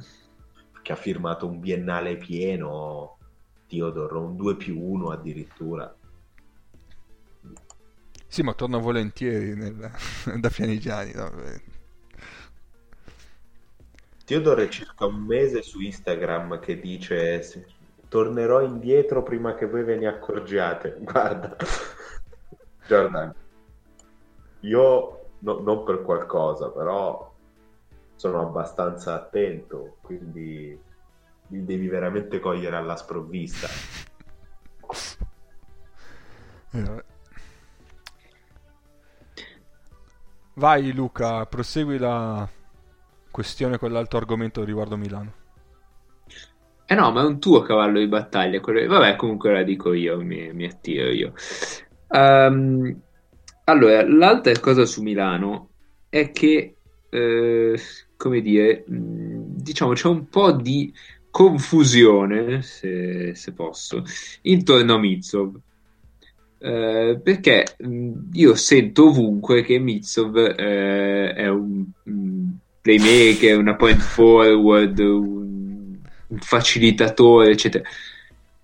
Che 0.82 0.92
ha 0.92 0.96
firmato 0.96 1.46
un 1.46 1.60
biennale 1.60 2.16
pieno, 2.16 3.16
Theodore, 3.68 4.16
un 4.18 4.36
2 4.36 4.56
più 4.56 4.80
1 4.80 5.10
addirittura. 5.10 5.94
Sì, 8.26 8.42
ma 8.42 8.54
torno 8.54 8.80
volentieri 8.80 9.54
nel- 9.54 9.90
da 10.40 10.48
Pianigiani. 10.48 11.12
no? 11.14 11.30
Theodore 14.24 14.64
è 14.64 14.68
circa 14.68 15.06
un 15.06 15.20
mese 15.24 15.62
su 15.62 15.80
Instagram 15.80 16.58
che 16.60 16.80
dice 16.80 17.42
"Se- 17.42 17.66
tornerò 18.08 18.62
indietro 18.62 19.22
prima 19.22 19.54
che 19.54 19.66
voi 19.66 19.84
ve 19.84 19.96
ne 19.96 20.06
accorgiate. 20.06 20.96
Guarda, 21.00 21.56
Jordan, 22.86 23.34
io 24.60 25.24
no- 25.40 25.60
non 25.60 25.84
per 25.84 26.02
qualcosa, 26.02 26.70
però 26.70 27.31
sono 28.22 28.40
abbastanza 28.40 29.14
attento, 29.14 29.96
quindi 30.00 30.78
mi 31.48 31.64
devi 31.64 31.88
veramente 31.88 32.38
cogliere 32.38 32.76
alla 32.76 32.94
sprovvista. 32.94 33.66
Eh. 36.70 37.04
Vai 40.54 40.92
Luca, 40.92 41.44
prosegui 41.46 41.98
la 41.98 42.48
questione 43.28 43.76
con 43.76 43.90
l'altro 43.90 44.18
argomento 44.18 44.62
riguardo 44.62 44.96
Milano. 44.96 45.32
Eh 46.86 46.94
no, 46.94 47.10
ma 47.10 47.22
è 47.22 47.24
un 47.24 47.40
tuo 47.40 47.62
cavallo 47.62 47.98
di 47.98 48.06
battaglia. 48.06 48.60
quello- 48.60 48.86
Vabbè, 48.86 49.16
comunque 49.16 49.52
la 49.52 49.64
dico 49.64 49.92
io, 49.94 50.20
mi, 50.22 50.52
mi 50.52 50.66
attiro 50.66 51.08
io. 51.10 51.32
Ehm, 52.06 53.00
allora, 53.64 54.06
l'altra 54.06 54.52
cosa 54.60 54.84
su 54.84 55.02
Milano 55.02 55.70
è 56.08 56.30
che, 56.30 56.76
eh, 57.08 57.80
come 58.22 58.40
dire, 58.40 58.84
diciamo 58.86 59.94
c'è 59.94 60.06
un 60.06 60.28
po' 60.28 60.52
di 60.52 60.94
confusione, 61.28 62.62
se, 62.62 63.34
se 63.34 63.52
posso, 63.52 64.04
intorno 64.42 64.94
a 64.94 64.98
Mitsov. 64.98 65.58
Eh, 66.58 67.18
perché 67.20 67.76
io 68.34 68.54
sento 68.54 69.08
ovunque 69.08 69.62
che 69.62 69.80
Mitsov 69.80 70.36
eh, 70.36 71.32
è 71.32 71.48
un, 71.48 71.84
playmaker, 72.80 73.58
una 73.58 73.74
point 73.74 73.98
forward, 73.98 75.00
un, 75.00 75.96
un 76.28 76.38
facilitatore, 76.38 77.50
eccetera. 77.50 77.82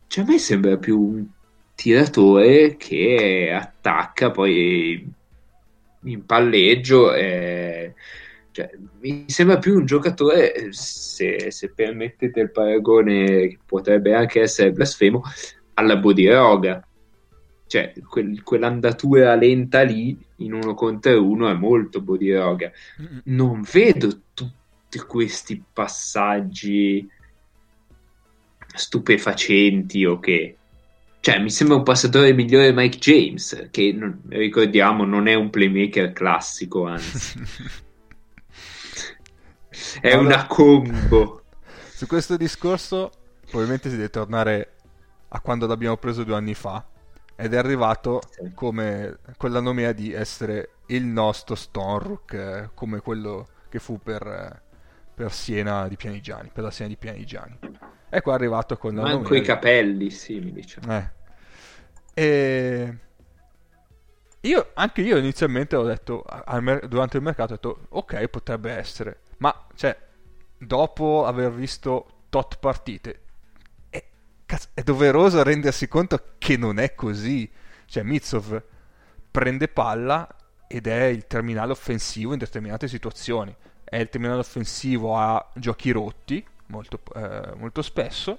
Cioè, 0.06 0.22
a 0.22 0.26
me 0.28 0.38
sembra 0.38 0.76
più 0.76 1.00
un 1.00 1.26
tiratore 1.74 2.76
che 2.76 3.50
attacca 3.52 4.30
poi 4.30 5.04
in 6.04 6.24
palleggio. 6.24 7.12
e- 7.12 7.94
cioè, 8.58 8.70
mi 9.00 9.26
sembra 9.28 9.58
più 9.58 9.76
un 9.76 9.84
giocatore, 9.84 10.72
se, 10.72 11.52
se 11.52 11.72
permettete 11.72 12.40
il 12.40 12.50
paragone, 12.50 13.46
che 13.46 13.58
potrebbe 13.64 14.14
anche 14.14 14.40
essere 14.40 14.72
blasfemo, 14.72 15.22
alla 15.74 15.96
Bodiroga. 15.96 16.84
Cioè, 17.68 17.92
quel- 18.08 18.42
quell'andatura 18.42 19.36
lenta 19.36 19.82
lì 19.82 20.18
in 20.38 20.54
uno 20.54 20.74
contro 20.74 21.24
uno 21.24 21.48
è 21.48 21.54
molto 21.54 22.00
Bodiroga. 22.00 22.72
Mm, 23.00 23.18
non 23.26 23.62
vedo 23.70 24.22
tutti 24.34 24.98
questi 25.06 25.62
passaggi 25.72 27.08
stupefacenti 28.74 30.04
o 30.04 30.18
che. 30.18 30.56
Cioè 31.20 31.38
mi 31.38 31.50
sembra 31.50 31.76
un 31.76 31.84
passatore 31.84 32.32
migliore 32.32 32.72
Mike 32.72 32.98
James 32.98 33.68
che 33.70 33.92
non- 33.92 34.22
ricordiamo 34.30 35.04
non 35.04 35.28
è 35.28 35.34
un 35.34 35.50
playmaker 35.50 36.12
classico 36.12 36.86
anzi 36.86 37.38
è 40.00 40.10
Allora- 40.12 40.34
una 40.36 40.46
combo 40.46 41.42
Su 41.98 42.06
questo 42.06 42.36
discorso 42.36 43.10
probabilmente 43.46 43.90
si 43.90 43.96
deve 43.96 44.10
tornare 44.10 44.74
a 45.28 45.40
quando 45.40 45.66
l'abbiamo 45.66 45.96
preso 45.96 46.22
due 46.24 46.36
anni 46.36 46.54
fa 46.54 46.84
ed 47.34 47.54
è 47.54 47.56
arrivato 47.56 48.20
Sì. 48.30 48.52
come 48.54 49.18
quella 49.36 49.60
nomea 49.60 49.92
di 49.92 50.12
essere 50.12 50.70
il 50.86 51.04
nostro 51.04 51.54
Stonrook, 51.54 52.32
eh, 52.32 52.70
come 52.74 53.00
quello 53.00 53.46
che 53.68 53.78
fu 53.78 53.98
per, 54.00 54.26
eh, 54.26 54.60
per 55.14 55.32
Siena 55.32 55.86
di 55.88 55.96
Pianigiani, 55.96 56.50
per 56.52 56.64
la 56.64 56.70
Siena 56.70 56.90
di 56.90 56.96
Pianigiani. 56.96 57.58
E 58.10 58.20
qua 58.22 58.32
è 58.32 58.36
arrivato 58.36 58.76
con 58.78 58.94
la 58.94 59.02
manco 59.02 59.22
nomea 59.24 59.40
i 59.40 59.42
capelli 59.44 60.10
simili 60.10 60.52
diciamo. 60.52 60.96
eh. 60.96 61.10
E 62.14 62.98
io, 64.42 64.70
anche 64.74 65.00
io 65.02 65.16
inizialmente 65.16 65.76
ho 65.76 65.82
detto, 65.84 66.24
mer- 66.60 66.86
durante 66.88 67.16
il 67.18 67.22
mercato, 67.22 67.52
ho 67.52 67.56
detto, 67.56 67.86
ok, 67.90 68.26
potrebbe 68.28 68.72
essere, 68.72 69.20
ma 69.38 69.66
cioè, 69.74 69.96
dopo 70.56 71.26
aver 71.26 71.52
visto 71.52 72.24
tot 72.28 72.58
partite, 72.58 73.20
è, 73.90 74.04
cazzo, 74.44 74.68
è 74.74 74.82
doveroso 74.82 75.42
rendersi 75.42 75.88
conto 75.88 76.34
che 76.38 76.56
non 76.56 76.78
è 76.78 76.94
così. 76.94 77.50
Cioè, 77.86 78.02
Mitsov 78.02 78.62
prende 79.30 79.68
palla 79.68 80.28
ed 80.66 80.86
è 80.86 81.04
il 81.04 81.26
terminale 81.26 81.72
offensivo 81.72 82.32
in 82.32 82.38
determinate 82.38 82.88
situazioni. 82.88 83.54
È 83.84 83.96
il 83.96 84.08
terminale 84.08 84.40
offensivo 84.40 85.16
a 85.16 85.50
giochi 85.54 85.90
rotti, 85.90 86.44
molto, 86.66 87.00
eh, 87.14 87.54
molto 87.56 87.80
spesso, 87.82 88.38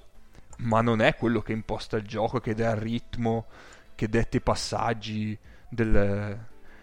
ma 0.58 0.80
non 0.80 1.00
è 1.00 1.16
quello 1.16 1.40
che 1.40 1.52
imposta 1.52 1.96
il 1.96 2.06
gioco, 2.06 2.38
che 2.38 2.54
dà 2.54 2.70
il 2.70 2.76
ritmo, 2.76 3.46
che 3.94 4.08
detta 4.08 4.36
i 4.36 4.40
passaggi 4.40 5.36
del- 5.68 6.38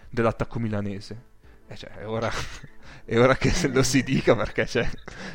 dell'attacco 0.10 0.60
milanese. 0.60 1.24
E 1.68 1.76
cioè, 1.76 1.90
è 1.92 2.08
ora, 2.08 2.32
è 3.06 3.18
ora 3.20 3.36
che 3.36 3.52
lo 3.70 3.84
si 3.84 4.04
dica 4.04 4.36
perché 4.36 4.66
cioè, 4.66 4.90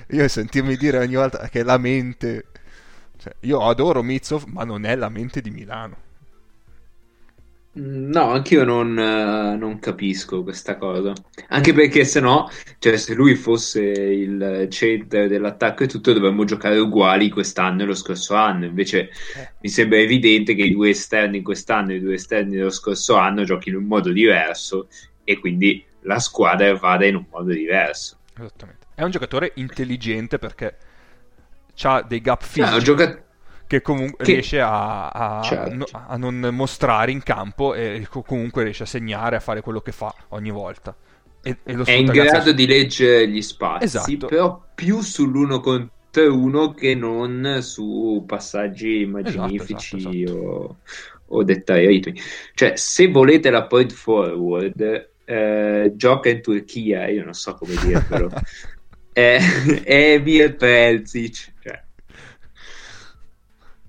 io 0.08 0.26
sentirmi 0.28 0.76
dire 0.76 0.98
ogni 0.98 1.14
volta 1.14 1.48
che 1.48 1.62
la 1.62 1.78
mente... 1.78 2.46
cioè, 3.18 3.34
io 3.40 3.60
adoro 3.66 4.02
Mitsov, 4.02 4.44
ma 4.46 4.64
non 4.64 4.84
è 4.84 4.96
la 4.96 5.08
mente 5.08 5.40
di 5.40 5.50
Milano. 5.50 5.96
Mm, 7.78 8.10
No, 8.10 8.30
anch'io 8.30 8.64
non, 8.64 8.98
eh, 8.98 9.56
non 9.56 9.78
capisco 9.78 10.42
questa 10.42 10.76
cosa. 10.76 11.12
Anche 11.48 11.72
perché 11.72 12.04
se 12.04 12.20
no, 12.20 12.48
cioè, 12.78 12.96
se 12.98 13.14
lui 13.14 13.34
fosse 13.34 13.80
il 13.82 14.66
center 14.70 15.28
dell'attacco 15.28 15.84
e 15.84 15.86
tutto, 15.86 16.12
dovremmo 16.12 16.44
giocare 16.44 16.78
uguali 16.78 17.30
quest'anno 17.30 17.82
e 17.82 17.86
lo 17.86 17.94
scorso 17.94 18.34
anno. 18.34 18.66
Invece 18.66 19.10
Eh. 19.34 19.52
mi 19.60 19.68
sembra 19.70 19.98
evidente 19.98 20.54
che 20.54 20.62
i 20.64 20.72
due 20.72 20.90
esterni 20.90 21.40
quest'anno 21.42 21.92
e 21.92 21.96
i 21.96 22.00
due 22.00 22.14
esterni 22.14 22.56
dello 22.56 22.70
scorso 22.70 23.16
anno 23.16 23.44
giochino 23.44 23.76
in 23.78 23.82
un 23.84 23.88
modo 23.88 24.12
diverso 24.12 24.88
e 25.24 25.38
quindi 25.38 25.82
la 26.02 26.18
squadra 26.18 26.74
vada 26.76 27.06
in 27.06 27.16
un 27.16 27.24
modo 27.30 27.50
diverso. 27.52 28.18
Esattamente. 28.36 28.86
È 28.94 29.02
un 29.02 29.10
giocatore 29.10 29.52
intelligente 29.56 30.38
perché 30.38 30.76
ha 31.82 32.02
dei 32.02 32.20
gap 32.20 32.40
Cioè, 32.42 32.48
fisici 32.66 32.84
gioca- 32.84 33.22
che 33.66 33.80
comunque 33.80 34.24
che- 34.24 34.32
riesce 34.32 34.60
a, 34.60 35.08
a- 35.08 35.42
Certo. 35.42 35.74
no- 35.74 35.86
a 35.90 36.16
non 36.16 36.50
mostrare 36.52 37.10
in 37.10 37.22
campo 37.22 37.74
e 37.74 38.06
co- 38.10 38.22
comunque 38.22 38.64
riesce 38.64 38.82
a 38.82 38.86
segnare, 38.86 39.36
a 39.36 39.40
fare 39.40 39.60
quello 39.62 39.80
che 39.80 39.92
fa 39.92 40.14
ogni 40.28 40.50
volta. 40.50 40.94
E, 41.42 41.56
e 41.64 41.82
è 41.84 41.92
in 41.92 42.06
grado 42.06 42.50
a- 42.50 42.52
di 42.52 42.66
leggere 42.66 43.26
gli 43.28 43.40
spazi, 43.42 43.84
Esatto. 43.84 44.26
però 44.26 44.62
più 44.74 45.00
sull'uno 45.00 45.60
contro 45.60 45.90
uno 46.34 46.72
che 46.72 46.94
non 46.94 47.58
su 47.62 48.22
passaggi 48.26 49.06
magnifici 49.06 49.96
esatto, 49.96 50.10
esatto. 50.10 50.38
o, 50.38 50.76
o 51.28 51.42
dettagli 51.42 51.86
ritmi. 51.86 52.20
Cioè, 52.54 52.76
se 52.76 53.08
volete 53.08 53.48
la 53.48 53.64
point 53.64 53.90
forward, 53.92 55.08
eh, 55.24 55.92
gioca 55.94 56.28
in 56.28 56.42
Turchia, 56.42 57.08
io 57.08 57.24
non 57.24 57.34
so 57.34 57.54
come 57.54 57.76
dirvelo. 57.76 58.30
è, 59.12 59.38
è 59.84 60.12
Emil 60.14 60.56
Pelzic, 60.56 61.54
cioè. 61.60 61.84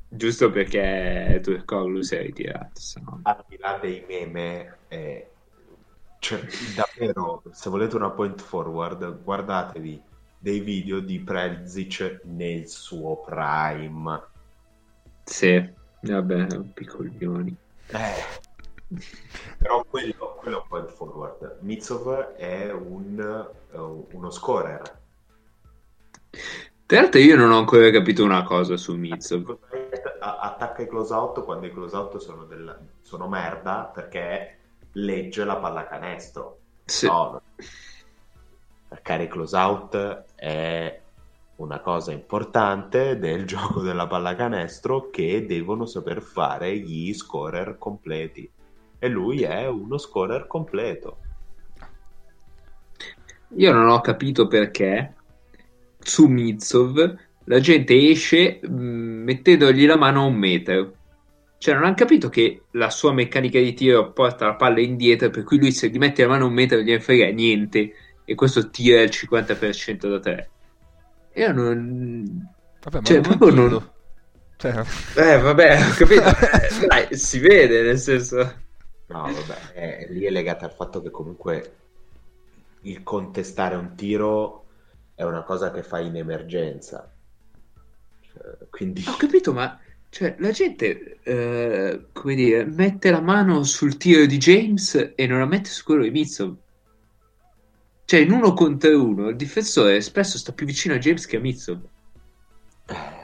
giusto 0.08 0.50
perché 0.50 1.40
Turkoglu 1.44 2.02
si 2.02 2.16
è 2.16 2.22
ritirato. 2.22 2.80
se 2.80 3.02
no- 3.02 3.20
Al 3.24 3.44
di 3.48 3.58
là 3.60 3.78
dei 3.82 4.04
meme, 4.08 4.78
eh, 4.88 5.28
Cioè, 6.20 6.40
davvero, 6.76 7.44
se 7.52 7.70
volete 7.70 7.96
una 7.98 8.12
point 8.12 8.40
forward, 8.42 9.24
guardatevi 9.24 10.02
dei 10.38 10.60
video 10.62 11.00
di 11.02 11.20
Prezic 11.20 12.22
nel 12.26 12.68
suo 12.68 13.22
prime. 13.22 14.22
Sì, 15.26 15.74
vabbè, 16.02 16.48
piccoglioni. 16.74 17.56
Eh. 17.88 18.53
Però 19.58 19.84
quello, 19.84 20.36
quello 20.40 20.58
è 20.58 20.62
un 20.62 20.68
point 20.68 20.90
forward. 20.90 21.58
Mitsov 21.62 22.34
è 22.36 22.72
un, 22.72 23.48
uh, 23.72 24.08
uno 24.12 24.30
scorer. 24.30 25.02
Tra 26.86 27.02
l'altro 27.02 27.20
io 27.20 27.36
non 27.36 27.52
ho 27.52 27.58
ancora 27.58 27.90
capito 27.92 28.24
una 28.24 28.44
cosa 28.44 28.78
su 28.78 28.96
Mitsov. 28.96 29.58
Attacca 30.20 30.82
i 30.82 30.88
close 30.88 31.14
out 31.14 31.44
quando 31.44 31.66
i 31.66 31.72
close 31.72 31.96
out 31.96 32.18
sono, 32.18 32.46
del- 32.46 32.78
sono 33.02 33.28
merda 33.28 33.92
perché 33.94 34.58
legge 34.94 35.44
la 35.44 35.58
pallacanestro. 35.58 36.60
Sì. 36.86 37.08
No, 37.08 37.42
marcare 38.90 39.24
i 39.24 39.28
close 39.28 39.56
out 39.56 40.26
è 40.36 41.02
una 41.56 41.80
cosa 41.80 42.12
importante 42.12 43.18
del 43.18 43.46
gioco 43.48 43.82
della 43.82 44.08
pallacanestro 44.08 45.10
che 45.10 45.46
devono 45.46 45.86
saper 45.86 46.22
fare 46.22 46.78
gli 46.78 47.14
scorer 47.14 47.78
completi. 47.78 48.52
E 49.04 49.10
lui 49.10 49.42
è 49.42 49.68
uno 49.68 49.98
scorer 49.98 50.48
completo. 50.48 51.18
Io 53.58 53.74
non 53.74 53.90
ho 53.90 54.00
capito 54.00 54.48
perché 54.48 55.14
su 56.00 56.28
Mitsov 56.28 57.18
la 57.44 57.60
gente 57.60 58.10
esce 58.10 58.62
mh, 58.62 58.74
mettendogli 58.74 59.86
la 59.86 59.98
mano 59.98 60.22
a 60.22 60.28
un 60.28 60.36
metro. 60.36 60.94
Cioè, 61.58 61.74
non 61.74 61.84
hanno 61.84 61.96
capito 61.96 62.30
che 62.30 62.62
la 62.72 62.90
sua 62.90 63.12
meccanica 63.12 63.60
di 63.60 63.74
tiro 63.74 64.14
porta 64.14 64.46
la 64.46 64.56
palla 64.56 64.80
indietro, 64.80 65.30
per 65.30 65.44
cui 65.44 65.58
lui 65.58 65.74
se 65.74 65.90
gli 65.90 65.98
mette 65.98 66.22
la 66.22 66.30
mano 66.30 66.46
a 66.46 66.48
un 66.48 66.54
metro 66.54 66.78
non 66.78 66.86
gliene 66.86 67.02
frega 67.02 67.28
niente, 67.28 67.94
e 68.24 68.36
questo 68.36 68.70
tira 68.70 69.02
il 69.02 69.10
50% 69.10 70.10
da 70.10 70.20
tre. 70.20 70.50
Io 71.34 71.52
non... 71.52 72.48
Vabbè, 72.82 72.96
ma 73.00 73.04
Cioè, 73.04 73.20
non 73.20 73.38
proprio 73.38 73.54
non-. 73.54 73.92
Cioè, 74.56 74.82
Eh, 75.16 75.38
vabbè, 75.40 75.90
ho 75.90 75.94
capito. 75.94 76.24
Dai, 76.88 77.08
si 77.18 77.40
vede, 77.40 77.82
nel 77.82 77.98
senso... 77.98 78.62
No, 79.08 79.22
vabbè, 79.24 79.74
è- 79.74 80.08
lì 80.10 80.24
è 80.24 80.30
legata 80.30 80.66
al 80.66 80.74
fatto 80.74 81.02
che 81.02 81.12
comunque 81.12 81.76
il 82.82 83.04
contestare 83.04 83.76
un 83.76 83.96
tiro 83.96 84.66
è 85.16 85.24
una 85.24 85.44
cosa 85.44 85.72
che 85.72 85.84
fai 85.84 86.08
in 86.08 86.18
emergenza. 86.18 87.10
Cioè, 88.22 88.68
quindi 88.70 89.04
Ho 89.08 89.16
capito, 89.18 89.54
ma 89.54 89.80
cioè, 90.10 90.36
la 90.40 90.52
gente, 90.52 91.20
eh, 91.24 92.06
come 92.12 92.36
dire, 92.36 92.66
mette 92.66 93.10
la 93.10 93.22
mano 93.22 93.64
sul 93.64 93.98
tiro 93.98 94.26
di 94.26 94.38
James 94.38 95.14
e 95.16 95.28
non 95.28 95.40
la 95.40 95.46
mette 95.46 95.70
su 95.70 95.84
quello 95.84 96.04
di 96.04 96.12
Mitsov. 96.12 96.56
Cioè, 98.06 98.20
in 98.20 98.32
uno 98.32 98.54
contro 98.54 99.02
uno, 99.04 99.30
il 99.30 99.36
difensore 99.36 100.02
spesso 100.02 100.38
sta 100.38 100.52
più 100.54 100.66
vicino 100.66 100.94
a 100.94 100.98
James 101.00 101.26
che 101.26 101.38
a 101.38 101.40
Mitsov. 101.40 101.82
eh, 102.88 103.22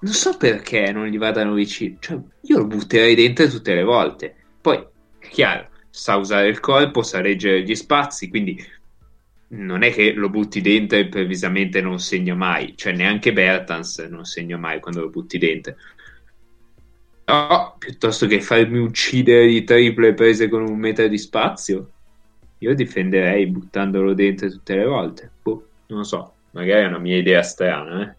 Non 0.00 0.12
so 0.14 0.36
perché 0.36 0.92
non 0.92 1.06
gli 1.06 1.18
vadano 1.18 1.52
vicino. 1.52 1.96
Cioè, 2.00 2.18
io 2.42 2.58
lo 2.58 2.66
butterei 2.66 3.14
dentro 3.14 3.46
tutte 3.48 3.74
le 3.74 3.82
volte. 3.82 4.34
Poi, 4.60 4.86
chiaro, 5.20 5.68
sa 5.90 6.16
usare 6.16 6.48
il 6.48 6.60
corpo, 6.60 7.02
sa 7.02 7.20
reggere 7.20 7.62
gli 7.62 7.74
spazi, 7.74 8.28
quindi 8.28 8.62
non 9.48 9.82
è 9.82 9.92
che 9.92 10.12
lo 10.12 10.28
butti 10.28 10.60
dentro 10.60 10.96
e 10.96 11.02
improvvisamente 11.02 11.80
non 11.80 11.98
segna 11.98 12.34
mai. 12.34 12.74
Cioè, 12.76 12.92
neanche 12.92 13.32
Bertans 13.32 13.98
non 14.10 14.24
segna 14.24 14.56
mai 14.56 14.80
quando 14.80 15.00
lo 15.00 15.08
butti 15.08 15.38
dentro. 15.38 15.74
No, 17.24 17.76
piuttosto 17.78 18.26
che 18.26 18.40
farmi 18.40 18.78
uccidere 18.78 19.46
di 19.46 19.62
triple 19.64 20.14
prese 20.14 20.48
con 20.48 20.68
un 20.68 20.78
metro 20.78 21.06
di 21.06 21.18
spazio, 21.18 21.90
io 22.58 22.74
difenderei 22.74 23.46
buttandolo 23.46 24.14
dentro 24.14 24.50
tutte 24.50 24.74
le 24.74 24.84
volte. 24.84 25.30
Boh, 25.42 25.68
non 25.86 25.98
lo 25.98 26.04
so, 26.04 26.34
magari 26.50 26.82
è 26.82 26.86
una 26.86 26.98
mia 26.98 27.16
idea 27.16 27.42
strana, 27.42 28.02
eh. 28.02 28.18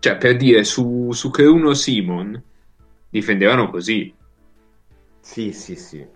Cioè, 0.00 0.16
per 0.16 0.36
dire, 0.36 0.64
su, 0.64 1.10
su 1.12 1.30
che 1.30 1.44
uno 1.44 1.74
Simon 1.74 2.40
difendevano 3.10 3.68
così. 3.68 4.14
Sì, 5.20 5.52
sì, 5.52 5.76
sì. 5.76 6.06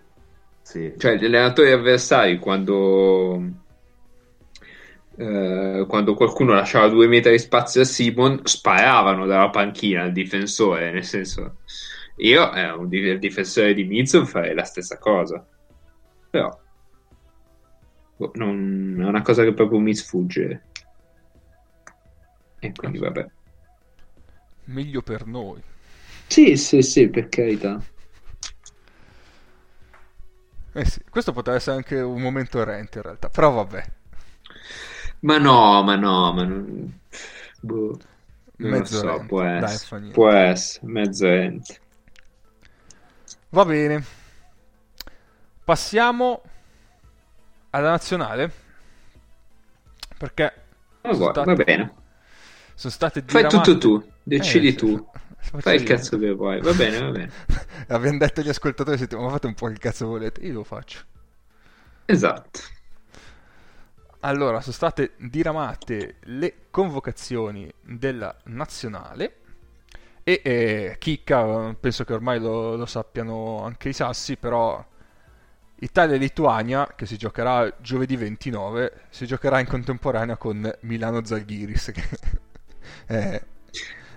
Sì. 0.61 0.93
Cioè, 0.97 1.17
gli 1.17 1.25
allenatori 1.25 1.71
avversari, 1.71 2.39
quando, 2.39 3.37
eh, 5.17 5.85
quando 5.87 6.13
qualcuno 6.15 6.53
lasciava 6.53 6.87
due 6.89 7.07
metri 7.07 7.31
di 7.31 7.39
spazio 7.39 7.81
a 7.81 7.85
Simon, 7.85 8.41
sparavano 8.43 9.25
dalla 9.25 9.49
panchina 9.49 10.03
al 10.03 10.11
difensore. 10.11 10.91
Nel 10.91 11.03
senso, 11.03 11.59
io, 12.17 12.53
eh, 12.53 12.71
un 12.71 12.87
di- 12.87 13.17
difensore 13.19 13.73
di 13.73 13.83
Mizzo, 13.83 14.25
farei 14.25 14.53
la 14.55 14.63
stessa 14.63 14.97
cosa. 14.97 15.45
Però, 16.29 16.49
boh, 18.17 18.31
non, 18.35 18.97
è 19.01 19.05
una 19.05 19.21
cosa 19.21 19.43
che 19.43 19.53
proprio 19.53 19.79
mi 19.79 19.93
sfugge. 19.95 20.69
E 22.61 22.71
quindi, 22.73 22.97
vabbè. 22.97 23.27
meglio 24.65 25.01
per 25.01 25.25
noi. 25.25 25.61
Sì, 26.27 26.57
sì, 26.57 26.81
sì, 26.81 27.07
per 27.09 27.29
carità. 27.29 27.81
Eh 30.73 30.85
sì, 30.85 31.01
questo 31.09 31.31
potrebbe 31.33 31.57
essere 31.59 31.75
anche 31.77 31.99
un 31.99 32.21
momento 32.21 32.59
errante 32.59 32.97
in 32.97 33.03
realtà, 33.03 33.29
però 33.29 33.51
vabbè. 33.51 33.85
Ma 35.21 35.37
no, 35.37 35.81
ma 35.83 35.95
no, 35.95 36.33
ma 36.33 36.43
non... 36.43 36.99
Boh, 37.61 37.97
non 38.57 38.77
lo 38.77 38.77
Mezzo 38.77 38.99
so, 38.99 39.01
rente. 39.01 39.25
può 39.25 39.43
Dai, 39.55 39.73
essere, 39.73 40.01
niente. 40.01 40.13
può 40.13 40.29
essere, 40.29 40.87
mezzo 40.87 41.27
ente. 41.27 41.79
Va 43.51 43.63
bene. 43.65 44.03
Passiamo 45.65 46.41
alla 47.71 47.89
nazionale. 47.89 48.51
Perché 50.17 50.53
Va, 51.01 51.13
sono 51.13 51.31
va 51.43 51.53
state- 51.53 51.55
bene, 51.55 51.93
sono 52.75 52.93
state 52.93 53.23
fai 53.25 53.45
diramate- 53.45 53.71
tutto 53.71 53.77
tu, 53.77 54.11
decidi 54.23 54.67
Eh, 54.69 54.75
tu, 54.75 55.09
fai 55.59 55.75
il 55.75 55.83
cazzo 55.83 56.17
che 56.17 56.31
vuoi, 56.31 56.59
va 56.61 56.73
bene, 56.73 56.99
va 56.99 57.11
bene. 57.11 57.31
Abbiamo 57.87 58.17
detto 58.17 58.41
agli 58.41 58.49
ascoltatori 58.49 58.97
settimana, 58.97 59.27
ma 59.27 59.33
fate 59.33 59.47
un 59.47 59.53
po' 59.53 59.67
che 59.67 59.77
cazzo 59.77 60.07
volete, 60.07 60.41
io 60.41 60.53
lo 60.53 60.63
faccio. 60.63 61.01
Esatto. 62.05 62.59
Allora, 64.21 64.61
sono 64.61 64.73
state 64.73 65.13
diramate 65.17 66.15
le 66.21 66.67
convocazioni 66.69 67.71
della 67.81 68.35
nazionale 68.45 69.35
e 70.23 70.41
eh, 70.43 70.95
chicca, 70.97 71.75
penso 71.77 72.05
che 72.05 72.13
ormai 72.13 72.39
lo, 72.39 72.75
lo 72.77 72.85
sappiano 72.85 73.61
anche 73.63 73.89
i 73.89 73.93
sassi, 73.93 74.37
però 74.37 74.83
Italia 75.79 76.15
e 76.15 76.17
Lituania, 76.17 76.93
che 76.95 77.05
si 77.05 77.17
giocherà 77.17 77.75
giovedì 77.81 78.15
29, 78.15 79.01
si 79.09 79.25
giocherà 79.25 79.59
in 79.59 79.67
contemporanea 79.67 80.37
con 80.37 80.73
Milano 80.81 81.25
Zalgiris, 81.25 81.91
che 81.93 82.03
è, 83.05 83.43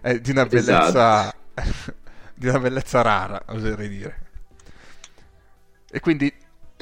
è 0.07 0.21
di 0.21 0.31
una 0.31 0.47
bellezza, 0.47 1.35
di 2.33 2.47
una 2.47 2.61
bellezza 2.61 3.03
rara, 3.03 3.43
oserei 3.49 3.89
dire. 3.89 4.21
E 5.91 5.99
quindi 5.99 6.33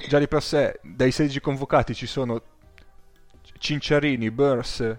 già 0.09 0.19
di 0.19 0.29
per 0.29 0.43
sé 0.43 0.79
dai 0.83 1.11
16 1.11 1.41
convocati 1.41 1.95
ci 1.95 2.07
sono 2.07 2.43
Cinciarini, 3.57 4.31
Burns 4.31 4.95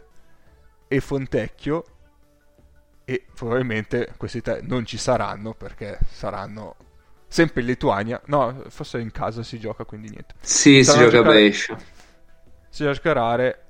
e 0.87 0.99
Fontecchio 1.01 1.83
e 3.05 3.27
probabilmente 3.31 4.15
questi 4.17 4.41
tre 4.41 4.61
non 4.63 4.85
ci 4.85 4.97
saranno 4.97 5.53
perché 5.53 5.99
saranno 6.11 6.77
sempre 7.27 7.61
in 7.61 7.67
Lituania. 7.67 8.19
No 8.25 8.63
forse 8.69 8.99
in 8.99 9.11
casa 9.11 9.43
si 9.43 9.59
gioca 9.59 9.85
quindi 9.85 10.09
niente. 10.09 10.33
Sì, 10.41 10.83
si 10.83 10.97
gioca 10.97 11.19
a 11.19 11.21
Brescia. 11.21 11.77
si 12.69 12.91
giocare 12.91 13.65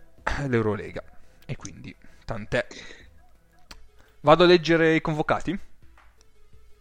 l'Eurolega. 0.47 1.03
E 1.45 1.58
quindi 1.58 1.93
tant'è 2.24 2.66
vado 4.26 4.43
a 4.43 4.47
leggere 4.47 4.95
i 4.95 5.01
convocati 5.01 5.57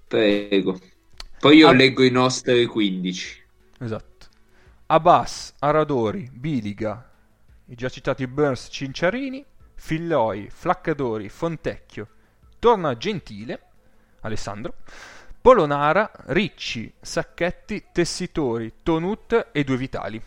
Prego. 0.09 0.81
Poi 1.39 1.57
io 1.59 1.69
Ah. 1.69 1.73
leggo 1.73 2.03
i 2.03 2.11
nostri 2.11 2.65
15. 2.67 3.43
esatto 3.81 4.13
Abbas, 4.87 5.55
Aradori, 5.59 6.29
Biliga 6.33 7.11
i 7.67 7.75
già 7.75 7.89
citati 7.89 8.27
Burns, 8.27 8.69
Cinciarini 8.71 9.45
Filloi, 9.75 10.49
Flaccadori, 10.51 11.29
Fontecchio 11.29 12.09
torna 12.59 12.97
Gentile 12.97 13.61
Alessandro 14.21 14.77
Polonara, 15.41 16.11
Ricci, 16.29 16.91
Sacchetti, 16.99 17.85
Tessitori, 17.93 18.73
Tonut 18.83 19.49
e 19.53 19.65
due 19.65 19.77
Vitali 19.77 20.23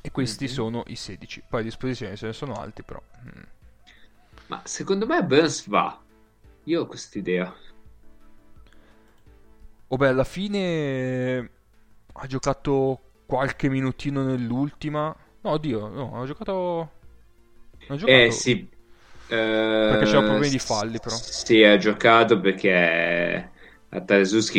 e 0.00 0.10
questi 0.10 0.44
Mhm. 0.44 0.50
sono 0.50 0.82
i 0.86 0.96
16 0.96 1.42
poi 1.48 1.60
a 1.60 1.64
disposizione 1.64 2.16
ce 2.16 2.26
ne 2.26 2.32
sono 2.32 2.54
altri 2.54 2.82
però 2.84 3.00
mm. 3.26 3.42
Ma 4.46 4.60
secondo 4.64 5.06
me 5.06 5.22
Burns 5.24 5.66
va. 5.68 6.00
Io 6.64 6.82
ho 6.82 6.86
quest'idea. 6.86 7.54
Oh 9.88 9.96
beh, 9.96 10.08
alla 10.08 10.24
fine 10.24 11.50
ha 12.12 12.26
giocato 12.26 13.00
qualche 13.26 13.68
minutino 13.68 14.22
nell'ultima. 14.22 15.14
No, 15.42 15.50
oddio, 15.50 15.88
no, 15.88 16.20
ha 16.20 16.26
giocato... 16.26 16.90
Ha 17.88 17.96
giocato... 17.96 18.10
Eh 18.10 18.30
sì. 18.30 18.68
Perché 19.26 20.04
c'era 20.04 20.22
problemi 20.22 20.50
di 20.50 20.58
falli, 20.58 20.98
però. 20.98 21.14
Sì, 21.16 21.62
ha 21.62 21.76
giocato 21.76 22.40
perché 22.40 23.50
a 23.88 24.04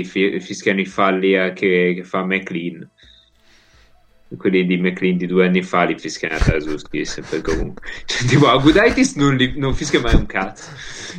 fi- 0.04 0.40
fischiano 0.40 0.80
i 0.80 0.86
falli 0.86 1.36
a- 1.36 1.54
che, 1.54 1.94
che 1.96 2.04
fa 2.04 2.24
McLean. 2.24 2.90
Quelli 4.38 4.66
di 4.66 4.78
McLean 4.78 5.18
di 5.18 5.28
due 5.28 5.46
anni 5.46 5.62
fa 5.62 5.84
li 5.84 5.98
fischiano 5.98 6.36
a 6.36 6.40
Tarzuski 6.40 7.06
sempre 7.06 7.42
comunque. 7.42 7.88
Cioè, 8.06 8.28
tipo, 8.28 8.48
a 8.48 8.58
Gudaitis 8.58 9.16
non, 9.16 9.36
li- 9.36 9.58
non 9.58 9.76
fischia 9.76 10.02
mai 10.02 10.16
un 10.16 10.26
cazzo. 10.26 10.72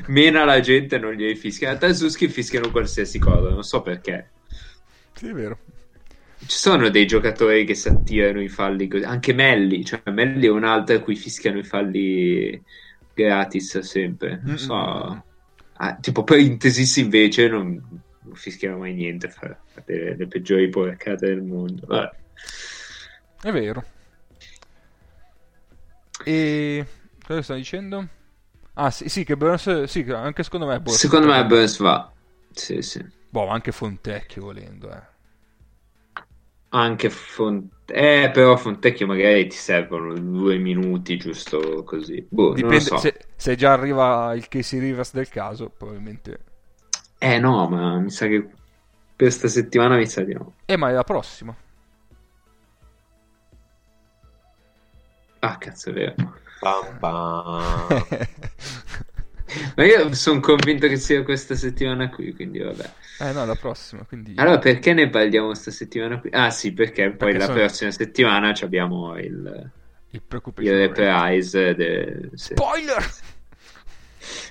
Mena 0.06 0.44
la 0.44 0.60
gente 0.60 0.98
non 0.98 1.12
gli 1.12 1.34
fischia. 1.36 1.70
A 1.70 1.76
Tarzuski 1.76 2.28
fischiano 2.28 2.70
qualsiasi 2.70 3.18
cosa, 3.18 3.48
non 3.48 3.62
so 3.62 3.80
perché. 3.80 4.30
Sì, 5.14 5.28
è 5.28 5.32
vero. 5.32 5.58
Ci 6.38 6.58
sono 6.58 6.90
dei 6.90 7.06
giocatori 7.06 7.64
che 7.64 7.74
si 7.74 7.88
attirano 7.88 8.42
i 8.42 8.48
falli 8.48 8.88
così. 8.88 9.04
Anche 9.04 9.32
Melli, 9.32 9.84
cioè 9.84 10.02
Melli 10.10 10.46
è 10.46 10.50
un 10.50 10.64
altro 10.64 10.96
a 10.96 11.00
cui 11.00 11.16
fischiano 11.16 11.58
i 11.58 11.64
falli 11.64 12.60
gratis 13.14 13.78
sempre. 13.78 14.40
Non 14.42 14.58
so. 14.58 14.74
Mm-mm. 14.74 15.22
Ah, 15.78 15.96
tipo 15.96 16.24
Parenthesis 16.24 16.96
invece 16.96 17.48
non, 17.48 17.82
non 18.22 18.34
fischiano 18.34 18.78
mai 18.78 18.94
niente, 18.94 19.28
fa, 19.28 19.58
fa 19.64 19.82
delle, 19.84 20.16
le 20.16 20.26
peggiori 20.26 20.68
porcate 20.68 21.26
del 21.26 21.42
mondo. 21.42 21.86
Vabbè. 21.86 22.10
È 23.40 23.52
vero. 23.52 23.84
E 26.24 26.86
cosa 27.24 27.42
sta 27.42 27.54
dicendo? 27.54 28.08
Ah, 28.74 28.90
sì, 28.90 29.08
sì, 29.08 29.24
che 29.24 29.36
Burns, 29.36 29.84
sì, 29.84 30.04
che 30.04 30.14
anche 30.14 30.42
secondo 30.42 30.66
me 30.66 30.80
Burns. 30.80 30.98
Secondo 30.98 31.28
me 31.28 31.44
Burns 31.46 31.78
va. 31.78 32.12
Sì, 32.50 32.82
sì. 32.82 33.04
Boh, 33.28 33.48
anche 33.48 33.72
Fontecchio 33.72 34.42
volendo, 34.42 34.90
eh. 34.90 35.02
Anche 36.70 37.10
Font... 37.10 37.72
Eh, 37.86 38.30
però 38.32 38.56
Fontecchio 38.56 39.06
magari 39.06 39.46
ti 39.46 39.56
servono 39.56 40.14
due 40.14 40.58
minuti, 40.58 41.16
giusto 41.16 41.84
così. 41.84 42.26
Boh, 42.28 42.52
Dipende 42.54 42.80
so. 42.80 42.96
se, 42.98 43.16
se 43.36 43.54
già 43.54 43.72
arriva 43.72 44.34
il 44.34 44.48
Casey 44.48 44.80
Rivers 44.80 45.12
del 45.12 45.28
caso, 45.28 45.70
probabilmente. 45.70 46.38
Eh 47.18 47.38
no, 47.38 47.68
ma 47.68 47.98
mi 47.98 48.10
sa 48.10 48.26
che 48.26 48.42
per 48.42 48.54
questa 49.16 49.48
settimana 49.48 49.96
mi 49.96 50.06
sa 50.06 50.22
di 50.22 50.34
no. 50.34 50.54
Eh, 50.66 50.76
ma 50.76 50.90
è 50.90 50.92
la 50.92 51.04
prossima. 51.04 51.56
Ah, 55.40 55.58
cazzo, 55.58 55.90
è 55.90 55.92
vero. 55.92 56.14
Pam 56.60 56.98
pam. 56.98 58.06
Ma 59.76 59.84
io 59.84 60.12
sono 60.14 60.40
convinto 60.40 60.88
che 60.88 60.96
sia 60.96 61.22
questa 61.22 61.54
settimana 61.54 62.10
qui, 62.10 62.34
quindi 62.34 62.58
vabbè. 62.58 62.90
eh 63.20 63.32
no, 63.32 63.46
la 63.46 63.54
prossima, 63.54 64.02
quindi... 64.04 64.34
Allora, 64.36 64.58
perché 64.58 64.92
ne 64.92 65.08
parliamo 65.08 65.46
questa 65.46 65.70
settimana 65.70 66.18
qui? 66.18 66.30
Ah, 66.32 66.50
sì, 66.50 66.72
perché 66.72 67.10
poi 67.10 67.16
Perché 67.32 67.38
la 67.38 67.44
sono- 67.44 67.58
prossima 67.58 67.90
settimana 67.90 68.52
ci 68.52 68.64
abbiamo 68.64 69.16
il, 69.18 69.70
Il 70.10 70.22
il 70.58 70.76
reprise. 70.76 71.74
De... 71.74 72.30
sì. 72.34 72.54
Spoiler! 72.54 73.04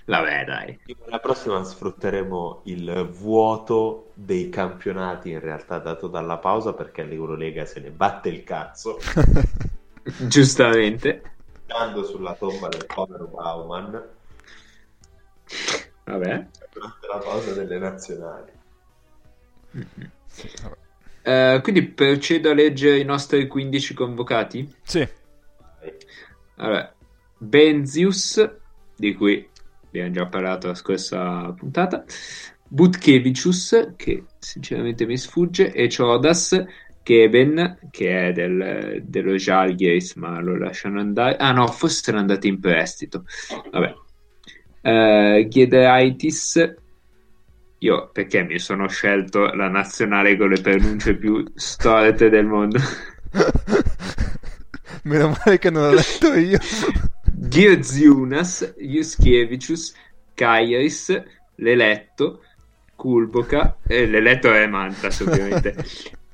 Vabbè, 0.05 0.45
dai. 0.45 0.79
La 1.07 1.19
prossima 1.19 1.63
sfrutteremo 1.63 2.61
il 2.65 3.09
vuoto 3.11 4.11
dei 4.13 4.49
campionati 4.49 5.31
in 5.31 5.39
realtà 5.39 5.79
dato 5.79 6.07
dalla 6.07 6.37
pausa 6.37 6.73
perché 6.73 7.03
l'Eurolega 7.03 7.65
se 7.65 7.79
ne 7.81 7.89
batte 7.89 8.29
il 8.29 8.43
cazzo 8.43 8.97
Giustamente. 10.27 11.21
andando 11.67 12.03
sulla 12.05 12.33
tomba 12.35 12.67
del 12.67 12.85
povero 12.85 13.25
Bauman 13.27 14.03
Vabbè. 16.03 16.47
durante 16.73 17.07
la 17.07 17.17
pausa 17.17 17.53
delle 17.53 17.77
nazionali. 17.79 18.51
Sì, 20.27 20.49
vabbè. 20.61 21.53
Eh, 21.55 21.59
quindi 21.61 21.81
procedo 21.87 22.51
a 22.51 22.53
leggere 22.53 22.99
i 22.99 23.03
nostri 23.03 23.47
15 23.47 23.93
convocati. 23.95 24.75
Sì, 24.83 25.07
Allora, 26.57 26.93
Benzius, 27.37 28.47
di 28.95 29.13
cui 29.15 29.49
abbiamo 29.87 30.11
già 30.11 30.27
parlato 30.27 30.67
la 30.67 30.75
scorsa 30.75 31.51
puntata, 31.53 32.03
Butkevicius, 32.67 33.93
che 33.95 34.25
sinceramente 34.37 35.05
mi 35.07 35.17
sfugge, 35.17 35.71
e 35.73 35.87
Chodas, 35.89 36.63
Keben, 37.05 37.89
che 37.91 38.29
è 38.29 38.31
del, 38.31 39.03
dello 39.05 39.37
Žalgiris, 39.37 40.15
ma 40.15 40.41
lo 40.41 40.57
lasciano 40.57 40.99
andare. 40.99 41.37
Ah 41.37 41.51
no, 41.51 41.67
forse 41.67 42.09
erano 42.09 42.21
andati 42.21 42.47
in 42.47 42.59
prestito. 42.59 43.25
Vabbè. 43.71 43.93
Uh, 44.81 45.47
Giedraitis, 45.47 46.73
io 47.77 48.09
perché 48.11 48.43
mi 48.43 48.57
sono 48.57 48.87
scelto 48.87 49.53
la 49.53 49.67
nazionale 49.67 50.35
con 50.35 50.49
le 50.49 50.59
pronunce 50.59 51.15
più 51.15 51.43
storte 51.53 52.29
del 52.29 52.45
mondo? 52.45 52.79
meno 55.03 55.35
male 55.45 55.59
che 55.59 55.69
non 55.69 55.83
l'ho 55.83 55.93
letto 55.93 56.33
io. 56.33 56.57
Girziunas, 57.31 58.73
Juskiewicz, 58.79 59.93
Kairis, 60.33 61.21
Leletto, 61.57 62.41
Kulboka, 62.95 63.77
eh, 63.85 64.07
Leletto 64.07 64.51
è 64.51 64.65
Mantas 64.65 65.19
ovviamente, 65.19 65.75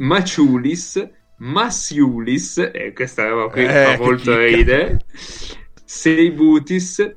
Maciulis, 0.00 1.08
Massiulis, 1.36 2.58
e 2.72 2.92
questa 2.92 3.26
roba 3.28 3.50
qui 3.50 3.66
Eh, 3.66 3.68
fa 3.68 3.96
molto 3.96 4.36
ridere, 4.36 5.04
Seibutis, 5.84 7.16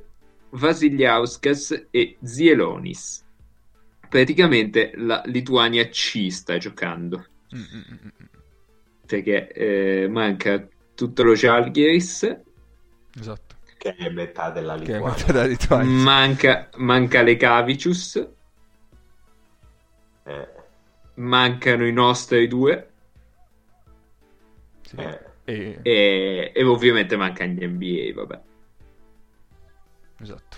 Vasiliauskas 0.50 1.86
e 1.90 2.18
Zielonis. 2.22 3.22
Praticamente 4.08 4.92
la 4.96 5.22
Lituania 5.26 5.88
ci 5.90 6.30
sta 6.30 6.56
giocando 6.58 7.26
Mm, 7.54 7.58
mm, 7.60 7.82
mm, 7.92 8.08
mm. 8.22 8.26
perché 9.06 9.48
eh, 9.52 10.08
manca 10.08 10.66
tutto 10.94 11.22
lo 11.22 11.34
Žalgiris 11.34 12.40
Esatto. 13.18 13.56
Che 13.76 13.94
è 13.94 14.08
metà 14.10 14.50
della 14.50 14.76
Che 14.82 14.94
è 14.96 15.00
Lituania. 15.00 15.00
metà 15.00 15.32
della 15.32 15.46
Lituania. 15.46 15.90
manca, 15.90 16.68
manca 16.76 17.22
le 17.22 17.36
Cavicius 17.36 18.16
Eh, 18.16 18.28
mancano 21.16 21.86
i 21.86 21.92
nostri 21.92 22.46
due 22.48 22.90
Sì. 24.82 24.96
eh. 24.96 25.20
E... 25.46 25.78
e, 25.82 26.52
e 26.54 26.64
ovviamente 26.64 27.16
manca 27.16 27.44
gli 27.44 27.64
NBA 27.66 28.12
vabbè 28.14 28.40
Esatto. 30.20 30.56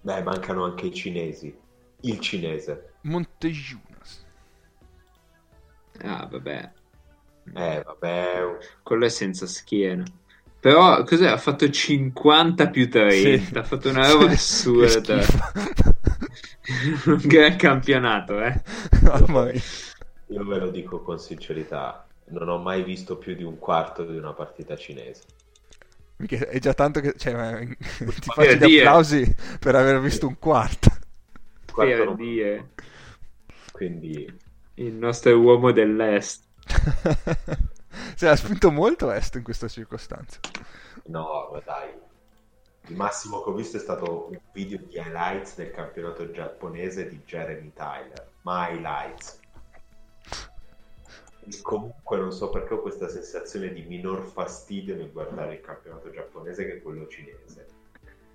Beh, 0.00 0.22
mancano 0.22 0.64
anche 0.64 0.86
i 0.86 0.94
cinesi. 0.94 1.54
Il 2.00 2.18
cinese. 2.20 2.94
Montejunas. 3.02 4.26
ah 6.02 6.26
vabbè 6.30 6.72
Eh, 7.54 7.82
vabbè. 7.84 8.58
quello 8.82 9.04
è 9.04 9.08
senza 9.08 9.46
schiena 9.46 10.04
però 10.60 11.02
cos'è? 11.04 11.28
ha 11.28 11.36
fatto 11.36 11.68
50 11.70 12.68
più 12.68 12.90
30 12.90 13.12
Sì. 13.44 13.56
ha 13.58 13.62
fatto 13.62 13.90
una 13.90 14.10
roba 14.10 14.26
Che 14.26 14.32
assurda. 14.32 15.20
un 17.06 17.20
gran 17.24 17.56
campionato 17.56 18.40
eh 18.42 18.62
Mamma 19.02 19.44
mia. 19.44 19.62
Io 20.26 20.44
ve 20.44 20.58
lo 20.58 20.70
dico 20.70 21.02
con 21.02 21.18
sincerità. 21.18 22.06
Non 22.26 22.48
ho 22.48 22.58
mai 22.58 22.82
visto 22.84 23.16
più 23.18 23.34
di 23.34 23.42
un 23.42 23.58
quarto 23.58 24.04
di 24.04 24.16
una 24.16 24.32
partita 24.32 24.76
cinese. 24.76 25.24
Mica- 26.16 26.48
È 26.48 26.58
già 26.58 26.74
tanto 26.74 27.00
che... 27.00 27.14
Cioè, 27.16 27.34
ma- 27.34 27.58
ti 28.20 28.30
faccio 28.30 28.54
gli 28.54 28.78
applausi 28.78 29.34
per 29.58 29.74
aver 29.74 30.00
visto 30.00 30.26
un 30.26 30.38
quarto. 30.38 30.90
Quarto 31.72 32.04
non- 32.04 32.16
dire 32.16 32.68
Quindi 33.70 34.26
il 34.74 34.92
nostro 34.94 35.38
uomo 35.40 35.72
dell'est 35.72 36.44
cioè, 38.16 38.28
ha 38.30 38.36
spinto 38.36 38.70
molto 38.70 39.10
est 39.10 39.36
in 39.36 39.42
questa 39.42 39.68
circostanza. 39.68 40.40
No, 41.06 41.48
ma 41.52 41.60
dai. 41.64 41.90
Il 42.88 42.96
massimo 42.96 43.42
che 43.42 43.50
ho 43.50 43.54
visto 43.54 43.76
è 43.76 43.80
stato 43.80 44.28
un 44.30 44.38
video 44.52 44.78
di 44.78 44.96
highlights 44.96 45.56
del 45.56 45.70
campionato 45.70 46.30
giapponese 46.30 47.08
di 47.08 47.22
Jeremy 47.24 47.72
Tyler. 47.74 48.32
Ma 48.42 48.68
highlights. 48.70 49.40
E 51.40 51.60
comunque 51.62 52.18
non 52.18 52.32
so 52.32 52.50
perché 52.50 52.74
ho 52.74 52.80
questa 52.80 53.08
sensazione 53.08 53.72
di 53.72 53.82
minor 53.82 54.24
fastidio 54.24 54.94
nel 54.96 55.10
guardare 55.12 55.54
il 55.54 55.60
campionato 55.60 56.10
giapponese 56.10 56.66
che 56.66 56.82
quello 56.82 57.06
cinese. 57.06 57.66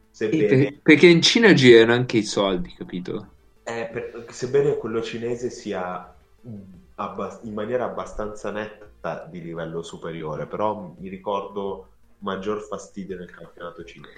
Sebbene, 0.10 0.72
per- 0.72 0.82
perché 0.82 1.08
in 1.08 1.22
Cina 1.22 1.54
girano 1.54 1.94
anche 1.94 2.18
i 2.18 2.24
soldi 2.24 2.74
capito? 2.74 3.30
eh, 3.64 3.90
per- 3.92 4.26
sebbene 4.30 4.78
quello 4.78 5.02
cinese 5.02 5.50
sia 5.50 6.14
mm, 6.48 6.62
abbas- 6.96 7.42
in 7.44 7.54
maniera 7.54 7.86
abbastanza 7.86 8.52
netta 8.52 9.26
di 9.30 9.42
livello 9.42 9.82
superiore, 9.82 10.48
però 10.48 10.96
mi 10.98 11.10
ricordo 11.10 11.93
maggior 12.24 12.62
fastidio 12.62 13.18
nel 13.18 13.30
campionato 13.30 13.84
cinese. 13.84 14.14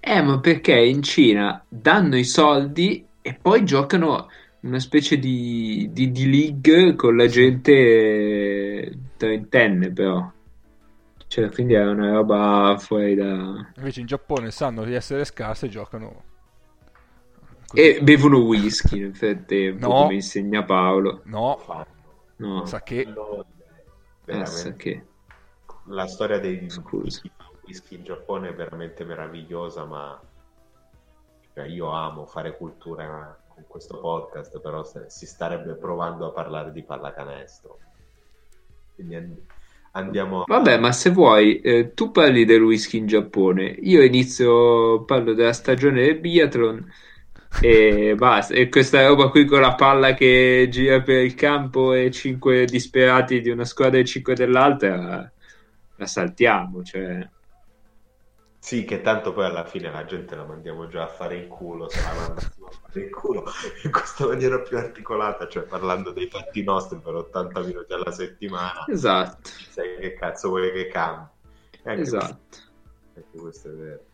Eh, 0.00 0.22
ma 0.22 0.40
perché 0.40 0.76
in 0.78 1.02
Cina 1.02 1.62
danno 1.68 2.16
i 2.16 2.24
soldi 2.24 3.06
e 3.20 3.38
poi 3.40 3.64
giocano 3.64 4.28
una 4.60 4.78
specie 4.78 5.18
di, 5.18 5.88
di, 5.92 6.10
di 6.10 6.30
league 6.30 6.94
con 6.96 7.16
la 7.16 7.26
gente 7.26 8.98
trentenne, 9.16 9.92
però. 9.92 10.30
Cioè, 11.26 11.48
quindi 11.50 11.74
è 11.74 11.86
una 11.86 12.10
roba 12.12 12.76
fuori 12.78 13.14
da... 13.14 13.70
Invece 13.76 14.00
in 14.00 14.06
Giappone 14.06 14.50
sanno 14.50 14.84
di 14.84 14.94
essere 14.94 15.24
scarse 15.24 15.66
e 15.66 15.68
giocano... 15.68 16.24
così. 17.66 17.82
E 17.82 18.00
bevono 18.02 18.38
whisky 18.38 18.98
nel 18.98 19.14
frattempo, 19.14 19.86
No. 19.86 19.94
come 20.02 20.14
insegna 20.14 20.64
Paolo. 20.64 21.20
No. 21.26 21.86
No, 22.36 22.64
sa 22.64 22.82
che... 22.82 23.06
Ah, 24.26 24.44
sa 24.44 24.72
che... 24.72 25.04
La 25.86 26.06
storia 26.06 26.38
dei 26.38 26.68
Scusa. 26.68 27.22
Whisky 27.70 27.94
in 27.94 28.04
Giappone 28.04 28.48
è 28.48 28.54
veramente 28.54 29.04
meravigliosa, 29.04 29.84
ma 29.84 30.20
cioè, 31.54 31.66
io 31.66 31.90
amo 31.90 32.26
fare 32.26 32.56
cultura, 32.56 33.38
con 33.46 33.64
questo 33.66 33.98
podcast, 33.98 34.60
però 34.60 34.84
si 35.06 35.26
starebbe 35.26 35.74
provando 35.74 36.26
a 36.26 36.30
parlare 36.30 36.72
di 36.72 36.82
pallacanestro. 36.82 37.78
Quindi 38.94 39.14
and- 39.14 39.38
andiamo 39.92 40.44
Vabbè, 40.46 40.78
ma 40.78 40.92
se 40.92 41.10
vuoi, 41.10 41.60
eh, 41.60 41.94
tu 41.94 42.10
parli 42.10 42.44
del 42.44 42.62
whisky 42.62 42.98
in 42.98 43.06
Giappone, 43.06 43.64
io 43.64 44.02
inizio, 44.02 45.04
parlo 45.04 45.32
della 45.32 45.52
stagione 45.52 46.02
del 46.02 46.18
biathlon 46.18 46.92
e 47.60 48.14
basta. 48.18 48.54
E 48.54 48.68
questa 48.68 49.06
roba 49.06 49.28
qui 49.30 49.44
con 49.44 49.60
la 49.60 49.74
palla 49.74 50.14
che 50.14 50.66
gira 50.70 51.00
per 51.02 51.24
il 51.24 51.34
campo 51.34 51.92
e 51.92 52.10
cinque 52.10 52.64
disperati 52.64 53.40
di 53.40 53.50
una 53.50 53.64
squadra 53.64 54.00
e 54.00 54.04
cinque 54.04 54.34
dell'altra, 54.34 55.30
la 55.96 56.06
saltiamo, 56.06 56.82
cioè... 56.82 57.28
Sì, 58.62 58.84
che 58.84 59.00
tanto 59.00 59.32
poi 59.32 59.46
alla 59.46 59.64
fine 59.64 59.90
la 59.90 60.04
gente 60.04 60.36
la 60.36 60.44
mandiamo 60.44 60.86
già 60.86 61.04
a 61.04 61.06
fare 61.08 61.36
in 61.36 61.48
culo, 61.48 61.88
se 61.88 62.02
la 62.02 62.12
mandassimo 62.14 62.66
a 62.68 62.70
fare 62.70 63.00
in 63.06 63.10
culo 63.10 63.44
in 63.84 63.90
questa 63.90 64.26
maniera 64.26 64.60
più 64.60 64.76
articolata, 64.76 65.48
cioè 65.48 65.64
parlando 65.64 66.12
dei 66.12 66.28
fatti 66.28 66.62
nostri 66.62 67.00
per 67.00 67.14
80 67.14 67.60
minuti 67.62 67.92
alla 67.92 68.12
settimana, 68.12 68.86
Esatto, 68.86 69.50
sai 69.70 69.96
che 69.98 70.14
cazzo 70.14 70.48
vuoi 70.50 70.70
che 70.72 70.88
cambi? 70.88 71.28
Anche 71.84 72.02
esatto. 72.02 72.36
questo- 72.50 72.68
anche 73.14 73.38
questo 73.38 73.68
è 73.70 73.72
vero. 73.72 74.04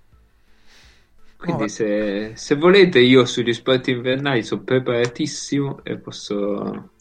Quindi 1.36 1.64
Oh, 1.64 1.68
se, 1.68 2.32
se 2.36 2.54
volete 2.56 2.98
io 2.98 3.24
sugli 3.26 3.52
sport 3.52 3.88
invernali 3.88 4.42
sono 4.42 4.62
preparatissimo 4.64 5.84
e 5.84 5.98
posso, 5.98 6.94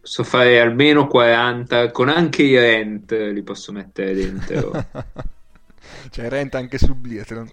posso 0.00 0.24
fare 0.24 0.58
almeno 0.60 1.06
40, 1.06 1.90
con 1.90 2.08
anche 2.08 2.42
i 2.42 2.56
rent 2.58 3.12
li 3.12 3.42
posso 3.42 3.72
mettere 3.72 4.14
dentro. 4.14 4.86
cioè, 6.10 6.28
renta 6.28 6.58
anche 6.58 6.78
sul 6.78 6.94
biathlon. 6.94 7.48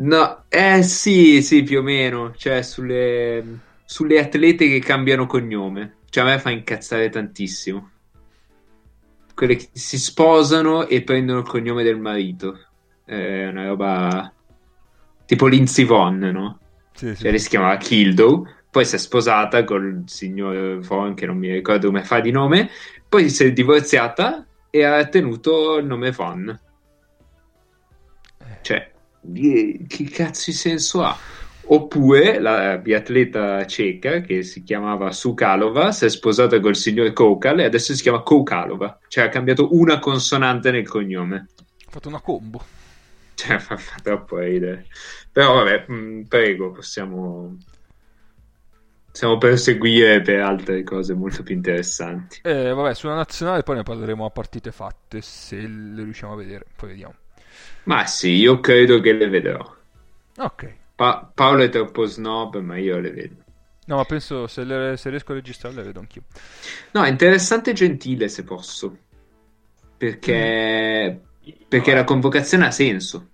No, 0.00 0.44
eh 0.48 0.82
sì, 0.82 1.42
sì, 1.42 1.62
più 1.64 1.80
o 1.80 1.82
meno, 1.82 2.32
cioè 2.36 2.62
sulle, 2.62 3.44
sulle 3.84 4.20
atlete 4.20 4.68
che 4.68 4.78
cambiano 4.78 5.26
cognome, 5.26 5.96
cioè 6.08 6.24
a 6.24 6.26
me 6.26 6.38
fa 6.38 6.50
incazzare 6.50 7.08
tantissimo. 7.08 7.90
Quelle 9.34 9.56
che 9.56 9.68
si 9.72 9.98
sposano 9.98 10.86
e 10.86 11.02
prendono 11.02 11.40
il 11.40 11.46
cognome 11.46 11.82
del 11.82 11.98
marito, 11.98 12.60
è 13.04 13.46
una 13.48 13.66
roba 13.66 14.32
tipo 15.26 15.46
Lindsey 15.46 15.84
Vonn, 15.84 16.24
no? 16.24 16.58
Sì, 16.92 17.14
sì. 17.14 17.22
Cioè 17.22 17.30
lei 17.30 17.40
si 17.40 17.48
chiamava 17.48 17.76
Kildow, 17.76 18.46
poi 18.70 18.84
si 18.84 18.94
è 18.94 18.98
sposata 18.98 19.64
col 19.64 20.04
signor 20.06 20.78
Von, 20.78 21.14
che 21.14 21.26
non 21.26 21.38
mi 21.38 21.50
ricordo 21.50 21.88
come 21.88 22.04
fa 22.04 22.20
di 22.20 22.30
nome, 22.30 22.70
poi 23.08 23.30
si 23.30 23.44
è 23.44 23.52
divorziata 23.52 24.46
e 24.70 24.84
ha 24.84 25.04
tenuto 25.06 25.78
il 25.78 25.86
nome 25.86 26.12
Von. 26.12 26.60
Cioè, 28.60 28.94
di- 29.20 29.84
che 29.86 30.04
cazzo 30.04 30.50
di 30.50 30.56
senso 30.56 31.02
ha? 31.02 31.16
Oppure 31.70 32.38
la 32.40 32.78
biatleta 32.78 33.66
ceca 33.66 34.20
che 34.22 34.42
si 34.42 34.62
chiamava 34.62 35.12
Sukalova 35.12 35.92
si 35.92 36.06
è 36.06 36.08
sposata 36.08 36.60
col 36.60 36.76
signor 36.76 37.12
Kokal 37.12 37.60
e 37.60 37.64
adesso 37.64 37.94
si 37.94 38.00
chiama 38.02 38.22
Koukalova, 38.22 38.98
cioè 39.06 39.24
ha 39.24 39.28
cambiato 39.28 39.74
una 39.74 39.98
consonante 39.98 40.70
nel 40.70 40.88
cognome. 40.88 41.48
Ha 41.58 41.90
fatto 41.90 42.08
una 42.08 42.20
combo. 42.20 42.64
Cioè, 43.34 43.58
fa, 43.60 43.76
fa 43.76 44.00
troppo 44.02 44.38
ridere. 44.38 44.86
Però 45.30 45.54
vabbè, 45.54 45.84
mh, 45.88 46.26
prego, 46.26 46.70
possiamo, 46.72 47.56
possiamo 49.10 49.36
perseguire 49.36 50.22
per 50.22 50.40
altre 50.40 50.82
cose 50.82 51.12
molto 51.14 51.42
più 51.42 51.54
interessanti. 51.54 52.40
Eh, 52.42 52.72
vabbè, 52.72 52.94
sulla 52.94 53.14
nazionale 53.14 53.62
poi 53.62 53.76
ne 53.76 53.82
parleremo 53.82 54.24
a 54.24 54.30
partite 54.30 54.72
fatte, 54.72 55.20
se 55.20 55.56
le 55.56 56.02
riusciamo 56.02 56.32
a 56.32 56.36
vedere. 56.36 56.64
Poi 56.74 56.88
vediamo. 56.90 57.14
Ma 57.84 58.06
sì, 58.06 58.32
io 58.32 58.60
credo 58.60 59.00
che 59.00 59.12
le 59.12 59.28
vedrò. 59.28 59.76
Ok. 60.38 60.64
Pa- 60.96 61.30
Paolo 61.34 61.62
è 61.62 61.68
troppo 61.70 62.04
snob, 62.04 62.58
ma 62.58 62.76
io 62.76 62.98
le 62.98 63.10
vedo. 63.10 63.36
No, 63.86 63.96
ma 63.96 64.04
penso 64.04 64.46
se, 64.46 64.64
le- 64.64 64.96
se 64.96 65.08
riesco 65.08 65.32
a 65.32 65.36
registrarle 65.36 65.80
le 65.80 65.86
vedo 65.86 66.00
anch'io. 66.00 66.22
No, 66.92 67.04
è 67.04 67.08
interessante 67.08 67.70
e 67.70 67.74
gentile 67.74 68.28
se 68.28 68.44
posso. 68.44 68.96
Perché, 69.96 71.20
perché 71.68 71.94
la 71.94 72.04
convocazione 72.04 72.66
ha 72.66 72.70
senso. 72.70 73.30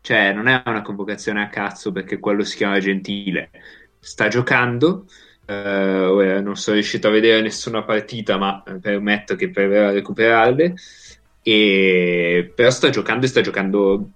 Cioè, 0.00 0.32
non 0.32 0.48
è 0.48 0.62
una 0.64 0.82
convocazione 0.82 1.42
a 1.42 1.48
cazzo 1.48 1.92
perché 1.92 2.18
quello 2.18 2.42
si 2.42 2.56
chiama 2.56 2.78
gentile. 2.80 3.50
Sta 3.98 4.28
giocando. 4.28 5.06
eh, 5.44 6.40
non 6.42 6.56
sono 6.56 6.76
riuscito 6.76 7.08
a 7.08 7.10
vedere 7.10 7.40
nessuna 7.42 7.82
partita, 7.84 8.38
ma 8.38 8.62
eh, 8.62 8.78
permetto 8.78 9.34
che 9.36 9.50
proverò 9.50 9.88
a 9.88 9.92
recuperarle. 9.92 10.74
E... 11.42 12.52
Però 12.54 12.70
sta 12.70 12.90
giocando 12.90 13.26
e 13.26 13.28
sta 13.28 13.40
giocando 13.40 14.10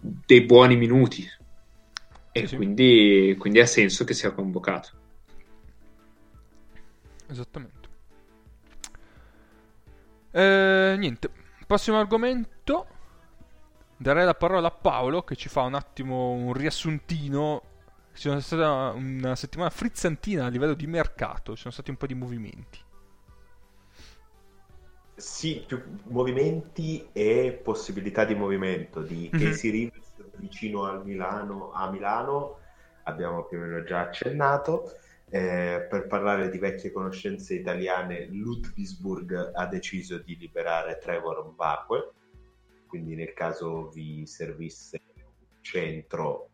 dei 0.00 0.42
buoni 0.42 0.76
minuti. 0.76 1.28
E 2.32 2.46
Sì, 2.46 2.56
quindi, 2.56 3.34
quindi 3.38 3.60
ha 3.60 3.66
senso 3.66 4.04
che 4.04 4.14
sia 4.14 4.32
convocato. 4.32 4.90
Esattamente. 7.28 7.88
Eh, 10.30 10.94
niente, 10.98 11.30
prossimo 11.66 11.98
argomento. 11.98 12.86
Darei 13.96 14.24
la 14.24 14.34
parola 14.34 14.68
a 14.68 14.70
Paolo 14.70 15.22
che 15.22 15.34
ci 15.34 15.48
fa 15.48 15.62
un 15.62 15.74
attimo 15.74 16.30
un 16.30 16.52
riassuntino. 16.52 17.62
Ci 18.14 18.28
sono 18.28 18.40
stata 18.40 18.92
una 18.94 19.34
settimana 19.36 19.70
frizzantina 19.70 20.46
a 20.46 20.48
livello 20.48 20.74
di 20.74 20.86
mercato, 20.86 21.54
ci 21.54 21.60
sono 21.62 21.72
stati 21.72 21.90
un 21.90 21.96
po' 21.96 22.06
di 22.06 22.14
movimenti. 22.14 22.78
Sì, 25.18 25.64
più 25.66 25.82
movimenti 26.04 27.08
e 27.12 27.60
possibilità 27.60 28.24
di 28.24 28.36
movimento 28.36 29.02
di 29.02 29.28
Mhm. 29.32 29.40
Casey 29.40 29.70
Rivers 29.70 30.12
vicino 30.36 30.84
al 30.84 31.04
Milano, 31.04 31.72
a 31.72 31.90
Milano, 31.90 32.60
abbiamo 33.02 33.44
più 33.44 33.58
o 33.58 33.62
meno 33.62 33.82
già 33.82 34.02
accennato. 34.02 34.92
Eh, 35.30 35.86
per 35.90 36.06
parlare 36.06 36.48
di 36.50 36.58
vecchie 36.58 36.92
conoscenze 36.92 37.54
italiane, 37.54 38.26
Ludwigsburg 38.26 39.50
ha 39.54 39.66
deciso 39.66 40.18
di 40.18 40.36
liberare 40.38 40.98
Trevor 40.98 41.50
Mbakwe, 41.50 42.10
quindi 42.86 43.16
nel 43.16 43.34
caso 43.34 43.88
vi 43.88 44.24
servisse 44.24 45.00
un 45.16 45.60
centro 45.60 46.50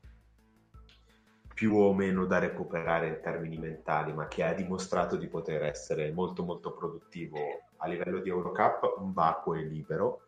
più 1.54 1.76
o 1.76 1.94
meno 1.94 2.24
da 2.24 2.38
recuperare 2.38 3.08
in 3.08 3.20
termini 3.22 3.58
mentali, 3.58 4.12
ma 4.12 4.26
che 4.26 4.42
ha 4.42 4.54
dimostrato 4.54 5.16
di 5.16 5.28
poter 5.28 5.62
essere 5.64 6.10
molto 6.10 6.42
molto 6.42 6.72
produttivo 6.72 7.38
a 7.84 7.88
livello 7.88 8.20
di 8.20 8.30
Eurocup, 8.30 8.98
Mbakwe 9.00 9.60
è 9.60 9.64
libero. 9.64 10.20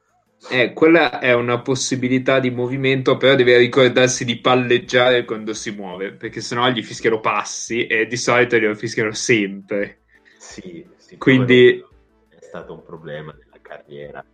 Eh, 0.51 0.75
quella 0.75 1.19
è 1.19 1.33
una 1.33 1.61
possibilità 1.61 2.39
di 2.39 2.51
movimento, 2.51 3.17
però 3.17 3.35
deve 3.35 3.57
ricordarsi 3.57 4.25
di 4.25 4.37
palleggiare 4.37 5.25
quando 5.25 5.55
si 5.55 5.71
muove, 5.71 6.13
perché 6.13 6.41
sennò 6.41 6.69
gli 6.69 6.83
fischiano 6.83 7.21
passi 7.21 7.87
e 7.87 8.07
di 8.07 8.17
solito 8.17 8.59
glielo 8.59 8.75
fischiano 8.75 9.13
sempre. 9.13 10.03
Sì, 10.39 10.87
sì, 10.97 11.17
Quindi- 11.17 11.83
è 12.29 12.39
stato 12.41 12.75
un 12.75 12.85
problema 12.85 13.33
nella 13.33 13.59
carriera. 13.63 14.25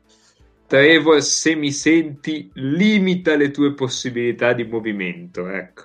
Trevor, 0.66 1.23
se 1.23 1.55
mi 1.55 1.70
senti, 1.70 2.51
limita 2.55 3.37
le 3.37 3.51
tue 3.51 3.73
possibilità 3.75 4.53
di 4.55 4.64
movimento, 4.64 5.49
ecco. 5.49 5.85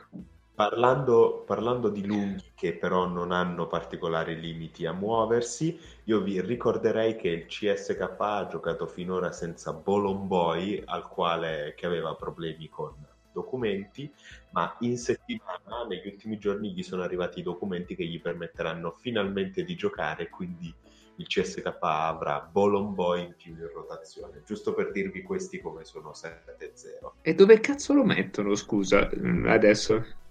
Parlando, 0.56 1.44
parlando 1.46 1.90
di 1.90 2.06
lunghi 2.06 2.47
che 2.58 2.74
però 2.74 3.06
non 3.06 3.32
hanno 3.32 3.68
particolari 3.68 4.40
limiti 4.40 4.88
a 4.88 4.92
muoversi, 4.92 5.80
io 6.06 6.22
vi 6.22 6.42
ricorderei 6.42 7.16
che 7.16 7.28
il 7.30 7.46
CSK 7.46 8.16
ha 8.18 8.48
giocato 8.50 8.88
finora 8.88 9.32
senza 9.32 9.74
Bolomboy, 9.74 10.82
al 10.86 11.08
quale 11.08 11.76
che 11.78 11.86
aveva 11.86 12.16
problemi 12.16 12.68
con 12.68 12.96
documenti, 13.32 14.12
ma 14.50 14.76
in 14.80 14.98
settimana, 14.98 15.86
negli 15.88 16.08
ultimi 16.08 16.40
giorni, 16.40 16.74
gli 16.74 16.82
sono 16.82 17.04
arrivati 17.04 17.42
i 17.42 17.44
documenti 17.44 17.96
che 17.96 18.06
gli 18.06 18.20
permetteranno 18.20 18.96
finalmente 18.98 19.64
di 19.64 19.76
giocare, 19.76 20.28
quindi 20.28 20.74
il 21.18 21.28
CSK 21.28 21.78
avrà 21.82 22.40
Bolomboy 22.40 23.24
in 23.24 23.36
più 23.38 23.52
in 23.52 23.70
rotazione, 23.72 24.42
giusto 24.44 24.74
per 24.74 24.90
dirvi 24.92 25.22
questi 25.22 25.62
come 25.62 25.84
sono 25.84 26.14
7-0. 26.16 27.12
E 27.22 27.36
dove 27.36 27.60
cazzo 27.60 27.94
lo 27.94 28.04
mettono, 28.04 28.56
scusa, 28.56 29.08
adesso? 29.46 30.26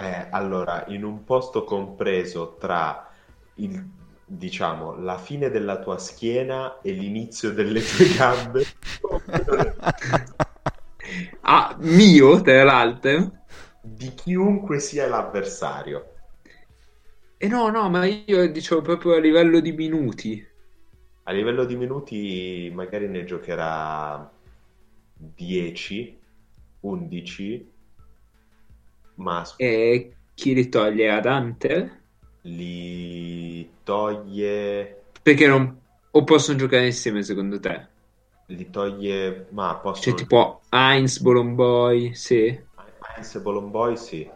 Eh, 0.00 0.28
allora, 0.30 0.84
in 0.88 1.02
un 1.04 1.24
posto 1.24 1.64
compreso 1.64 2.56
tra 2.56 3.10
il, 3.54 3.84
diciamo, 4.24 4.94
la 5.00 5.18
fine 5.18 5.50
della 5.50 5.78
tua 5.80 5.98
schiena 5.98 6.80
e 6.80 6.92
l'inizio 6.92 7.52
delle 7.52 7.82
tue 7.82 8.06
gambe, 8.16 8.64
Ah, 11.42 11.76
mio, 11.80 12.40
tra 12.42 12.64
l'altro? 12.64 13.32
di 13.82 14.14
chiunque 14.14 14.78
sia 14.78 15.08
l'avversario. 15.08 16.12
E 17.44 17.48
no, 17.48 17.68
no, 17.70 17.88
ma 17.90 18.04
io 18.04 18.48
dicevo 18.52 18.80
proprio 18.80 19.14
a 19.14 19.18
livello 19.18 19.58
di 19.58 19.72
minuti. 19.72 20.46
A 21.24 21.32
livello 21.32 21.64
di 21.66 21.76
minuti, 21.76 22.70
magari 22.74 23.06
ne 23.06 23.24
giocherà 23.24 24.30
10, 25.12 26.18
11, 26.80 27.70
ma 29.24 29.44
E 29.56 30.16
chi 30.34 30.54
li 30.54 30.68
toglie 30.70 31.10
ad 31.10 31.26
Hunter? 31.26 32.02
li 32.56 33.68
toglie, 33.84 34.56
Perché 35.22 35.46
non... 35.46 35.86
O 36.10 36.24
possono 36.24 36.58
giocare 36.58 36.86
insieme 36.86 37.22
secondo 37.22 37.60
te? 37.60 37.88
li 38.48 38.66
toglie, 38.70 39.46
ma 39.52 39.76
Cioè 39.90 40.14
possono 40.14 40.14
tipo 40.14 40.62
Heinz, 40.70 41.18
Bolomboy, 41.20 42.14
sì. 42.14 42.58
Heinz 43.14 43.34
e 43.36 43.40
Bolomboy, 43.40 43.96
sì. 43.96 44.30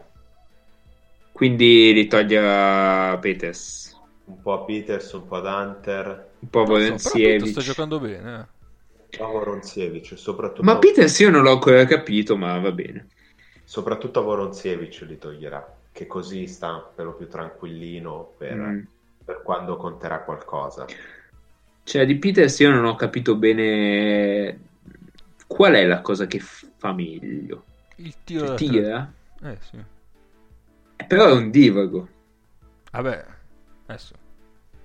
Quindi 1.31 1.91
quindi 1.91 1.93
li 1.93 2.07
toglie 2.07 2.37
a 2.39 3.17
Peters, 3.19 3.91
Un 4.25 4.41
po' 4.41 4.53
a 4.53 4.63
Peters, 4.65 5.11
un 5.13 5.27
po' 5.27 5.35
ad 5.37 5.45
Hunter, 5.45 6.29
un 6.41 6.49
po' 6.49 6.61
a 6.61 6.65
Non 6.65 6.99
so, 6.99 7.19
sta 7.45 7.61
giocando 7.61 7.99
bene. 7.99 8.39
eh. 8.41 8.47
un 8.95 9.07
po' 9.17 9.23
a 9.25 9.27
Voronziewicz, 9.31 10.15
soprattutto, 10.15 10.63
Ma 10.63 10.79
Peters 10.79 11.19
io 11.19 11.29
non 11.29 11.43
l'ho 11.43 11.51
ancora 11.51 11.85
capito, 11.85 12.35
ma 12.37 12.57
va 12.59 12.71
bene. 12.71 13.09
Soprattutto 13.63 14.19
a 14.19 14.23
Voronziewicz 14.23 15.01
li 15.03 15.17
toglierà, 15.17 15.75
che 15.91 16.07
così 16.07 16.47
sta 16.47 16.77
per 16.79 17.05
lo 17.05 17.13
più 17.13 17.27
tranquillino 17.27 18.33
per, 18.37 18.55
Mm. 18.57 18.79
per 19.25 19.41
quando 19.41 19.77
conterà 19.77 20.21
qualcosa. 20.23 20.85
Cioè, 21.83 22.05
di 22.05 22.15
Peters 22.17 22.59
io 22.59 22.71
non 22.71 22.85
ho 22.85 22.95
capito 22.95 23.35
bene 23.35 24.59
qual 25.47 25.73
è 25.73 25.85
la 25.85 26.01
cosa 26.01 26.25
che 26.27 26.39
fa 26.39 26.93
meglio. 26.93 27.63
Il 27.97 28.15
tiro 28.23 28.45
Cioè, 28.47 28.55
da 28.55 28.63
tre. 28.67 28.67
tira? 28.67 29.13
Eh 29.43 29.57
sì. 29.61 29.83
Eh, 30.95 31.05
Però 31.05 31.27
è 31.27 31.31
un 31.31 31.49
divago, 31.51 32.07
Vabbè, 32.91 33.25
adesso. 33.87 34.15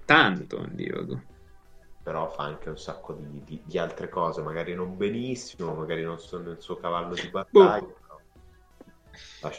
tanto 0.04 0.58
un 0.58 0.70
divago. 0.74 1.22
Però 2.02 2.30
fa 2.30 2.44
anche 2.44 2.70
un 2.70 2.78
sacco 2.78 3.12
di, 3.12 3.42
di- 3.44 3.60
di 3.64 3.78
altre 3.78 4.08
cose, 4.08 4.40
magari 4.42 4.74
non 4.74 4.96
benissimo, 4.96 5.74
magari 5.74 6.02
non 6.02 6.18
sono 6.18 6.50
il 6.50 6.60
suo 6.60 6.76
cavallo 6.76 7.14
di 7.14 7.28
battaglia. 7.28 7.52
però 7.52 7.84
Lascia 7.84 8.07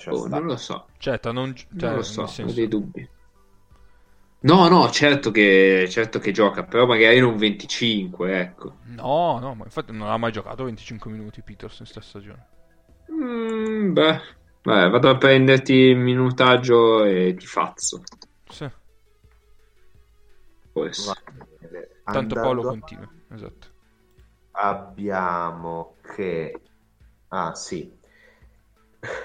Oh, 0.09 0.27
non 0.27 0.45
lo 0.45 0.57
so, 0.57 0.87
Certo, 0.97 1.31
non, 1.31 1.53
gi- 1.53 1.65
non 1.69 1.79
cioè, 1.79 1.95
lo 1.95 2.01
so, 2.03 2.19
nel 2.21 2.29
ho 2.29 2.31
senso- 2.33 2.55
dei 2.55 2.67
dubbi. 2.67 3.09
No, 4.41 4.67
no, 4.69 4.89
certo 4.89 5.31
che, 5.31 5.87
certo 5.89 6.19
che 6.19 6.31
gioca, 6.31 6.63
però 6.63 6.85
magari 6.85 7.19
non 7.19 7.37
25, 7.37 8.39
ecco. 8.39 8.77
No, 8.85 9.37
no, 9.39 9.53
ma 9.53 9.65
infatti 9.65 9.91
non 9.91 10.09
ha 10.09 10.17
mai 10.17 10.31
giocato 10.31 10.63
25 10.63 11.11
minuti 11.11 11.41
Peters 11.41 11.79
in 11.79 11.85
questa 11.85 12.01
stagione. 12.01 12.45
Mm, 13.11 13.91
beh, 13.93 14.21
Vabbè, 14.61 14.89
vado 14.89 15.09
a 15.09 15.17
prenderti 15.17 15.73
il 15.73 15.97
minutaggio 15.97 17.03
e 17.03 17.33
ti 17.37 17.45
fazzo. 17.45 18.03
Sì. 18.49 18.69
Forse. 20.73 21.13
Tanto 22.03 22.35
Paolo 22.35 22.61
continua. 22.61 23.09
Esatto. 23.29 23.67
Abbiamo 24.51 25.95
che... 26.01 26.61
Ah 27.29 27.53
sì. 27.55 27.97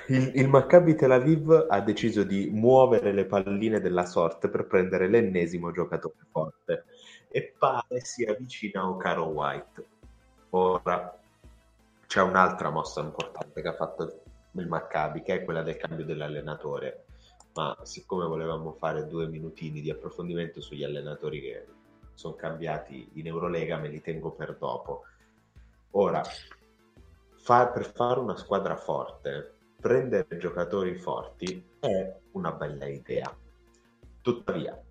Il, 0.09 0.33
il 0.35 0.49
Maccabi 0.49 0.95
Tel 0.95 1.11
Aviv 1.11 1.66
ha 1.68 1.81
deciso 1.81 2.22
di 2.22 2.49
muovere 2.51 3.12
le 3.12 3.25
palline 3.25 3.81
della 3.81 4.05
sorte 4.05 4.49
per 4.49 4.66
prendere 4.66 5.09
l'ennesimo 5.09 5.72
giocatore 5.72 6.14
forte 6.31 6.85
e 7.29 7.55
pare 7.59 8.01
si 8.01 8.25
avvicina 8.25 8.83
a 8.83 8.89
Ocaro 8.89 9.25
White. 9.25 9.87
Ora 10.51 11.18
c'è 12.07 12.22
un'altra 12.22 12.70
mossa 12.70 13.01
importante 13.01 13.61
che 13.61 13.68
ha 13.68 13.75
fatto 13.75 14.20
il 14.53 14.68
Maccabi, 14.68 15.22
che 15.22 15.41
è 15.41 15.45
quella 15.45 15.62
del 15.62 15.77
cambio 15.77 16.05
dell'allenatore. 16.05 17.07
Ma 17.55 17.77
siccome 17.83 18.27
volevamo 18.27 18.72
fare 18.72 19.07
due 19.09 19.27
minutini 19.27 19.81
di 19.81 19.91
approfondimento 19.91 20.61
sugli 20.61 20.85
allenatori 20.85 21.41
che 21.41 21.66
sono 22.14 22.35
cambiati 22.35 23.11
in 23.14 23.27
Eurolega, 23.27 23.79
me 23.79 23.89
li 23.89 24.01
tengo 24.01 24.31
per 24.31 24.57
dopo. 24.57 25.03
Ora, 25.93 26.22
fa- 27.37 27.68
per 27.68 27.93
fare 27.93 28.20
una 28.20 28.37
squadra 28.37 28.77
forte, 28.77 29.54
prendere 29.85 30.39
giocatori 30.39 30.95
forti 30.95 31.62
è 31.78 32.11
una 32.30 32.53
bella 32.53 32.87
idea. 32.87 33.30
Tuttavia, 34.22 34.82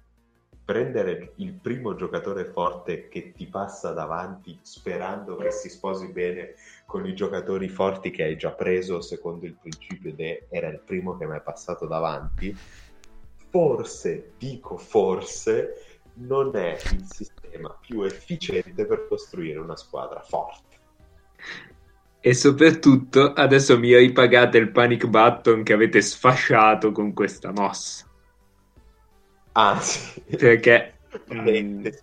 prendere 0.64 1.32
il 1.38 1.54
primo 1.54 1.96
giocatore 1.96 2.46
forte 2.46 3.08
che 3.08 3.32
ti 3.32 3.48
passa 3.48 3.92
davanti 3.92 4.56
sperando 4.62 5.36
che 5.36 5.50
si 5.50 5.70
sposi 5.70 6.12
bene 6.12 6.54
con 6.86 7.08
i 7.08 7.16
giocatori 7.16 7.70
forti 7.70 8.12
che 8.12 8.22
hai 8.22 8.38
già 8.38 8.52
preso 8.52 9.02
secondo 9.02 9.48
il 9.48 9.56
principio 9.60 10.14
de 10.14 10.46
era 10.52 10.68
il 10.68 10.82
primo 10.86 11.18
che 11.18 11.26
mi 11.26 11.38
è 11.38 11.42
passato 11.42 11.88
davanti, 11.88 12.56
forse, 13.50 14.34
dico 14.38 14.78
forse, 14.78 16.02
non 16.18 16.56
è 16.56 16.78
il 16.92 17.04
sistema 17.08 17.76
più 17.82 18.04
efficiente 18.04 18.86
per 18.86 19.08
costruire 19.08 19.58
una 19.58 19.76
squadra 19.76 20.22
forte. 20.22 20.78
E 22.26 22.34
soprattutto 22.34 23.34
adesso 23.34 23.78
mi 23.78 23.94
ripagate 23.96 24.58
il 24.58 24.72
panic 24.72 25.08
button 25.08 25.62
che 25.62 25.74
avete 25.74 26.02
sfasciato 26.02 26.92
con 26.94 27.14
questa 27.14 27.52
mossa. 27.52 28.08
Anzi, 29.54 30.24
Perché... 30.38 31.00
mm, 31.34 31.84
Veramente, 31.84 32.02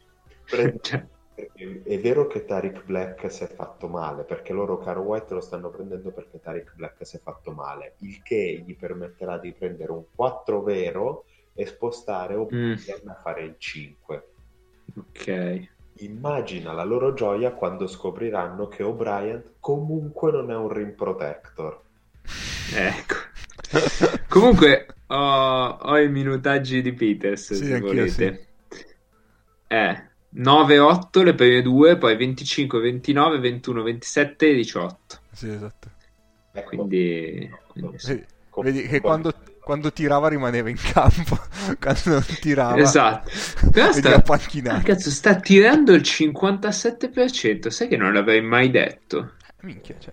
pre- 0.48 0.78
cioè, 0.82 1.06
perché 1.34 1.82
è 1.84 1.98
vero 2.00 2.26
che 2.26 2.44
Tariq 2.44 2.84
Black 2.84 3.30
si 3.30 3.44
è 3.44 3.48
fatto 3.48 3.88
male, 3.88 4.24
perché 4.24 4.52
loro 4.52 4.78
Caro 4.78 5.00
White 5.02 5.34
lo 5.34 5.40
stanno 5.40 5.70
prendendo 5.70 6.12
perché 6.12 6.38
Tariq 6.40 6.74
Black 6.74 7.06
si 7.06 7.16
è 7.16 7.20
fatto 7.20 7.52
male, 7.52 7.96
il 8.00 8.22
che 8.22 8.62
gli 8.64 8.76
permetterà 8.76 9.38
di 9.38 9.52
prendere 9.52 9.92
un 9.92 10.04
4 10.14 10.62
vero 10.62 11.24
e 11.54 11.66
spostare 11.66 12.34
O'Brien 12.34 13.08
a 13.08 13.14
fare 13.22 13.42
il 13.44 13.54
5. 13.58 14.28
ok. 14.96 15.68
Immagina 16.00 16.72
la 16.72 16.84
loro 16.84 17.12
gioia 17.14 17.52
quando 17.52 17.86
scopriranno 17.86 18.68
che 18.68 18.82
O'Brien 18.82 19.42
comunque 19.60 20.32
non 20.32 20.50
è 20.50 20.56
un 20.56 20.72
rim 20.72 20.92
protector. 20.92 21.80
Ecco. 22.74 23.14
Comunque 24.28 24.86
ho, 25.06 25.68
ho 25.68 25.98
i 25.98 26.08
minutaggi 26.08 26.82
di 26.82 26.92
Peters 26.92 27.54
Sì, 27.54 27.64
se 27.64 27.80
volete. 27.80 28.46
Eh, 29.66 30.08
9-8 30.36 31.22
le 31.22 31.34
prime 31.34 31.62
due, 31.62 31.96
poi 31.96 32.16
25, 32.16 32.80
29, 32.80 33.38
21, 33.38 33.82
27 33.82 34.48
e 34.48 34.54
18. 34.54 35.18
Sì, 35.32 35.48
esatto. 35.50 35.90
Ecco, 36.52 36.68
Quindi, 36.68 37.50
quindi 37.68 37.98
sì. 37.98 38.06
Sì. 38.06 38.24
Vedi 38.62 38.82
che 38.82 39.00
quando, 39.00 39.32
quando 39.70 39.92
tirava 39.92 40.26
rimaneva 40.26 40.68
in 40.68 40.76
campo, 40.76 41.38
quando 41.78 42.00
non 42.04 42.24
tirava 42.40 42.76
Esatto. 42.76 43.30
Però 43.70 43.92
sta, 43.92 44.16
ah, 44.16 44.82
cazzo, 44.82 45.10
sta 45.10 45.36
tirando 45.36 45.92
il 45.92 46.00
57%. 46.00 47.68
Sai 47.68 47.86
che 47.86 47.96
non 47.96 48.12
l'avrei 48.12 48.42
mai 48.42 48.68
detto. 48.68 49.34
Minchia, 49.60 49.94
cioè. 50.00 50.12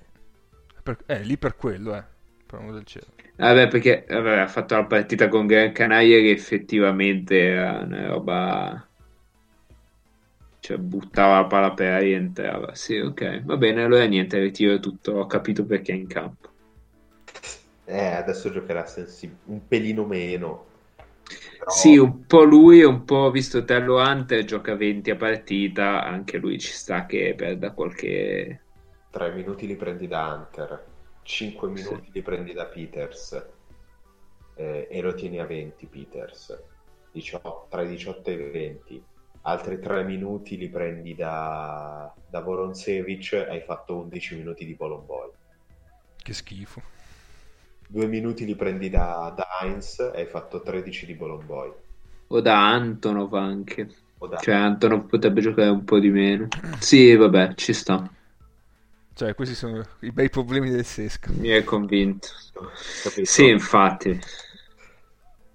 Per- 0.84 0.99
eh, 1.08 1.24
lì 1.24 1.39
per 1.39 1.55
quello, 1.55 1.95
eh. 1.95 2.03
Per 2.45 2.60
amor 2.60 2.74
del 2.74 2.86
cielo. 2.86 3.08
Vabbè, 3.36 3.68
perché 3.68 4.05
vabbè, 4.08 4.38
ha 4.38 4.47
fatto 4.47 4.76
la 4.76 4.86
partita 4.86 5.28
con 5.28 5.47
Gran 5.47 5.72
Canaria 5.72 6.20
che 6.20 6.30
effettivamente 6.30 7.39
era 7.39 7.80
una 7.80 8.05
roba. 8.10 8.88
Cioè, 10.60 10.78
buttava 10.78 11.39
la 11.39 11.45
palla 11.45 11.74
per 11.74 11.93
aria 11.93 12.16
e 12.16 12.20
entrava. 12.20 12.76
Sì, 12.76 12.99
ok. 12.99 13.43
Va 13.43 13.58
bene, 13.58 13.82
allora 13.82 14.05
niente, 14.05 14.38
ritiro 14.38 14.80
tutto. 14.80 15.14
Ho 15.14 15.26
capito 15.26 15.66
perché 15.66 15.93
è 15.93 15.95
in 15.95 16.05
campo. 16.05 16.47
Eh, 17.90 18.06
adesso 18.06 18.50
giocherà 18.50 18.86
sensi- 18.86 19.34
un 19.46 19.66
pelino 19.66 20.04
meno. 20.06 20.66
Però- 21.58 21.72
Sì, 21.72 21.98
un 21.98 22.26
po' 22.26 22.44
lui 22.44 22.82
e 22.82 22.86
un 22.86 23.06
po' 23.06 23.32
visto 23.32 23.64
Tello 23.64 23.98
Hunter 24.02 24.44
gioca 24.44 24.76
20 24.76 25.10
a 25.12 25.16
partita. 25.16 26.04
Anche 26.04 26.38
lui 26.38 26.60
ci 26.60 26.72
sta 26.72 27.06
che 27.06 27.34
perda 27.36 27.72
qualche. 27.72 28.62
3 29.10 29.32
minuti 29.34 29.66
li 29.68 29.76
prendi 29.78 30.08
da 30.08 30.34
Hunter, 30.34 30.86
5 31.24 31.76
Sì. 31.76 31.84
minuti 31.84 32.10
li 32.12 32.22
prendi 32.22 32.54
da 32.54 32.66
Peters 32.66 33.46
eh, 34.56 34.88
e 34.90 35.02
lo 35.02 35.14
tieni 35.14 35.40
a 35.40 35.46
20 35.46 35.86
Peters, 35.88 36.62
18 37.12 37.68
tra 37.70 37.82
i 37.84 37.88
18 37.88 38.30
e 38.30 38.34
i 38.34 38.50
20. 38.52 39.04
Altri 39.44 39.80
3 39.80 40.04
minuti 40.04 40.58
li 40.58 40.68
prendi 40.70 41.16
da, 41.16 42.14
da 42.30 42.42
Voronsevic, 42.42 43.46
hai 43.50 43.62
fatto 43.62 43.96
11 43.98 44.36
minuti 44.36 44.66
di 44.66 44.76
Bolomboy. 44.76 45.30
Che 46.22 46.34
schifo. 46.34 46.82
2 47.88 48.06
minuti 48.08 48.46
li 48.46 48.56
prendi 48.56 48.90
da, 48.90 49.34
da 49.36 49.48
Heinz, 49.62 50.00
hai 50.00 50.26
fatto 50.26 50.62
13 50.62 51.06
di 51.06 51.14
Bolomboy. 51.14 51.72
O 52.28 52.42
da 52.42 52.70
Antonov 52.70 53.34
anche. 53.34 53.90
O 54.18 54.28
da... 54.28 54.38
Cioè, 54.38 54.56
Antonov 54.56 55.08
potrebbe 55.08 55.42
giocare 55.42 55.70
un 55.70 55.84
po' 55.84 56.00
di 56.00 56.10
meno. 56.10 56.48
Sì, 56.80 57.16
vabbè, 57.16 57.54
ci 57.56 57.74
sta. 57.74 58.10
Cioè, 59.14 59.34
questi 59.34 59.56
sono 59.56 59.84
i 60.02 60.12
bei 60.12 60.30
problemi 60.30 60.70
del 60.70 60.86
Sesca. 60.86 61.32
Mi 61.32 61.52
hai 61.52 61.64
convinto. 61.64 62.28
capito? 63.04 63.26
Sì, 63.26 63.48
infatti. 63.48 64.20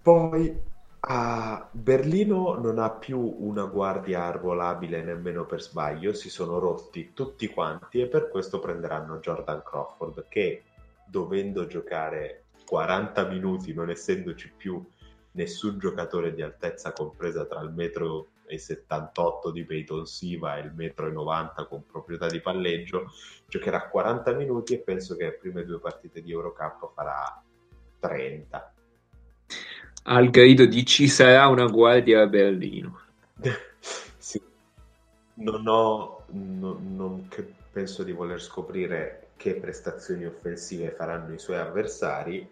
Poi 0.03 0.70
a 1.05 1.68
Berlino 1.70 2.59
non 2.59 2.78
ha 2.78 2.91
più 2.91 3.18
una 3.39 3.64
guardia 3.64 4.24
arruolabile 4.24 5.03
nemmeno 5.03 5.45
per 5.45 5.61
sbaglio, 5.61 6.12
si 6.12 6.30
sono 6.30 6.59
rotti 6.59 7.12
tutti 7.12 7.49
quanti 7.49 8.01
e 8.01 8.07
per 8.07 8.28
questo 8.28 8.59
prenderanno 8.61 9.18
Jordan 9.18 9.62
Crawford 9.64 10.26
che 10.28 10.62
dovendo 11.12 11.66
giocare 11.66 12.44
40 12.64 13.28
minuti, 13.28 13.74
non 13.74 13.90
essendoci 13.90 14.50
più 14.56 14.82
nessun 15.32 15.78
giocatore 15.78 16.32
di 16.32 16.40
altezza 16.40 16.92
compresa 16.92 17.44
tra 17.44 17.60
il 17.60 17.70
metro 17.70 18.28
e 18.46 18.56
78 18.58 19.50
di 19.50 19.64
Peyton 19.64 20.06
Siva 20.06 20.56
e 20.56 20.62
il 20.62 20.72
metro 20.74 21.06
e 21.06 21.12
90 21.12 21.66
con 21.66 21.84
proprietà 21.84 22.28
di 22.28 22.40
palleggio, 22.40 23.12
giocherà 23.46 23.88
40 23.88 24.32
minuti 24.32 24.72
e 24.72 24.78
penso 24.78 25.14
che 25.14 25.24
le 25.24 25.32
prime 25.34 25.64
due 25.64 25.80
partite 25.80 26.22
di 26.22 26.32
Eurocup 26.32 26.92
farà 26.94 27.42
30. 28.00 28.74
Al 30.04 30.30
grido 30.30 30.64
di 30.64 30.84
ci 30.86 31.08
sarà 31.08 31.46
una 31.48 31.66
guardia 31.66 32.22
a 32.22 32.26
Berlino. 32.26 33.00
Sì. 34.22 34.40
Non 35.34 35.66
ho, 35.66 36.24
no- 36.28 36.80
non 36.80 37.26
che- 37.28 37.54
penso 37.72 38.04
di 38.04 38.12
voler 38.12 38.40
scoprire 38.40 39.32
che 39.43 39.57
prestazioni 39.57 40.24
offensive 40.24 40.93
faranno 40.93 41.34
i 41.34 41.38
suoi 41.40 41.57
avversari, 41.57 42.49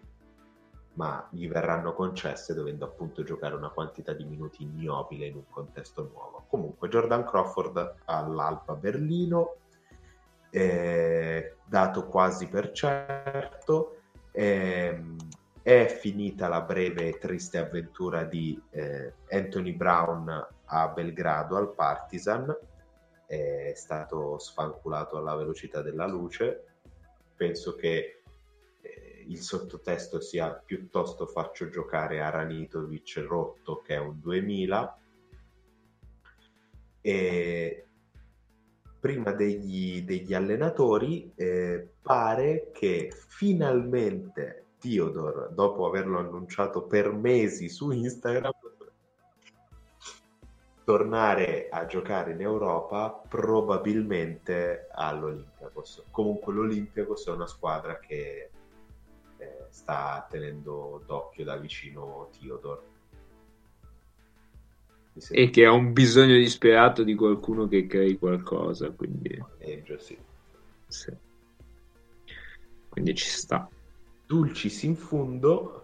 ma 0.95 1.25
gli 1.31 1.47
verranno 1.47 1.93
concesse 1.93 2.53
dovendo 2.53 2.83
appunto 2.83 3.23
giocare 3.23 3.55
una 3.55 3.69
quantità 3.69 4.11
di 4.11 4.25
minuti 4.25 4.63
ignobile 4.63 5.27
in 5.27 5.35
un 5.35 5.49
contesto 5.49 6.09
nuovo. 6.11 6.43
Comunque 6.49 6.89
Jordan 6.89 7.23
Crawford 7.23 7.95
all'Alba 8.03 8.75
Berlino, 8.75 9.55
eh, 10.49 11.55
dato 11.63 12.07
quasi 12.07 12.49
per 12.49 12.73
certo, 12.73 14.01
ehm, 14.31 15.15
è 15.61 15.85
finita 15.97 16.49
la 16.49 16.59
breve 16.59 17.07
e 17.07 17.17
triste 17.19 17.57
avventura 17.57 18.25
di 18.25 18.61
eh, 18.71 19.13
Anthony 19.29 19.71
Brown 19.71 20.47
a 20.65 20.87
Belgrado 20.89 21.55
al 21.55 21.73
Partizan, 21.73 22.53
è 23.25 23.71
stato 23.75 24.37
sfanculato 24.39 25.15
alla 25.15 25.35
velocità 25.35 25.81
della 25.81 26.05
luce. 26.05 26.65
Penso 27.41 27.73
che 27.73 28.21
eh, 28.81 29.25
il 29.27 29.39
sottotesto 29.39 30.21
sia 30.21 30.53
piuttosto 30.53 31.25
faccio 31.25 31.69
giocare 31.69 32.21
a 32.21 32.29
Ranitovic 32.29 33.25
rotto 33.27 33.81
che 33.81 33.95
è 33.95 33.97
un 33.97 34.19
2000 34.19 34.99
e 37.01 37.85
prima 38.99 39.31
degli, 39.31 40.03
degli 40.03 40.35
allenatori 40.35 41.31
eh, 41.33 41.93
pare 41.99 42.69
che 42.71 43.11
finalmente 43.11 44.65
Theodore, 44.77 45.51
dopo 45.55 45.87
averlo 45.87 46.19
annunciato 46.19 46.83
per 46.83 47.11
mesi 47.11 47.69
su 47.69 47.89
Instagram, 47.89 48.51
tornare 50.83 51.67
a 51.69 51.85
giocare 51.85 52.31
in 52.31 52.41
Europa 52.41 53.09
probabilmente 53.27 54.87
all'Olympiakos. 54.91 56.03
Comunque 56.11 56.53
l'Olympiakos 56.53 57.27
è 57.27 57.31
una 57.31 57.47
squadra 57.47 57.99
che 57.99 58.49
eh, 59.37 59.65
sta 59.69 60.25
tenendo 60.29 61.03
d'occhio 61.05 61.43
da 61.43 61.57
vicino 61.57 62.29
Theodore. 62.37 62.89
E 65.29 65.49
che 65.49 65.65
ha 65.65 65.71
un 65.71 65.91
bisogno 65.91 66.35
disperato 66.35 67.03
di 67.03 67.15
qualcuno 67.15 67.67
che 67.67 67.85
crei 67.85 68.17
qualcosa, 68.17 68.91
quindi... 68.91 69.37
Maneggio, 69.37 69.99
sì. 69.99 70.17
sì. 70.87 71.13
Quindi 72.87 73.15
ci 73.15 73.27
sta. 73.27 73.69
Dulcis 74.25 74.83
in 74.83 74.95
fundo, 74.95 75.80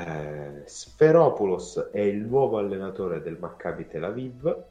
eh, 0.00 0.62
Sferopoulos 0.66 1.90
è 1.92 2.00
il 2.00 2.20
nuovo 2.24 2.58
allenatore 2.58 3.20
del 3.20 3.38
Maccabi 3.38 3.86
Tel 3.86 4.04
Aviv 4.04 4.64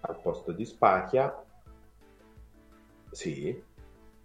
al 0.00 0.20
posto 0.20 0.52
di 0.52 0.64
Spachia. 0.64 1.44
Sì, 3.10 3.62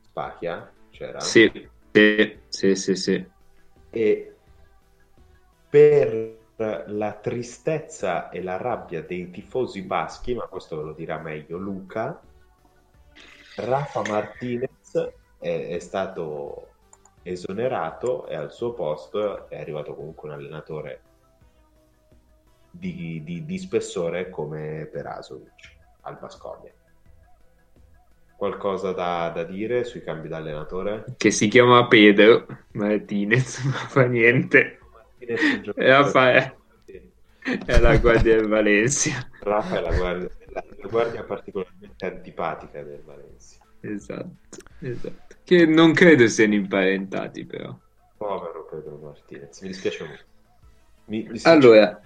Spachia 0.01 0.71
c'era. 0.89 1.19
Sì, 1.19 1.69
sì, 1.91 2.39
sì, 2.47 2.75
sì, 2.75 2.95
sì. 2.95 3.25
E 3.89 4.35
per 5.69 6.39
la 6.87 7.13
tristezza 7.13 8.29
e 8.29 8.43
la 8.43 8.57
rabbia 8.57 9.01
dei 9.01 9.31
tifosi 9.31 9.81
baschi, 9.81 10.33
ma 10.35 10.45
questo 10.45 10.77
ve 10.77 10.83
lo 10.83 10.93
dirà 10.93 11.17
meglio 11.17 11.57
Luca, 11.57 12.21
Rafa 13.55 14.01
Martinez 14.07 15.11
è, 15.39 15.67
è 15.69 15.79
stato 15.79 16.70
esonerato 17.23 18.27
e 18.27 18.35
al 18.35 18.51
suo 18.51 18.73
posto 18.73 19.47
è 19.49 19.59
arrivato 19.59 19.93
comunque 19.93 20.29
un 20.29 20.35
allenatore 20.35 21.01
di, 22.71 23.21
di, 23.23 23.45
di 23.45 23.57
spessore 23.57 24.29
come 24.29 24.87
Perasovic 24.91 25.75
al 26.01 26.17
Basconia. 26.19 26.71
Qualcosa 28.35 28.91
da, 28.91 29.31
da, 29.33 29.43
dire 29.43 29.83
sui 29.83 30.01
cambi 30.01 30.27
d'allenatore? 30.27 31.05
Che 31.15 31.29
si 31.29 31.47
chiama 31.47 31.87
Pedro 31.87 32.47
Martinez, 32.71 33.61
ma 33.65 33.73
fa 33.73 34.05
niente. 34.05 34.79
Martinez 34.91 35.75
è, 35.75 35.87
Rafa 35.87 36.31
è, 36.31 36.55
è 37.65 37.79
la 37.79 37.97
guardia 37.97 38.37
del 38.37 38.47
Valencia. 38.47 39.29
Rafa 39.41 39.77
è 39.77 39.81
la 39.81 39.95
guardia, 39.95 40.29
la, 40.47 40.63
la 40.75 40.87
guardia 40.87 41.23
particolarmente 41.23 42.05
antipatica 42.05 42.81
del 42.81 43.03
Valencia. 43.05 43.57
Esatto, 43.81 44.57
esatto. 44.79 45.30
Che 45.51 45.65
non 45.65 45.91
credo 45.91 46.27
siano 46.27 46.53
imparentati, 46.53 47.43
però. 47.43 47.77
Povero 48.15 48.65
Pedro 48.71 48.97
Martinez, 49.03 49.59
mi 49.59 49.67
dispiace 49.67 50.05
molto. 50.05 50.23
Mi, 51.07 51.27
mi 51.29 51.39
allora, 51.43 52.01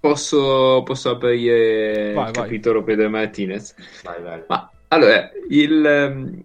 posso, 0.00 0.82
posso 0.82 1.10
aprire 1.10 2.14
vai, 2.14 2.28
il 2.28 2.30
capitolo 2.30 2.82
vai. 2.82 2.94
Pedro 2.94 3.10
Martinez? 3.10 3.74
Vai, 4.02 4.22
vai. 4.22 4.42
Ma, 4.48 4.70
allora, 4.88 5.30
il, 5.50 5.84
ehm, 5.84 6.44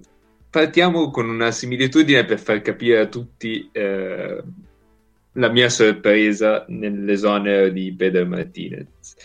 partiamo 0.50 1.12
con 1.12 1.30
una 1.30 1.50
similitudine 1.50 2.26
per 2.26 2.40
far 2.40 2.62
capire 2.62 3.00
a 3.00 3.06
tutti 3.06 3.70
eh, 3.72 4.44
la 5.32 5.50
mia 5.50 5.70
sorpresa 5.70 6.66
nell'esonero 6.68 7.70
di 7.70 7.94
Pedro 7.94 8.26
Martinez. 8.26 9.16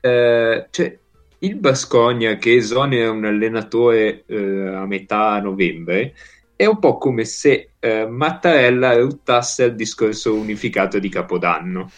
Eh, 0.00 0.66
cioè, 0.70 0.98
il 1.40 1.56
Bascogna 1.56 2.36
che 2.36 2.56
esonera 2.56 3.10
un 3.10 3.24
allenatore 3.24 4.24
eh, 4.26 4.68
a 4.68 4.86
metà 4.86 5.40
novembre 5.40 6.14
è 6.56 6.64
un 6.64 6.78
po' 6.78 6.96
come 6.96 7.26
se 7.26 7.72
eh, 7.78 8.06
Mattarella 8.06 8.96
ruttasse 8.96 9.64
al 9.64 9.74
discorso 9.74 10.34
unificato 10.34 10.98
di 10.98 11.10
Capodanno. 11.10 11.90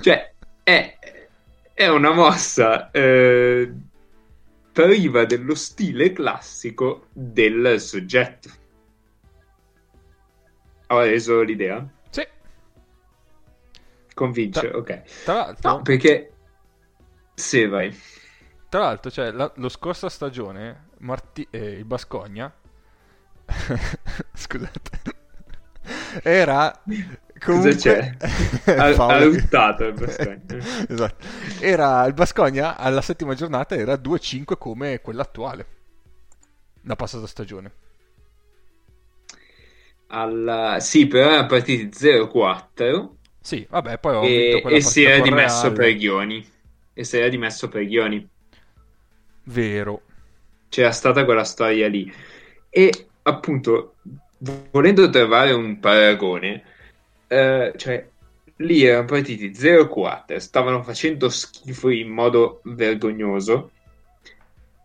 cioè, 0.00 0.34
è, 0.62 0.98
è 1.72 1.88
una 1.88 2.12
mossa 2.12 2.90
eh, 2.90 3.72
priva 4.70 5.24
dello 5.24 5.54
stile 5.54 6.12
classico 6.12 7.06
del 7.10 7.80
soggetto. 7.80 8.50
Ho 10.88 11.00
reso 11.00 11.40
l'idea? 11.40 11.86
Sì. 12.10 12.26
Convince, 14.12 14.68
tra, 14.68 14.76
ok. 14.76 15.02
Tra 15.24 15.34
l'altro... 15.34 15.70
No, 15.70 15.82
perché... 15.82 16.32
Sì, 17.34 17.64
vai. 17.66 17.96
Tra 18.68 18.80
l'altro, 18.80 19.10
cioè, 19.10 19.30
la, 19.30 19.50
lo 19.56 19.68
scorsa 19.70 20.10
stagione, 20.10 20.88
Marti- 20.98 21.46
eh, 21.50 21.70
il 21.70 21.84
Bascogna, 21.86 22.52
scusate, 24.34 25.00
era 26.22 26.78
comunque... 26.84 27.26
Cosa 27.38 27.70
c'è? 27.70 28.14
ha 28.76 29.22
ruttato 29.22 29.84
il 29.84 29.94
Bascogna. 29.94 30.42
esatto. 30.86 31.26
Era 31.60 32.04
il 32.04 32.12
Bascogna 32.12 32.76
alla 32.76 33.00
settima 33.00 33.34
giornata 33.34 33.74
era 33.74 33.94
2-5 33.94 34.58
come 34.58 35.00
quella 35.00 35.22
attuale, 35.22 35.66
la 36.82 36.96
passata 36.96 37.26
stagione. 37.26 37.72
Alla... 40.08 40.78
Sì, 40.80 41.06
però 41.06 41.30
erano 41.30 41.46
partiti 41.46 41.86
0-4. 41.86 43.08
Sì, 43.40 43.66
vabbè, 43.66 43.98
poi 43.98 44.14
ho 44.14 44.24
e, 44.24 44.28
vinto 44.28 44.60
quella 44.60 44.76
e 44.76 44.80
si 44.82 45.04
era 45.04 45.22
dimesso 45.22 45.62
Real. 45.62 45.74
per 45.74 45.94
Ghioni. 45.94 46.50
E 46.92 47.04
si 47.04 47.16
era 47.16 47.28
dimesso 47.28 47.68
per 47.68 47.86
Ghioni. 47.86 48.28
Vero. 49.48 50.02
C'era 50.68 50.92
stata 50.92 51.24
quella 51.24 51.44
storia 51.44 51.88
lì. 51.88 52.12
E 52.68 53.06
appunto, 53.22 53.94
volendo 54.70 55.08
trovare 55.08 55.52
un 55.52 55.80
paragone, 55.80 56.62
eh, 57.26 57.72
cioè 57.76 58.06
lì 58.56 58.84
erano 58.84 59.06
partiti 59.06 59.50
0-4, 59.50 60.36
stavano 60.36 60.82
facendo 60.82 61.28
schifo 61.30 61.88
in 61.88 62.08
modo 62.08 62.60
vergognoso 62.64 63.70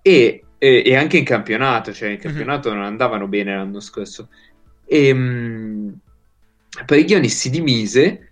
e, 0.01 0.43
e, 0.57 0.83
e 0.85 0.95
anche 0.95 1.17
in 1.17 1.25
campionato, 1.25 1.91
cioè 1.91 2.09
in 2.09 2.19
campionato 2.19 2.69
mm-hmm. 2.69 2.77
non 2.77 2.87
andavano 2.87 3.27
bene 3.27 3.55
l'anno 3.55 3.81
scorso. 3.81 4.29
E 4.85 5.13
mh, 5.13 5.99
Pariglioni 6.85 7.27
si 7.27 7.49
dimise, 7.49 8.31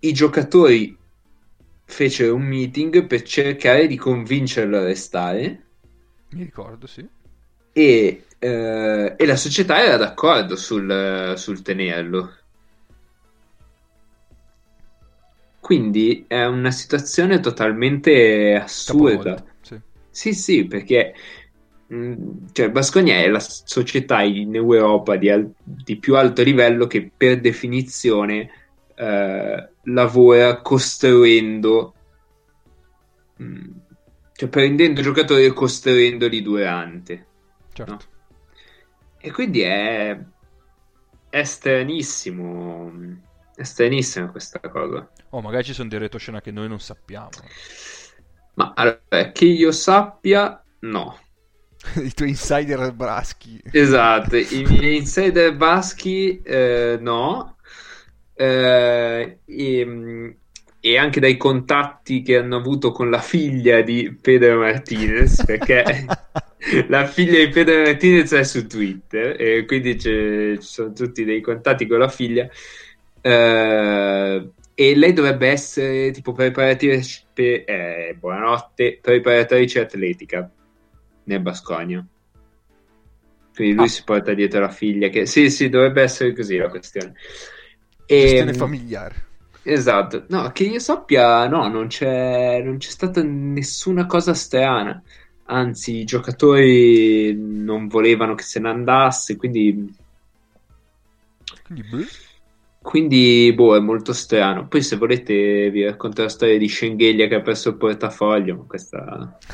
i 0.00 0.12
giocatori 0.12 0.96
fecero 1.92 2.34
un 2.34 2.42
meeting 2.42 3.06
per 3.06 3.22
cercare 3.22 3.86
di 3.86 3.96
convincerlo 3.96 4.78
a 4.78 4.82
restare. 4.82 5.62
Mi 6.30 6.44
ricordo, 6.44 6.86
sì. 6.86 7.06
E, 7.72 8.24
eh, 8.38 9.14
e 9.16 9.26
la 9.26 9.36
società 9.36 9.84
era 9.84 9.98
d'accordo 9.98 10.56
sul, 10.56 11.34
sul, 11.36 11.60
tenerlo. 11.60 12.32
Quindi 15.60 16.24
è 16.26 16.44
una 16.46 16.70
situazione 16.70 17.40
totalmente 17.40 18.54
assurda. 18.54 19.44
Sì. 19.60 19.78
sì, 20.10 20.32
sì, 20.32 20.64
perché 20.64 21.14
mh, 21.88 22.46
cioè, 22.52 22.70
Bascogna 22.70 23.16
è 23.16 23.28
la 23.28 23.40
società 23.40 24.22
in 24.22 24.54
Europa 24.54 25.16
di, 25.16 25.28
al- 25.28 25.52
di 25.62 25.98
più 25.98 26.16
alto 26.16 26.42
livello 26.42 26.86
che 26.86 27.10
per 27.14 27.40
definizione 27.40 28.61
eh, 28.94 29.68
lavora 29.84 30.60
costruendo 30.60 31.94
mh, 33.36 33.70
cioè 34.32 34.48
prendendo 34.48 35.02
giocatori 35.02 35.44
e 35.44 35.52
costruendoli 35.52 36.42
durante 36.42 37.26
certo. 37.72 37.92
no? 37.92 37.98
e 39.18 39.30
quindi 39.30 39.60
è 39.60 40.18
è 41.28 41.44
stranissimo 41.44 42.92
è 43.54 43.62
stranissima 43.62 44.30
questa 44.30 44.60
cosa 44.60 45.10
oh 45.30 45.40
magari 45.40 45.64
ci 45.64 45.74
sono 45.74 45.88
dei 45.88 45.98
retroscena 45.98 46.40
che 46.40 46.50
noi 46.50 46.68
non 46.68 46.80
sappiamo 46.80 47.30
ma 48.54 48.72
allora 48.74 49.30
che 49.32 49.44
io 49.46 49.72
sappia 49.72 50.62
no 50.80 51.18
I 51.96 52.12
tuoi 52.14 52.30
insider 52.30 52.92
braschi. 52.92 53.60
Esatto, 53.70 54.36
i 54.36 54.64
miei 54.68 54.98
insider 54.98 55.54
baschi 55.56 56.40
eh, 56.42 56.98
no, 57.00 57.56
Eh, 58.42 59.38
e, 59.44 60.36
e 60.80 60.98
anche 60.98 61.20
dai 61.20 61.36
contatti 61.36 62.22
che 62.22 62.38
hanno 62.38 62.56
avuto 62.56 62.90
con 62.90 63.08
la 63.08 63.20
figlia 63.20 63.82
di 63.82 64.16
Pedro 64.20 64.58
Martinez, 64.58 65.44
perché 65.44 65.84
la 66.88 67.06
figlia 67.06 67.44
di 67.44 67.50
Pedro 67.50 67.82
Martinez 67.82 68.32
è 68.32 68.42
su 68.42 68.66
Twitter 68.66 69.40
e 69.40 69.64
quindi 69.64 69.96
ci 69.96 70.56
sono 70.58 70.92
tutti 70.92 71.24
dei 71.24 71.40
contatti 71.40 71.86
con 71.86 72.00
la 72.00 72.08
figlia. 72.08 72.48
Eh, 73.20 74.48
e 74.74 74.96
lei 74.96 75.12
dovrebbe 75.12 75.48
essere 75.48 76.10
tipo 76.10 76.32
preparatrice, 76.32 77.26
eh, 77.34 78.16
buonanotte, 78.18 78.98
preparatrice 79.00 79.80
atletica 79.80 80.50
nel 81.24 81.40
Basconia. 81.40 82.04
Quindi 83.54 83.74
lui 83.74 83.84
Ah. 83.84 83.88
si 83.88 84.02
porta 84.02 84.34
dietro 84.34 84.58
la 84.60 84.70
figlia. 84.70 85.08
Che... 85.10 85.26
Sì, 85.26 85.48
sì, 85.48 85.68
dovrebbe 85.68 86.02
essere 86.02 86.34
così 86.34 86.56
la 86.56 86.68
questione. 86.68 87.14
E, 88.06 88.20
Gestione 88.20 88.54
familiare. 88.54 89.30
Esatto, 89.64 90.24
no, 90.28 90.50
che 90.50 90.64
io 90.64 90.80
sappia, 90.80 91.46
no, 91.46 91.68
non 91.68 91.86
c'è, 91.86 92.60
non 92.62 92.78
c'è 92.78 92.90
stata 92.90 93.22
nessuna 93.22 94.06
cosa 94.06 94.34
strana. 94.34 95.00
Anzi, 95.44 95.98
i 95.98 96.04
giocatori 96.04 97.34
non 97.36 97.86
volevano 97.86 98.34
che 98.34 98.42
se 98.42 98.58
ne 98.58 98.70
andasse, 98.70 99.36
quindi, 99.36 99.94
Quindi, 101.64 101.82
boh. 101.88 102.04
quindi 102.80 103.52
boh, 103.54 103.76
è 103.76 103.80
molto 103.80 104.12
strano. 104.12 104.66
Poi, 104.66 104.82
se 104.82 104.96
volete, 104.96 105.70
vi 105.70 105.84
racconto 105.84 106.22
la 106.22 106.28
storia 106.28 106.58
di 106.58 106.68
Schengelia 106.68 107.28
che 107.28 107.36
ha 107.36 107.40
perso 107.42 107.68
il 107.70 107.76
portafoglio, 107.76 108.56
ma 108.56 108.62
questa, 108.64 109.38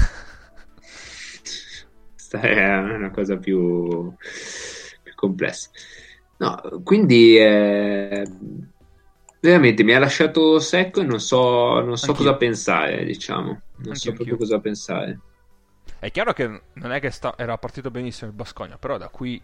questa 2.12 2.40
è 2.40 2.78
una 2.78 3.10
cosa 3.10 3.36
più, 3.36 4.14
più 5.02 5.14
complessa. 5.14 5.68
No, 6.40 6.60
quindi 6.84 7.36
eh, 7.36 8.24
veramente 9.40 9.82
mi 9.84 9.92
ha 9.94 9.98
lasciato 9.98 10.58
secco 10.60 11.00
e 11.00 11.04
non 11.04 11.20
so, 11.20 11.80
non 11.80 11.96
so 11.98 12.14
cosa 12.14 12.36
pensare, 12.36 13.04
diciamo. 13.04 13.62
Non 13.76 13.94
Anch'io, 13.94 13.96
so 13.96 14.12
proprio 14.14 14.36
anch'io. 14.36 14.38
cosa 14.38 14.60
pensare. 14.60 15.22
È 16.00 16.10
chiaro 16.10 16.32
che 16.32 16.62
non 16.72 16.92
è 16.92 16.98
che 17.00 17.10
sta- 17.10 17.34
era 17.36 17.56
partito 17.58 17.90
benissimo 17.90 18.30
il 18.30 18.36
Bascogna, 18.36 18.78
però 18.78 18.96
da 18.98 19.08
qui 19.08 19.40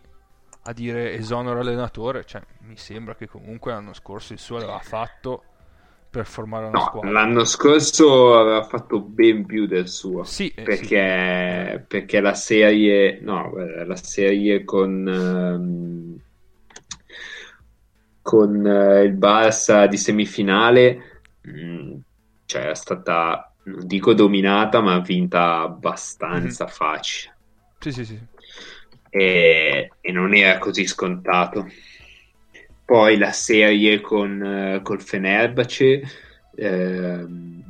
a 0.66 0.72
dire 0.72 1.14
esonero 1.14 1.60
allenatore, 1.60 2.24
cioè, 2.24 2.42
mi 2.60 2.76
sembra 2.76 3.14
che 3.16 3.26
comunque 3.28 3.72
l'anno 3.72 3.92
scorso 3.92 4.32
il 4.32 4.38
suo 4.38 4.58
l'aveva 4.58 4.80
fatto 4.80 5.42
per 6.10 6.26
formare 6.26 6.66
una 6.66 6.78
No, 6.78 6.80
squadra. 6.80 7.12
l'anno 7.12 7.44
scorso 7.44 8.36
aveva 8.36 8.64
fatto 8.64 9.00
ben 9.00 9.46
più 9.46 9.66
del 9.66 9.88
suo. 9.88 10.24
Sì, 10.24 10.48
eh, 10.56 10.62
perché, 10.62 11.84
perché 11.86 12.20
la 12.20 12.34
serie, 12.34 13.20
no, 13.20 13.52
la 13.84 13.94
serie 13.96 14.64
con, 14.64 15.06
ehm, 15.06 16.20
con 18.24 18.66
eh, 18.66 19.02
il 19.02 19.14
Barça 19.18 19.86
di 19.86 19.98
semifinale, 19.98 21.20
mh, 21.42 21.96
cioè 22.46 22.70
è 22.70 22.74
stata, 22.74 23.52
non 23.64 23.86
dico 23.86 24.14
dominata, 24.14 24.80
ma 24.80 24.98
vinta 25.00 25.60
abbastanza 25.60 26.66
facile. 26.66 27.36
sì, 27.78 27.92
sì, 27.92 28.04
sì. 28.04 28.18
E, 29.10 29.92
e 30.00 30.12
non 30.12 30.34
era 30.34 30.58
così 30.58 30.86
scontato. 30.86 31.68
Poi 32.84 33.18
la 33.18 33.32
serie 33.32 34.00
con 34.00 34.42
eh, 34.42 34.80
col 34.82 35.02
Fenerbahce 35.02 36.02
ehm, 36.56 37.62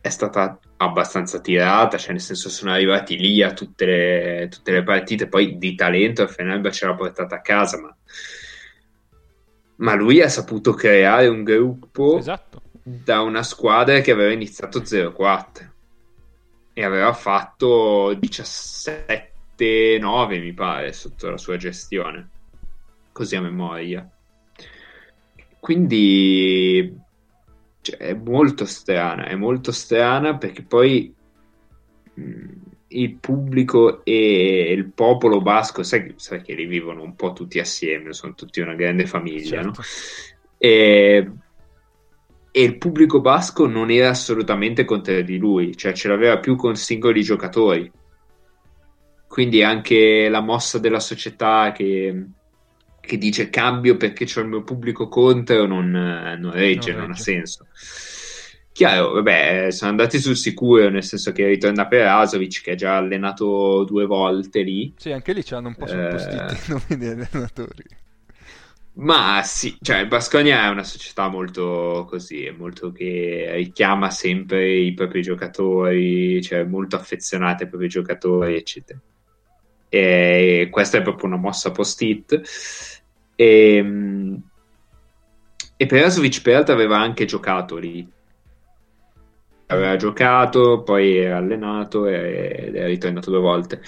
è 0.00 0.08
stata 0.08 0.58
abbastanza 0.76 1.40
tirata, 1.40 1.98
cioè 1.98 2.12
nel 2.12 2.20
senso 2.20 2.48
sono 2.48 2.72
arrivati 2.72 3.16
lì 3.18 3.42
a 3.42 3.52
tutte 3.52 3.84
le, 3.86 4.48
tutte 4.50 4.72
le 4.72 4.82
partite, 4.82 5.28
poi 5.28 5.58
di 5.58 5.74
talento 5.74 6.22
il 6.22 6.28
Fenerbahce 6.30 6.86
l'ha 6.86 6.94
portata 6.94 7.36
a 7.36 7.40
casa, 7.42 7.80
ma, 7.80 7.94
ma 9.76 9.94
lui 9.94 10.20
ha 10.20 10.28
saputo 10.28 10.72
creare 10.74 11.26
un 11.26 11.42
gruppo 11.42 12.18
Esatto. 12.18 12.60
da 12.82 13.22
una 13.22 13.42
squadra 13.42 14.00
che 14.00 14.12
aveva 14.12 14.32
iniziato 14.32 14.80
0-4 14.80 15.68
e 16.72 16.84
aveva 16.84 17.12
fatto 17.12 18.12
17-9 18.12 20.40
mi 20.40 20.52
pare 20.52 20.92
sotto 20.92 21.30
la 21.30 21.38
sua 21.38 21.56
gestione 21.56 22.28
così 23.12 23.36
a 23.36 23.40
memoria 23.40 24.08
quindi 25.60 26.96
cioè, 27.80 27.96
è 27.96 28.14
molto 28.14 28.66
strana 28.66 29.26
è 29.26 29.34
molto 29.34 29.72
strana 29.72 30.36
perché 30.36 30.62
poi 30.62 31.14
mh, 32.14 32.52
il 33.00 33.14
pubblico 33.16 34.04
e 34.04 34.72
il 34.72 34.90
popolo 34.92 35.40
basco 35.40 35.82
sai, 35.82 36.12
sai 36.16 36.42
che 36.42 36.54
li 36.54 36.66
vivono 36.66 37.02
un 37.02 37.14
po' 37.16 37.32
tutti 37.32 37.58
assieme 37.58 38.12
sono 38.12 38.34
tutti 38.34 38.60
una 38.60 38.74
grande 38.74 39.06
famiglia 39.06 39.62
no? 39.62 39.72
Certo. 39.72 39.82
E, 40.58 41.30
e 42.56 42.62
il 42.62 42.78
pubblico 42.78 43.20
basco 43.20 43.66
non 43.66 43.90
era 43.90 44.10
assolutamente 44.10 44.84
contro 44.84 45.20
di 45.22 45.38
lui, 45.38 45.76
cioè 45.76 45.92
ce 45.92 46.06
l'aveva 46.06 46.38
più 46.38 46.54
con 46.54 46.76
singoli 46.76 47.20
giocatori. 47.22 47.90
Quindi 49.26 49.64
anche 49.64 50.28
la 50.28 50.40
mossa 50.40 50.78
della 50.78 51.00
società 51.00 51.72
che, 51.72 52.26
che 53.00 53.18
dice 53.18 53.50
cambio 53.50 53.96
perché 53.96 54.24
c'ho 54.24 54.40
il 54.40 54.46
mio 54.46 54.62
pubblico 54.62 55.08
contro 55.08 55.66
non, 55.66 55.90
non 55.90 56.52
regge, 56.52 56.92
Non 56.92 57.00
non, 57.00 57.10
ha 57.10 57.14
regge. 57.14 57.22
senso. 57.22 57.66
Chiaro, 58.74 59.12
vabbè, 59.12 59.70
sono 59.70 59.90
andati 59.90 60.18
sul 60.18 60.36
sicuro, 60.36 60.88
nel 60.88 61.04
senso 61.04 61.30
che 61.30 61.46
ritorna 61.46 61.86
Perasovic 61.86 62.60
che 62.60 62.72
ha 62.72 62.74
già 62.74 62.96
allenato 62.96 63.84
due 63.84 64.04
volte 64.04 64.62
lì. 64.62 64.92
Sì, 64.96 65.12
anche 65.12 65.32
lì 65.32 65.44
ci 65.44 65.54
hanno 65.54 65.68
un 65.68 65.76
po' 65.76 65.84
Eh. 65.84 65.90
sottostiti 65.90 66.36
i 66.36 66.72
nomi 66.72 67.00
degli 67.00 67.24
allenatori. 67.30 67.84
Ma 68.94 69.42
sì, 69.44 69.76
cioè 69.80 69.98
il 69.98 70.08
Baskonia 70.08 70.64
è 70.64 70.70
una 70.70 70.82
società 70.82 71.28
molto 71.28 72.04
così, 72.10 72.46
è 72.46 72.50
molto 72.50 72.90
che 72.90 73.52
richiama 73.54 74.10
sempre 74.10 74.68
i 74.68 74.92
propri 74.92 75.22
giocatori, 75.22 76.42
cioè 76.42 76.64
molto 76.64 76.96
affezionata 76.96 77.62
ai 77.62 77.68
propri 77.68 77.86
giocatori, 77.86 78.56
eccetera. 78.56 78.98
E 79.88 80.66
questa 80.68 80.98
è 80.98 81.02
proprio 81.02 81.26
una 81.28 81.36
mossa 81.36 81.70
post-it. 81.70 82.40
E, 83.36 84.40
e 85.76 85.86
Perasovic 85.86 86.42
peraltro 86.42 86.74
aveva 86.74 86.98
anche 86.98 87.24
giocato 87.24 87.76
lì. 87.76 88.10
Aveva 89.66 89.96
giocato, 89.96 90.82
poi 90.82 91.16
era 91.16 91.38
allenato 91.38 92.06
e- 92.06 92.64
ed 92.68 92.76
è 92.76 92.86
ritornato 92.86 93.30
due 93.30 93.40
volte. 93.40 93.80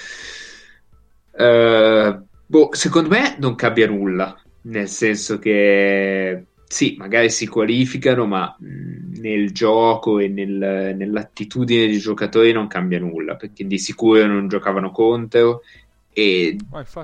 Eh, 1.39 2.21
boh, 2.47 2.69
secondo 2.73 3.09
me 3.11 3.37
non 3.39 3.55
cambia 3.55 3.87
nulla, 3.87 4.35
nel 4.63 4.89
senso 4.89 5.39
che 5.39 6.47
sì, 6.69 6.97
magari 6.99 7.31
si 7.31 7.47
qualificano, 7.47 8.27
ma 8.27 8.57
nel 8.59 9.53
gioco 9.53 10.19
e 10.19 10.29
nel- 10.29 10.95
nell'attitudine 10.97 11.87
dei 11.87 11.99
giocatori 11.99 12.53
non 12.53 12.67
cambia 12.67 12.99
nulla, 12.99 13.37
perché 13.37 13.67
di 13.67 13.79
sicuro 13.79 14.27
non 14.27 14.49
giocavano 14.49 14.91
contro 14.91 15.63
e- 16.13 16.57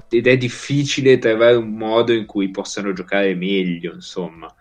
ed 0.09 0.27
è 0.27 0.37
difficile 0.37 1.19
trovare 1.19 1.55
un 1.55 1.75
modo 1.75 2.13
in 2.13 2.27
cui 2.27 2.51
possano 2.51 2.93
giocare 2.93 3.35
meglio, 3.35 3.93
insomma. 3.95 4.53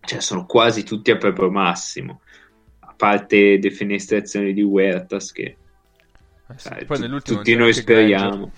Cioè, 0.00 0.20
sono 0.20 0.46
quasi 0.46 0.82
tutti 0.82 1.10
a 1.10 1.16
proprio 1.16 1.50
massimo, 1.50 2.22
parte 3.00 3.58
defenestrazioni 3.58 4.52
di 4.52 4.60
Huertas 4.60 5.32
che 5.32 5.56
eh 6.46 6.58
sì. 6.58 6.68
sai, 6.68 6.84
tu- 6.84 7.20
tutti 7.20 7.54
noi 7.54 7.72
speriamo. 7.72 8.52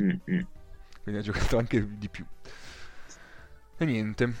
Mm, 0.00 0.08
mm. 0.08 0.40
quindi 1.02 1.20
ha 1.20 1.22
giocato 1.22 1.58
anche 1.58 1.86
di 1.98 2.08
più. 2.08 2.24
E 3.76 3.84
niente. 3.84 4.32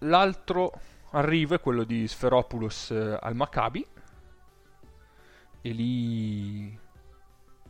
L'altro 0.00 0.70
arrivo 1.10 1.56
è 1.56 1.60
quello 1.60 1.82
di 1.82 2.06
Sferopoulos 2.06 2.92
eh, 2.92 3.18
al 3.20 3.34
Maccabi. 3.34 3.84
E 5.62 5.70
lì... 5.70 6.78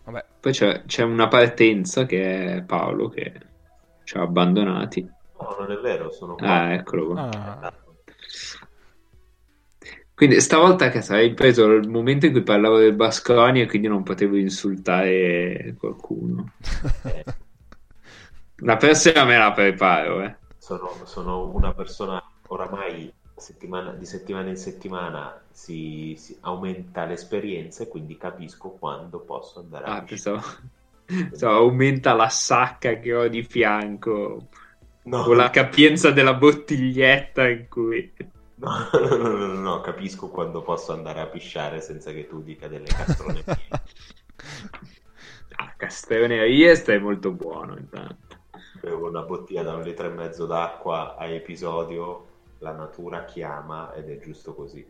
Vabbè, 0.04 0.24
Poi 0.40 0.52
c'è, 0.52 0.82
c'è 0.84 1.04
una 1.04 1.28
partenza 1.28 2.04
che 2.04 2.56
è 2.56 2.62
Paolo 2.62 3.08
che 3.08 3.32
ci 4.04 4.18
ha 4.18 4.20
abbandonati. 4.20 5.00
No, 5.40 5.56
non 5.58 5.70
è 5.70 5.76
vero, 5.76 6.10
sono 6.10 6.34
qua. 6.34 6.46
Ah, 6.46 6.72
eccolo 6.72 7.06
qua. 7.06 7.30
ah, 7.30 7.81
Quindi 10.22 10.40
stavolta 10.40 10.88
che 10.88 10.98
hai 11.12 11.34
preso 11.34 11.66
il 11.72 11.88
momento 11.88 12.26
in 12.26 12.32
cui 12.32 12.44
parlavo 12.44 12.78
del 12.78 12.94
Basconia 12.94 13.64
e 13.64 13.66
quindi 13.66 13.88
non 13.88 14.04
potevo 14.04 14.36
insultare 14.36 15.74
qualcuno. 15.76 16.52
La 18.62 18.76
prossima 18.78 19.24
me 19.26 19.36
la 19.36 19.52
preparo, 19.52 20.22
eh. 20.22 20.36
sono, 20.56 21.04
sono 21.04 21.50
una 21.50 21.74
persona 21.74 22.22
oramai 22.46 23.12
settimana- 23.34 23.92
di 23.92 24.06
settimana 24.06 24.48
in 24.48 24.56
settimana 24.56 25.44
si, 25.50 26.14
si 26.16 26.38
aumenta 26.40 27.04
l'esperienza 27.04 27.82
e 27.82 27.88
quindi 27.88 28.16
capisco 28.16 28.70
quando 28.78 29.20
posso 29.24 29.60
andare 29.60 29.86
a 29.86 29.90
Ah, 29.90 30.02
pisciare. 30.02 30.30
pensavo, 30.30 30.40
pensavo 31.28 31.56
aumenta 31.58 32.14
la 32.14 32.28
sacca 32.28 32.98
che 32.98 33.14
ho 33.14 33.28
di 33.28 33.42
fianco 33.42 34.48
No, 35.04 35.20
con 35.20 35.36
la 35.36 35.50
capienza 35.50 36.10
della 36.12 36.34
bottiglietta 36.34 37.48
in 37.48 37.68
cui... 37.68 38.12
no, 38.92 39.16
no, 39.16 39.16
no, 39.16 39.46
no, 39.46 39.60
no, 39.60 39.80
capisco 39.80 40.28
quando 40.28 40.62
posso 40.62 40.92
andare 40.92 41.20
a 41.20 41.26
pisciare 41.26 41.80
senza 41.80 42.12
che 42.12 42.28
tu 42.28 42.42
dica 42.42 42.68
delle 42.68 42.86
castronerie. 42.86 43.44
stregonerie 45.88 46.74
stai 46.74 47.00
molto 47.00 47.32
buono 47.32 47.76
intanto. 47.76 48.38
Bevo 48.80 49.08
una 49.08 49.22
bottiglia 49.22 49.62
da 49.62 49.74
un 49.74 49.82
litro 49.82 50.06
e 50.06 50.10
mezzo 50.10 50.46
d'acqua 50.46 51.16
a 51.16 51.26
episodio, 51.26 52.26
la 52.58 52.72
natura 52.72 53.24
chiama 53.24 53.92
ed 53.92 54.08
è 54.08 54.18
giusto 54.18 54.54
così. 54.54 54.88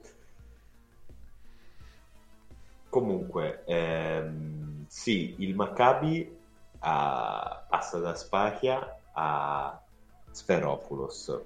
Comunque, 2.88 3.64
ehm, 3.64 4.84
sì, 4.86 5.36
il 5.38 5.54
Maccabi 5.54 6.38
ha- 6.80 7.64
passa 7.68 7.98
da 7.98 8.14
Spachia 8.14 8.98
a 9.12 9.80
Sferopoulos, 10.30 11.40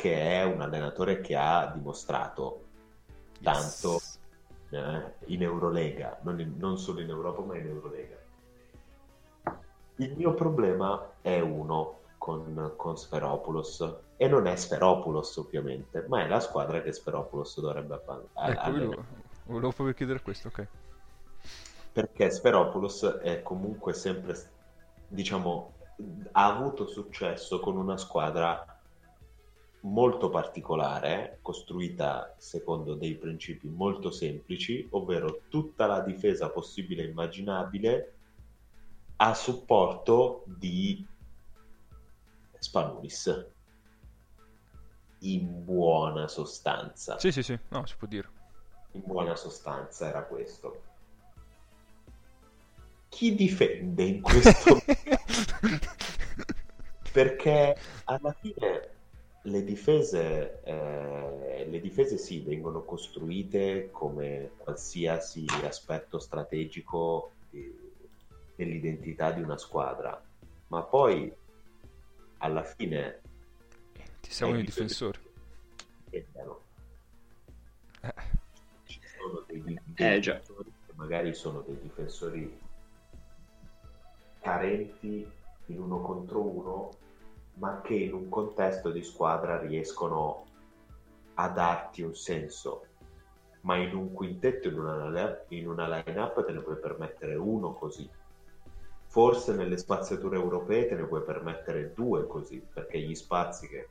che 0.00 0.40
è 0.40 0.44
un 0.44 0.62
allenatore 0.62 1.20
che 1.20 1.36
ha 1.36 1.70
dimostrato 1.74 2.64
tanto 3.42 4.00
Yes. 4.00 4.18
eh, 4.70 5.14
in 5.26 5.42
Eurolega, 5.42 6.18
non, 6.22 6.40
in- 6.40 6.54
non 6.56 6.78
solo 6.78 7.00
in 7.00 7.10
Europa 7.10 7.42
ma 7.42 7.58
in 7.58 7.66
Eurolega. 7.66 8.16
Il 9.96 10.16
mio 10.16 10.32
problema 10.32 11.16
è 11.20 11.38
uno 11.40 11.98
con, 12.16 12.72
con 12.76 12.96
Sferopoulos 12.96 13.96
e 14.16 14.26
non 14.26 14.46
è 14.46 14.56
Sferopoulos 14.56 15.36
ovviamente, 15.36 16.06
ma 16.08 16.22
è 16.22 16.28
la 16.28 16.40
squadra 16.40 16.80
che 16.80 16.92
Sferopoulos 16.92 17.60
dovrebbe 17.60 17.94
abban- 17.96 18.26
a- 18.34 18.48
Ecco, 18.48 18.70
volevo, 18.70 19.04
volevo 19.44 19.72
proprio 19.72 19.94
chiedere 19.94 20.22
questo, 20.22 20.48
ok. 20.48 20.66
Perché 21.92 22.30
Sferopoulos 22.30 23.04
è 23.20 23.42
comunque 23.42 23.92
sempre, 23.92 24.34
diciamo, 25.08 25.74
ha 26.32 26.46
avuto 26.46 26.86
successo 26.86 27.60
con 27.60 27.76
una 27.76 27.98
squadra 27.98 28.64
molto 29.82 30.28
particolare, 30.28 31.38
costruita 31.42 32.34
secondo 32.38 32.94
dei 32.94 33.14
principi 33.14 33.68
molto 33.68 34.10
semplici, 34.10 34.86
ovvero 34.90 35.42
tutta 35.48 35.86
la 35.86 36.00
difesa 36.00 36.50
possibile 36.50 37.04
e 37.04 37.08
immaginabile 37.08 38.14
a 39.16 39.34
supporto 39.34 40.44
di 40.46 41.06
Spanulis. 42.58 43.46
In 45.22 45.64
buona 45.64 46.28
sostanza. 46.28 47.18
Sì, 47.18 47.30
sì, 47.30 47.42
sì, 47.42 47.58
no, 47.68 47.84
si 47.84 47.94
può 47.96 48.06
dire. 48.06 48.28
In 48.92 49.02
buona 49.04 49.36
sostanza 49.36 50.08
era 50.08 50.22
questo. 50.24 50.82
Chi 53.08 53.34
difende 53.34 54.04
in 54.04 54.22
questo 54.22 54.80
perché 57.12 57.76
alla 58.04 58.32
fine 58.32 58.99
le 59.42 59.64
difese, 59.64 60.60
eh, 60.62 61.66
le 61.68 61.80
difese 61.80 62.18
sì, 62.18 62.40
vengono 62.42 62.82
costruite 62.84 63.90
come 63.90 64.52
qualsiasi 64.58 65.46
aspetto 65.64 66.18
strategico 66.18 67.32
di- 67.48 67.88
dell'identità 68.54 69.30
di 69.32 69.40
una 69.42 69.56
squadra, 69.56 70.22
ma 70.68 70.82
poi 70.82 71.32
alla 72.38 72.62
fine 72.62 73.20
Ti 74.20 74.30
servono 74.30 74.58
i 74.60 74.64
difensori. 74.64 75.18
che 75.20 75.30
difendano. 76.10 76.64
Eh, 78.02 78.14
Ci 78.84 79.00
sono 79.18 79.44
dei, 79.46 79.62
dei 79.62 79.80
Eh, 79.96 80.20
difensori 80.20 80.72
che 80.86 80.92
magari 80.94 81.32
sono 81.34 81.60
dei 81.62 81.78
difensori 81.80 82.58
carenti 84.40 85.26
in 85.66 85.80
uno 85.80 86.00
contro 86.00 86.40
uno, 86.42 86.90
ma 87.60 87.82
che 87.82 87.94
in 87.94 88.14
un 88.14 88.28
contesto 88.30 88.90
di 88.90 89.02
squadra 89.02 89.58
riescono 89.60 90.46
a 91.34 91.48
darti 91.48 92.00
un 92.00 92.14
senso. 92.14 92.86
Ma 93.62 93.76
in 93.76 93.94
un 93.94 94.12
quintetto, 94.12 94.68
in 94.68 94.78
una, 94.78 95.44
in 95.48 95.68
una 95.68 95.86
line-up, 95.86 96.44
te 96.46 96.52
ne 96.52 96.62
puoi 96.62 96.78
permettere 96.78 97.34
uno 97.34 97.74
così. 97.74 98.08
Forse 99.08 99.54
nelle 99.54 99.76
spaziature 99.76 100.36
europee 100.36 100.88
te 100.88 100.94
ne 100.94 101.04
puoi 101.04 101.22
permettere 101.22 101.92
due 101.94 102.26
così, 102.26 102.62
perché 102.72 102.98
gli 102.98 103.14
spazi 103.14 103.68
che 103.68 103.88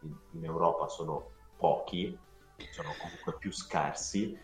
in, 0.00 0.12
in 0.32 0.44
Europa 0.44 0.88
sono 0.88 1.30
pochi, 1.56 2.18
sono 2.72 2.92
comunque 2.98 3.36
più 3.38 3.52
scarsi, 3.52 4.36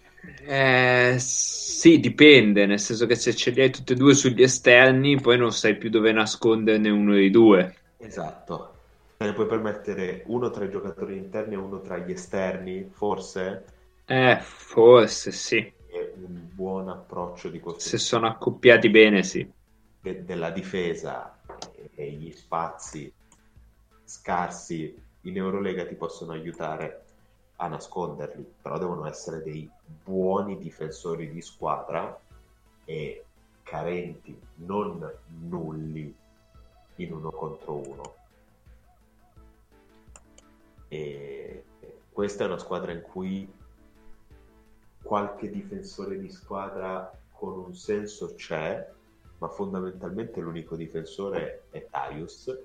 Eh, 0.45 1.17
sì, 1.19 1.99
dipende, 1.99 2.67
nel 2.67 2.79
senso 2.79 3.07
che 3.07 3.17
se 3.17 3.35
ce 3.35 3.51
li 3.51 3.61
hai 3.61 3.71
tutti 3.71 3.93
e 3.95 3.97
due 3.97 4.15
sugli 4.15 4.43
esterni, 4.43 5.21
poi 5.21 5.37
non 5.37 5.51
sai 5.51 5.77
più 5.77 5.91
dove 5.91 6.13
nasconderne 6.13 6.91
uno 6.91 7.15
dei 7.15 7.31
due. 7.31 7.82
Esatto. 8.03 8.75
Te 9.17 9.25
ne 9.25 9.33
puoi 9.33 9.47
permettere 9.47 10.25
uno 10.27 10.51
tra 10.51 10.65
i 10.65 10.71
giocatori 10.71 11.17
interni 11.17 11.55
e 11.55 11.57
uno 11.57 11.81
tra 11.81 11.97
gli 11.97 12.11
esterni, 12.11 12.91
forse 12.91 13.65
Eh, 14.07 14.39
forse 14.41 15.33
sì. 15.33 15.73
è 15.87 16.13
un 16.17 16.49
buon 16.53 16.89
approccio 16.89 17.49
di 17.49 17.61
Se 17.77 17.99
costruzione 17.99 17.99
sono 17.99 18.27
accoppiati 18.29 18.89
bene, 18.89 19.23
sì. 19.23 19.47
de- 20.01 20.25
della 20.25 20.51
difesa 20.51 21.41
e, 21.75 21.91
e 21.95 22.11
gli 22.13 22.31
spazi 22.33 23.13
scarsi 24.05 24.95
in 25.23 25.37
Eurolega 25.37 25.87
ti 25.87 25.95
possono 25.95 26.33
aiutare 26.33 27.05
a 27.57 27.69
nasconderli, 27.69 28.57
però 28.61 28.79
devono 28.79 29.07
essere 29.07 29.43
dei 29.43 29.71
buoni 29.85 30.59
difensori 30.59 31.31
di 31.31 31.41
squadra 31.41 32.21
e 32.85 33.25
carenti, 33.63 34.39
non 34.57 35.09
nulli 35.27 36.15
in 36.97 37.13
uno 37.13 37.31
contro 37.31 37.77
uno. 37.77 38.15
E 40.89 41.65
questa 42.11 42.45
è 42.45 42.47
una 42.47 42.59
squadra 42.59 42.93
in 42.93 43.03
cui 43.03 43.51
qualche 45.03 45.51
difensore 45.51 46.19
di 46.19 46.31
squadra 46.31 47.11
con 47.33 47.59
un 47.59 47.75
senso 47.75 48.35
c'è, 48.35 48.89
ma 49.39 49.49
fondamentalmente 49.49 50.41
l'unico 50.41 50.77
difensore 50.77 51.65
è 51.71 51.87
Taius. 51.91 52.59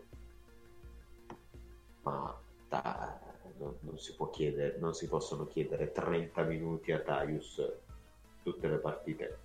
Ma 2.04 2.40
da- 2.68 3.20
non, 3.58 3.76
non 3.80 3.98
si 3.98 4.16
può 4.16 4.30
chiedere, 4.30 4.78
non 4.80 4.94
si 4.94 5.08
possono 5.08 5.48
chiedere 5.48 5.92
30 5.92 6.44
minuti 6.44 6.92
a 6.92 7.00
Taius 7.00 7.62
tutte 8.44 8.68
le 8.68 8.78
partite. 8.78 9.40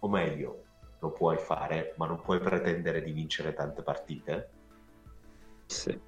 O 0.00 0.08
meglio, 0.08 0.64
lo 1.00 1.10
puoi 1.10 1.36
fare, 1.38 1.94
ma 1.96 2.06
non 2.06 2.20
puoi 2.20 2.40
pretendere 2.40 3.02
di 3.02 3.12
vincere 3.12 3.52
tante 3.52 3.82
partite. 3.82 4.48
Sì. 5.66 5.98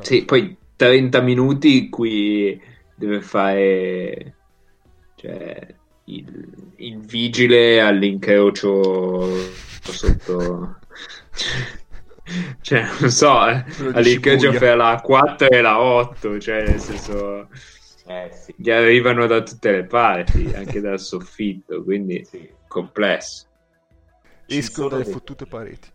Sì, 0.00 0.24
poi 0.24 0.56
30 0.76 1.20
minuti 1.20 1.84
in 1.84 1.90
cui 1.90 2.60
deve 2.94 3.20
fare 3.20 4.34
cioè, 5.16 5.74
il, 6.04 6.72
il 6.76 6.98
vigile 6.98 7.80
all'incrocio 7.80 9.28
sotto 9.82 10.78
cioè 12.60 12.86
non 13.00 13.10
so 13.10 13.46
eh, 13.48 13.64
all'incrocio 13.92 14.52
fra 14.52 14.74
la 14.74 15.00
4 15.02 15.50
e 15.50 15.60
la 15.60 15.80
8 15.80 16.40
cioè 16.40 16.64
nel 16.66 16.80
senso 16.80 17.48
Eh 18.06 18.30
sì, 18.32 18.54
gli 18.56 18.70
arrivano 18.70 19.26
da 19.26 19.42
tutte 19.42 19.70
le 19.70 19.84
parti 19.84 20.52
anche 20.54 20.80
dal 20.80 20.98
soffitto 20.98 21.82
quindi 21.84 22.24
sì. 22.24 22.48
complesso 22.66 23.46
Escono 24.46 24.88
dalle 24.88 25.04
dei- 25.04 25.12
fottute 25.12 25.46
pareti. 25.46 25.90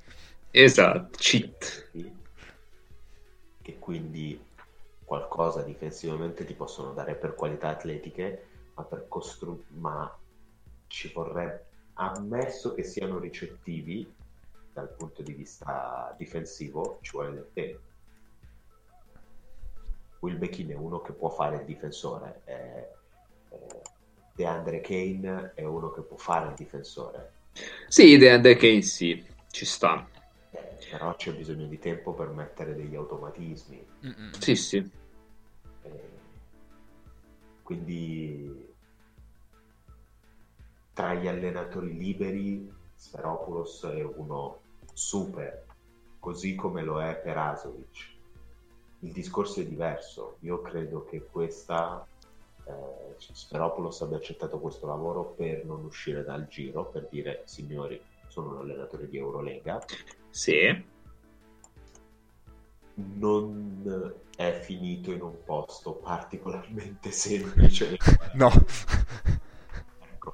esatto 0.52 1.18
cheat 1.18 1.90
che 3.62 3.80
quindi 3.80 4.42
qualcosa 5.04 5.62
difensivamente 5.62 6.46
ti 6.46 6.54
possono 6.54 6.94
dare 6.94 7.16
per 7.16 7.36
qualità 7.36 7.70
atletiche, 7.70 8.48
ma 8.76 8.84
per 8.84 9.08
costru- 9.08 9.64
ma 9.70 10.14
ci 10.88 11.12
vorrebbe, 11.14 11.66
ammesso 11.94 12.74
che 12.74 12.84
siano 12.84 13.20
ricettivi 13.20 14.10
dal 14.74 14.90
punto 14.90 15.22
di 15.22 15.34
vista 15.34 16.14
difensivo, 16.18 17.00
ci 17.02 17.12
vuole 17.12 17.32
del 17.34 17.50
tempo. 17.54 17.82
Wilbekin 20.20 20.70
è 20.72 20.76
uno 20.76 21.02
che 21.02 21.14
può 21.14 21.30
fare 21.30 21.58
il 21.58 21.66
difensore, 21.66 22.42
eh, 22.46 22.88
eh, 23.50 23.82
DeAndre 24.34 24.82
Kane 24.82 25.54
è 25.56 25.64
uno 25.64 25.92
che 25.92 26.02
può 26.02 26.18
fare 26.18 26.50
il 26.50 26.54
difensore, 26.56 27.32
sì 27.88 28.18
DeAndre 28.18 28.56
Kane 28.56 28.82
sì 28.82 29.26
ci 29.50 29.66
sta 29.66 30.08
però 30.90 31.16
c'è 31.16 31.34
bisogno 31.34 31.66
di 31.68 31.80
tempo 31.80 32.14
per 32.14 32.30
mettere 32.30 32.74
degli 32.76 32.96
automatismi. 32.96 33.86
Mm-mm. 34.06 34.32
sì 34.40 34.56
sì 34.56 34.78
Eh, 35.84 36.10
Quindi 37.62 38.74
tra 40.94 41.14
gli 41.14 41.28
allenatori 41.28 41.96
liberi 41.96 42.74
Sferopoulos 42.96 43.84
è 43.84 44.02
uno 44.04 44.62
super, 44.94 45.66
così 46.20 46.56
come 46.56 46.82
lo 46.82 47.02
è 47.02 47.16
Perasovic. 47.20 48.16
Il 49.02 49.12
discorso 49.12 49.60
è 49.60 49.66
diverso. 49.66 50.38
Io 50.40 50.62
credo 50.62 51.06
che 51.06 51.28
questa 51.30 52.08
eh, 52.68 53.16
Sferopoulos 53.18 54.02
abbia 54.02 54.18
accettato 54.18 54.60
questo 54.60 54.86
lavoro 54.88 55.34
per 55.36 55.66
non 55.66 55.84
uscire 55.86 56.24
dal 56.24 56.48
giro, 56.48 56.86
per 56.90 57.08
dire 57.10 57.42
signori, 57.46 58.00
sono 58.28 58.52
un 58.52 58.58
allenatore 58.60 59.08
di 59.10 59.18
Eurolega. 59.18 59.80
sì 60.30 60.86
Non 62.96 64.14
è 64.36 64.52
finito 64.62 65.12
in 65.12 65.22
un 65.22 65.44
posto 65.44 65.94
particolarmente 65.96 67.12
semplice. 67.12 67.98
No. 68.34 68.50
Ecco. 70.12 70.34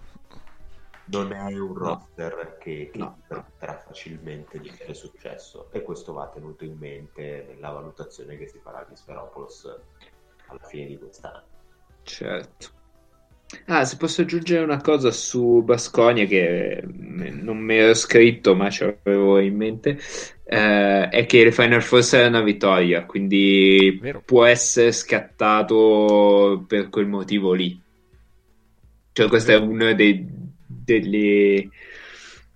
non 1.06 1.32
è 1.34 1.58
un 1.58 1.74
roster 1.74 2.58
che, 2.60 2.90
che 2.92 2.98
No. 2.98 3.18
permetterà 3.28 3.78
facilmente 3.80 4.60
di 4.60 4.70
avere 4.70 4.94
successo 4.94 5.70
e 5.72 5.82
questo 5.84 6.14
va 6.14 6.28
tenuto 6.30 6.64
in 6.66 6.78
mente 6.78 7.46
nella 7.48 7.70
valutazione 7.72 8.38
che 8.38 8.48
si 8.48 8.60
farà 8.60 8.86
di 8.88 8.96
Sferopoulos 8.96 9.80
alla 10.48 10.64
fine 10.66 10.88
di 10.88 10.98
quest'anno. 10.98 11.44
Certo. 12.04 12.72
Ah, 13.68 13.86
se 13.86 13.98
posso 13.98 14.22
aggiungere 14.22 14.64
una 14.64 14.82
cosa 14.82 15.12
su 15.12 15.62
Basconia 15.64 16.26
che 16.26 16.84
mm, 16.86 17.42
non 17.42 17.58
mi 17.58 17.76
ero 17.76 17.94
scritto, 17.94 18.56
ma 18.56 18.70
ce 18.70 19.00
l'avevo 19.04 19.40
in 19.40 19.56
mente, 19.56 20.00
eh, 20.44 21.10
è 21.10 21.26
che 21.26 21.38
il 21.38 21.54
Final 21.54 21.82
Four 21.82 22.04
sarà 22.04 22.28
una 22.28 22.42
vittoria, 22.42 23.06
quindi 23.06 23.98
Vero. 24.02 24.22
può 24.26 24.46
essere 24.46 24.92
scattato 24.92 26.66
per 26.68 26.90
quel 26.90 27.08
motivo 27.08 27.54
lì. 27.54 27.80
Cioè, 29.14 29.28
questa 29.28 29.54
è 29.54 29.58
una 29.58 29.94
dei- 29.94 30.26
delle, 30.66 31.70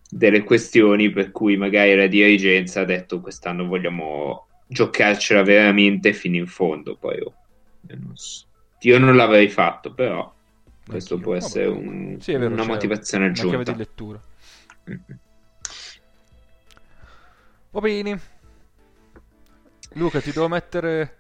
delle 0.10 0.44
questioni 0.44 1.12
per 1.12 1.32
cui 1.32 1.56
magari 1.56 1.96
la 1.96 2.08
dirigenza 2.08 2.82
ha 2.82 2.86
detto 2.86 3.22
quest'anno 3.22 3.68
vogliamo 3.68 4.48
giocarcela 4.68 5.44
veramente 5.44 6.14
fino 6.14 6.38
in 6.38 6.48
fondo. 6.48 6.98
Poi 6.98 7.20
oh, 7.22 7.34
non 7.82 8.16
so. 8.16 8.47
Io 8.82 9.00
non 9.00 9.16
l'avrei 9.16 9.50
fatto, 9.50 9.94
però 9.94 10.34
questo 10.88 11.16
Anch'io. 11.16 11.30
può 11.30 11.38
essere 11.38 11.66
un- 11.66 12.18
Sì, 12.22 12.34
vero, 12.34 12.54
una 12.54 12.66
motivazione 12.66 13.26
una 13.26 13.34
chiave 13.34 13.50
aggiunta. 13.50 13.72
di 13.72 13.78
lettura. 13.78 14.20
Mm. 14.90 14.96
Va 17.72 17.80
bene. 17.82 18.20
Luca, 19.94 20.22
ti 20.22 20.32
devo 20.32 20.48
mettere... 20.48 21.20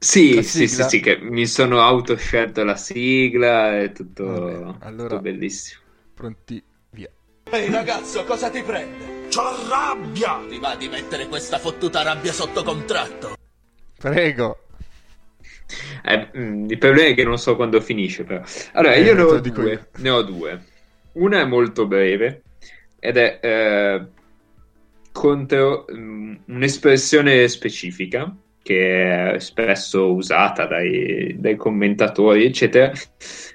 Sì, 0.00 0.42
sì, 0.44 0.68
sì, 0.68 0.82
sì, 0.84 1.00
che 1.00 1.18
mi 1.18 1.44
sono 1.46 1.80
autoscelto 1.80 2.62
la 2.62 2.76
sigla, 2.76 3.80
è 3.80 3.90
tutto, 3.90 4.24
Vabbè, 4.26 4.74
allora- 4.84 5.08
tutto 5.08 5.20
bellissimo. 5.22 5.80
Pronti? 6.14 6.62
Via. 6.90 7.10
Ehi 7.50 7.70
ragazzo, 7.70 8.24
cosa 8.24 8.48
ti 8.50 8.62
prende? 8.62 9.26
C'ho 9.28 9.42
la 9.42 9.68
rabbia! 9.68 10.40
Ti 10.48 10.58
va 10.60 10.76
di 10.76 10.88
mettere 10.88 11.26
questa 11.26 11.58
fottuta 11.58 12.02
rabbia 12.02 12.32
sotto 12.32 12.62
contratto? 12.62 13.34
Prego. 13.98 14.66
Eh, 16.04 16.28
mm, 16.36 16.70
il 16.70 16.78
problema 16.78 17.08
è 17.08 17.14
che 17.14 17.24
non 17.24 17.38
so 17.38 17.56
quando 17.56 17.80
finisce, 17.80 18.24
però. 18.24 18.42
Allora, 18.72 18.94
Eh, 18.94 19.02
io 19.02 19.14
ne 19.14 19.22
ho 19.22 19.38
due. 19.40 19.70
io. 19.72 19.86
Ne 19.96 20.10
ho 20.10 20.22
due. 20.22 20.64
Una 21.12 21.40
è 21.40 21.44
molto 21.44 21.86
breve 21.86 22.42
ed 22.98 23.16
è 23.16 23.38
eh, 23.42 24.06
contro 25.12 25.84
mm, 25.92 26.34
un'espressione 26.46 27.46
specifica 27.48 28.34
che 28.62 29.32
è 29.34 29.38
spesso 29.38 30.12
usata 30.12 30.66
dai, 30.66 31.34
dai 31.38 31.56
commentatori, 31.56 32.44
eccetera. 32.44 32.92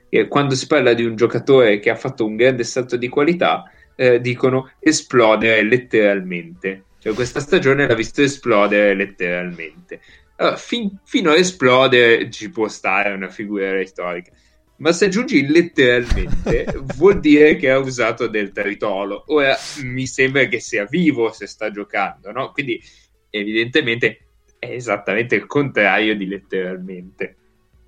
E 0.10 0.28
quando 0.28 0.56
si 0.56 0.66
parla 0.68 0.94
di 0.94 1.04
un 1.06 1.16
giocatore 1.16 1.80
che 1.80 1.90
ha 1.92 1.96
fatto 1.96 2.26
un 2.26 2.36
grande 2.36 2.64
salto 2.64 2.98
di 2.98 3.10
qualità, 3.10 3.64
eh, 3.96 4.20
dicono 4.20 4.72
esplodere 4.80 5.62
letteralmente. 5.64 6.86
Cioè, 7.00 7.14
questa 7.14 7.40
stagione 7.42 7.86
l'ha 7.88 7.94
visto 7.96 8.22
esplodere 8.24 8.96
letteralmente. 8.96 10.00
Allora, 10.36 10.56
fin- 10.58 11.00
fino 11.04 11.32
a 11.32 11.36
esplodere 11.36 12.30
ci 12.30 12.50
può 12.50 12.68
stare 12.68 13.14
una 13.14 13.30
figura 13.30 13.86
storica. 13.86 14.32
Ma 14.78 14.92
se 14.92 15.06
aggiungi 15.06 15.48
letteralmente, 15.48 16.66
vuol 16.98 17.20
dire 17.20 17.56
che 17.56 17.70
ha 17.70 17.78
usato 17.78 18.28
del 18.28 18.52
tritolo. 18.52 19.24
Ora 19.28 19.56
mi 19.84 20.08
sembra 20.08 20.46
che 20.46 20.60
sia 20.60 20.86
vivo 20.86 21.32
se 21.32 21.48
sta 21.48 21.72
giocando, 21.72 22.32
no? 22.32 22.52
Quindi, 22.52 22.82
evidentemente, 23.30 24.28
è 24.60 24.72
esattamente 24.72 25.36
il 25.36 25.46
contrario 25.46 26.16
di 26.16 26.28
letteralmente. 26.28 27.38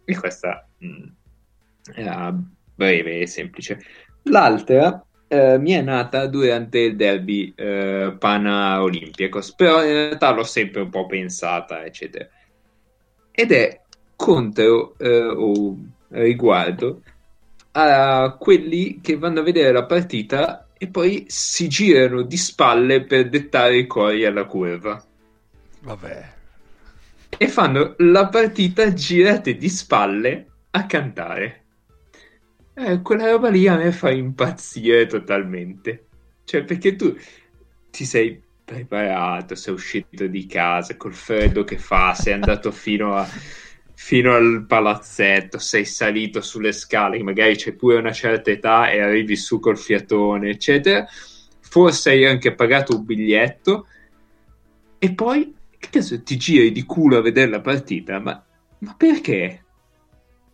E 0.06 0.16
questa 0.16 0.70
mm, 0.84 1.08
era 1.96 2.34
breve 2.76 3.20
e 3.22 3.28
semplice. 3.28 3.80
L'altra 4.24 5.04
eh, 5.28 5.58
mi 5.58 5.72
è 5.72 5.82
nata 5.82 6.28
durante 6.28 6.80
il 6.80 6.96
derby 6.96 7.54
eh, 7.56 8.16
Pana 8.20 8.82
Olympiacos, 8.82 9.54
però 9.56 9.84
in 9.84 9.92
realtà 9.92 10.32
l'ho 10.32 10.44
sempre 10.44 10.82
un 10.82 10.90
po' 10.90 11.06
pensata, 11.08 11.84
eccetera. 11.84 12.28
Ed 13.36 13.52
è 13.52 13.82
contro 14.16 14.98
eh, 14.98 15.26
o 15.26 15.78
riguardo 16.10 17.02
a 17.72 18.38
quelli 18.40 19.02
che 19.02 19.18
vanno 19.18 19.42
a 19.42 19.44
vedere 19.44 19.74
la 19.74 19.86
partita 19.86 20.70
e 20.78 20.88
poi 20.88 21.26
si 21.28 21.68
girano 21.68 22.22
di 22.22 22.38
spalle 22.38 23.04
per 23.04 23.28
dettare 23.28 23.78
i 23.78 23.88
cori 23.88 24.26
alla 24.26 24.46
curva 24.46 25.04
Vabbè. 25.82 26.34
e 27.38 27.48
fanno 27.50 27.96
la 27.98 28.28
partita 28.28 28.94
girate 28.94 29.58
di 29.58 29.68
spalle 29.68 30.48
a 30.72 30.86
cantare. 30.86 31.64
Eh, 32.74 33.02
quella 33.02 33.30
roba 33.30 33.50
lì 33.50 33.68
a 33.68 33.76
me 33.76 33.92
fa 33.92 34.12
impazzire 34.12 35.06
totalmente. 35.08 36.08
Cioè, 36.44 36.64
perché 36.64 36.96
tu 36.96 37.16
ti 37.90 38.06
sei 38.06 38.42
preparato, 38.66 39.56
sei 39.56 39.74
uscito 39.74 40.26
di 40.28 40.46
casa 40.48 40.98
col 40.98 41.14
freddo 41.14 41.64
che 41.64 41.78
fa, 41.78 42.14
sei 42.16 42.34
andato 42.34 42.72
fino, 42.72 43.16
a- 43.16 43.28
fino 43.94 44.34
al 44.34 44.66
palazzetto, 44.68 45.60
sei 45.60 45.86
salito 45.86 46.42
sulle 46.42 46.72
scale, 46.72 47.22
magari 47.24 47.56
c'è 47.56 47.74
pure 47.74 47.98
una 47.98 48.12
certa 48.12 48.50
età 48.52 48.90
e 48.90 49.00
arrivi 49.00 49.36
su 49.36 49.60
col 49.60 49.78
fiatone, 49.78 50.50
eccetera. 50.50 51.06
Forse 51.62 52.10
hai 52.10 52.26
anche 52.26 52.56
pagato 52.56 52.98
un 52.98 53.06
biglietto 53.06 53.88
e 54.98 55.14
poi 55.14 55.54
che 55.78 55.90
cazzo 55.92 56.22
ti 56.24 56.38
giri 56.38 56.72
di 56.72 56.84
culo 56.84 57.18
a 57.18 57.22
vedere 57.22 57.52
la 57.52 57.62
partita? 57.62 58.20
Ma, 58.20 58.44
ma 58.80 58.96
perché? 58.96 59.64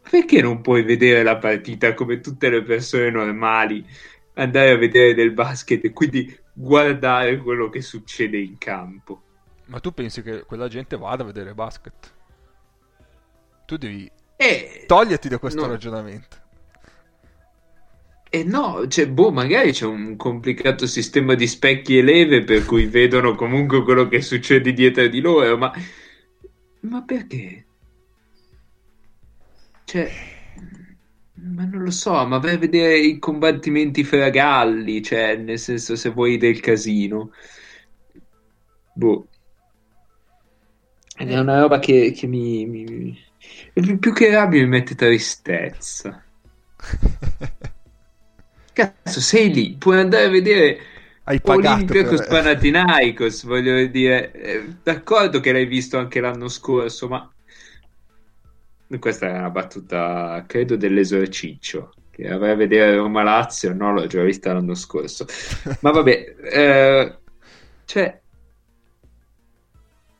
Perché 0.09 0.41
non 0.41 0.61
puoi 0.61 0.83
vedere 0.83 1.23
la 1.23 1.37
partita 1.37 1.93
come 1.93 2.19
tutte 2.19 2.49
le 2.49 2.63
persone 2.63 3.09
normali, 3.11 3.85
andare 4.33 4.71
a 4.71 4.77
vedere 4.77 5.13
del 5.13 5.31
basket 5.31 5.91
quindi 5.93 6.35
guardare 6.53 7.37
quello 7.37 7.69
che 7.69 7.81
succede 7.81 8.37
in 8.39 8.57
campo? 8.57 9.21
Ma 9.65 9.79
tu 9.79 9.93
pensi 9.93 10.21
che 10.21 10.43
quella 10.45 10.67
gente 10.67 10.97
vada 10.97 11.23
a 11.23 11.25
vedere 11.25 11.53
basket? 11.53 12.13
Tu 13.65 13.77
devi 13.77 14.11
E, 14.35 14.83
toglierti 14.87 15.29
da 15.29 15.37
questo 15.39 15.61
No. 15.61 15.67
ragionamento. 15.67 16.37
e 18.33 18.43
no, 18.45 18.87
cioè, 18.87 19.09
boh, 19.09 19.29
magari 19.31 19.71
c'è 19.73 19.85
un 19.85 20.15
complicato 20.15 20.87
sistema 20.87 21.33
di 21.35 21.47
specchi 21.47 21.97
e 21.97 22.01
leve 22.01 22.43
per 22.45 22.63
cui 22.65 22.85
vedono 22.85 23.35
comunque 23.35 23.83
quello 23.83 24.07
che 24.07 24.21
succede 24.21 24.71
dietro 24.73 25.05
di 25.07 25.19
loro, 25.19 25.57
ma, 25.57 25.71
ma 26.81 27.01
perché? 27.03 27.65
Cioè, 29.85 30.09
ma 31.41 31.65
non 31.65 31.83
lo 31.83 31.91
so, 31.91 32.25
ma 32.27 32.37
vai 32.37 32.53
a 32.55 32.57
vedere 32.57 32.99
i 32.99 33.17
combattimenti 33.19 34.03
fra 34.03 34.29
galli, 34.29 35.01
cioè, 35.01 35.35
nel 35.35 35.59
senso, 35.59 35.95
se 35.95 36.09
vuoi 36.09 36.37
del 36.37 36.59
casino. 36.59 37.31
Boh. 38.95 39.27
Ed 41.17 41.29
è 41.29 41.39
una 41.39 41.59
roba 41.59 41.79
che, 41.79 42.11
che 42.11 42.27
mi, 42.27 42.65
mi- 42.65 43.17
più- 43.99 44.13
che 44.13 44.29
rabbia 44.31 44.61
mi 44.61 44.67
mette 44.67 44.95
tristezza. 44.95 46.23
Cazzo, 48.73 49.19
sei 49.19 49.53
lì, 49.53 49.75
puoi 49.77 49.99
andare 49.99 50.25
a 50.25 50.29
vedere 50.29 50.79
Hai 51.23 51.39
Olympiacos 51.43 52.19
per... 52.19 52.27
Panathinaikos, 52.27 53.43
voglio 53.43 53.85
dire, 53.87 54.31
eh, 54.31 54.63
d'accordo 54.81 55.39
che 55.39 55.51
l'hai 55.51 55.65
visto 55.65 55.97
anche 55.97 56.19
l'anno 56.19 56.47
scorso, 56.47 57.07
ma 57.07 57.29
questa 58.99 59.27
è 59.27 59.37
una 59.37 59.49
battuta, 59.49 60.43
credo, 60.47 60.75
dell'esorciccio, 60.75 61.93
che 62.09 62.29
avrei 62.29 62.51
a 62.51 62.55
vedere 62.55 62.95
Roma 62.95 63.23
Lazio, 63.23 63.73
no, 63.73 63.93
l'ho 63.93 64.07
già 64.07 64.23
vista 64.23 64.53
l'anno 64.53 64.73
scorso. 64.73 65.25
Ma 65.81 65.91
vabbè, 65.91 66.35
eh, 66.51 67.17
cioè, 67.85 68.21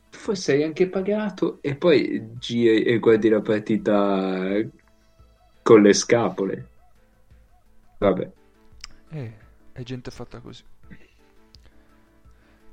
forse 0.09 0.53
hai 0.53 0.63
anche 0.63 0.87
pagato 0.87 1.59
e 1.61 1.75
poi 1.75 2.29
giri 2.37 2.83
e 2.83 2.99
guardi 2.99 3.29
la 3.29 3.41
partita 3.41 4.53
con 5.61 5.81
le 5.81 5.93
scapole. 5.93 6.67
Vabbè. 7.97 8.31
Eh, 9.09 9.33
è 9.73 9.83
gente 9.83 10.11
fatta 10.11 10.39
così. 10.39 10.63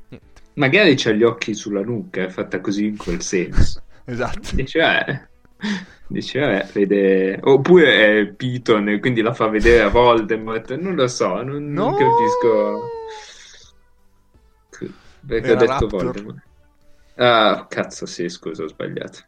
Niente. 0.09 0.43
Magari 0.55 0.95
c'ha 0.97 1.13
gli 1.13 1.23
occhi 1.23 1.55
sulla 1.55 1.83
nuca, 1.83 2.23
è 2.23 2.29
fatta 2.29 2.61
così 2.61 2.87
in 2.87 2.97
quel 2.97 3.23
senso. 3.23 3.83
Esatto. 4.09 4.55
Dice, 4.55 4.81
eh, 4.81 5.28
dice, 6.07 6.41
eh, 6.63 6.71
vede... 6.73 7.39
Oppure 7.43 8.21
è 8.21 8.27
Piton 8.35 8.89
e 8.89 9.01
quindi 9.01 9.21
la 9.23 9.35
fa 9.35 9.49
vedere 9.49 9.83
a 9.85 9.89
Voldemort. 9.89 10.75
Non 10.77 10.95
lo 10.95 11.07
so, 11.09 11.43
non, 11.43 11.73
non 11.73 11.93
No! 11.93 11.95
capisco. 11.95 12.95
Perché 15.27 15.53
ho 15.53 15.55
Era 15.55 15.57
detto 15.57 15.89
Raptor. 15.89 15.89
Voldemort. 15.89 16.43
Ah, 17.17 17.67
cazzo, 17.69 18.07
sì, 18.07 18.29
scusa, 18.29 18.63
ho 18.65 18.69
sbagliato. 18.69 19.21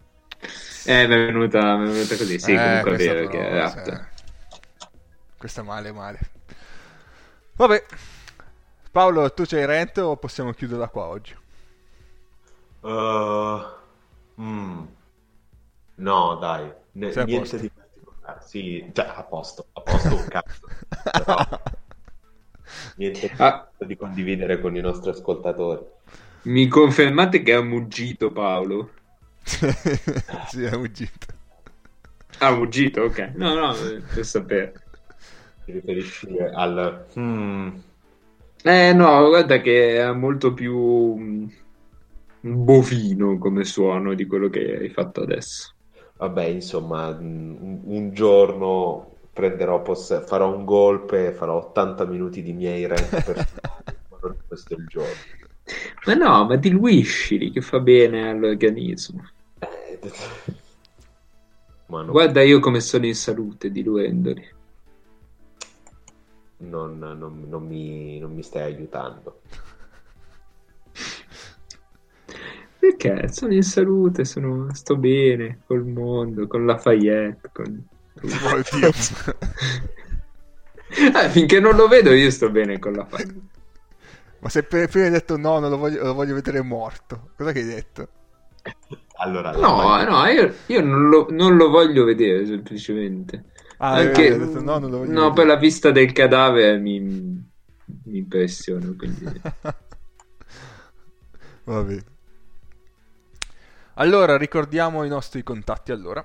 Eh, 0.84 1.06
mi 1.06 1.14
è 1.14 1.26
venuta, 1.26 1.76
mi 1.76 1.88
è 1.88 1.92
venuta 1.92 2.16
così. 2.16 2.38
Sì, 2.38 2.54
Eh, 2.54 2.58
comunque 2.58 2.92
è 2.92 2.94
vero 2.94 3.26
però, 3.26 3.28
che 3.28 3.48
è 3.50 3.52
Raptor. 3.52 3.98
cioè, 3.98 4.08
Questa 5.36 5.62
male 5.64 5.90
male. 5.92 6.20
Vabbè. 7.56 7.84
Paolo, 8.92 9.32
tu 9.34 9.44
c'hai 9.46 9.64
rent 9.66 9.98
o 9.98 10.16
possiamo 10.16 10.52
chiuderla 10.52 10.88
qua 10.88 11.06
oggi? 11.06 11.34
Uh, 12.82 13.60
mm, 14.38 14.88
no, 16.00 16.36
dai, 16.36 16.72
ne- 16.92 17.18
niente 17.22 17.58
di 17.58 17.70
particolare. 17.70 18.40
Sì, 18.42 18.90
cioè, 18.92 19.06
a 19.06 19.24
posto, 19.24 19.68
a 19.72 19.82
posto 19.82 20.16
un 20.20 20.28
cazzo. 20.28 20.72
Però 21.12 21.36
Niente 22.98 23.32
Ah, 23.38 23.68
di 23.84 23.96
condividere 23.96 24.60
con 24.60 24.76
i 24.76 24.80
nostri 24.80 25.10
ascoltatori. 25.10 25.84
mi 26.48 26.68
confermate 26.68 27.42
che 27.42 27.54
ha 27.54 27.62
muggito 27.62 28.30
Paolo? 28.30 28.96
sì, 30.46 30.62
è 30.64 30.70
fuggito. 30.70 31.26
Ha 32.40 32.50
muggito, 32.56 33.02
ok. 33.02 33.18
No, 33.36 33.54
no, 33.54 33.74
per 34.12 34.24
sapere. 34.24 34.72
Ti 35.64 35.72
riferisci 35.72 36.36
al... 36.38 37.06
hmm, 37.14 37.68
Eh 38.64 38.92
no, 38.94 39.28
guarda 39.28 39.60
che 39.60 39.98
è 39.98 40.12
molto 40.12 40.52
più 40.54 41.16
mm, 41.18 41.46
bovino 42.40 43.38
come 43.38 43.64
suono 43.64 44.14
di 44.14 44.26
quello 44.26 44.48
che 44.50 44.76
hai 44.78 44.90
fatto 44.90 45.22
adesso. 45.22 45.74
Vabbè, 46.20 46.44
insomma, 46.44 47.08
un, 47.08 47.80
un 47.82 48.12
giorno 48.12 49.20
prenderò 49.32 49.80
poss- 49.80 50.26
farò 50.26 50.54
un 50.54 50.66
golpe, 50.66 51.32
farò 51.32 51.56
80 51.68 52.04
minuti 52.04 52.42
di 52.42 52.52
miei 52.52 52.86
rant 52.86 53.22
per 53.22 53.36
ma 54.10 54.34
questo 54.46 54.74
è 54.74 54.76
il 54.76 54.86
giorno. 54.86 55.14
Ma 56.04 56.14
no, 56.14 56.44
ma 56.44 56.56
diluiscili 56.56 57.50
che 57.50 57.62
fa 57.62 57.80
bene 57.80 58.28
all'organismo. 58.28 59.22
Non, 61.86 62.06
Guarda 62.10 62.42
io 62.42 62.60
come 62.60 62.80
sono 62.80 63.06
in 63.06 63.14
salute 63.14 63.70
diluendoli. 63.70 64.46
non- 66.58 66.98
non- 66.98 67.44
non 67.48 67.66
mi, 67.66 68.18
non 68.18 68.34
mi 68.34 68.42
stai 68.42 68.62
aiutando. 68.74 69.40
Perché 72.96 73.28
sono 73.32 73.52
in 73.54 73.62
salute, 73.62 74.24
sono- 74.24 74.72
sto 74.74 74.96
bene 74.96 75.62
col 75.66 75.84
mondo, 75.86 76.46
con 76.46 76.64
Lafayette, 76.66 77.50
con... 77.52 77.86
Oddio. 78.22 78.90
Eh, 80.92 81.28
finché 81.30 81.60
non 81.60 81.76
lo 81.76 81.86
vedo 81.86 82.10
io 82.12 82.30
sto 82.32 82.50
bene 82.50 82.78
con 82.80 82.92
Lafayette. 82.94 83.40
Ma 84.40 84.48
se 84.48 84.62
prima 84.64 85.04
hai 85.04 85.10
detto 85.10 85.36
no, 85.36 85.58
non 85.60 85.70
lo 85.70 85.76
voglio, 85.76 86.02
lo 86.02 86.14
voglio 86.14 86.34
vedere 86.34 86.62
morto. 86.62 87.30
Cosa 87.36 87.52
che 87.52 87.60
hai 87.60 87.64
detto? 87.66 88.08
Allora, 89.18 89.52
No, 89.52 90.02
no, 90.02 90.26
io, 90.26 90.54
io 90.66 90.80
non, 90.82 91.08
lo, 91.08 91.26
non 91.30 91.56
lo 91.56 91.68
voglio 91.68 92.04
vedere 92.04 92.46
semplicemente. 92.46 93.44
Ah, 93.78 93.92
Anche, 93.94 94.36
detto 94.36 94.60
no, 94.60 94.78
non 94.78 94.90
lo 94.90 94.98
voglio 94.98 95.12
no, 95.12 95.30
vedere. 95.30 95.34
per 95.34 95.46
la 95.46 95.56
vista 95.56 95.90
del 95.90 96.12
cadavere 96.12 96.78
mi, 96.78 96.98
mi 97.00 98.18
impressiona. 98.18 98.94
Quindi... 98.96 99.24
Va 101.66 101.82
bene. 101.82 102.04
Allora, 104.00 104.38
ricordiamo 104.38 105.04
i 105.04 105.10
nostri 105.10 105.42
contatti 105.42 105.92
allora. 105.92 106.24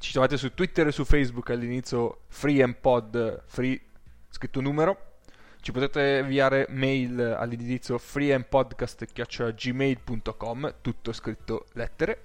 Ci 0.00 0.10
trovate 0.10 0.36
su 0.36 0.54
Twitter 0.54 0.88
e 0.88 0.92
su 0.92 1.04
Facebook 1.04 1.50
all'inizio 1.50 2.22
free 2.26 2.64
and 2.64 2.74
pod 2.80 3.44
free 3.46 3.80
scritto 4.28 4.60
numero. 4.60 5.18
Ci 5.60 5.70
potete 5.70 6.18
inviare 6.22 6.66
mail 6.70 7.20
all'indirizzo 7.20 7.96
freeandpodcast.gmail.com 7.96 10.74
tutto 10.80 11.12
scritto 11.12 11.66
lettere. 11.74 12.22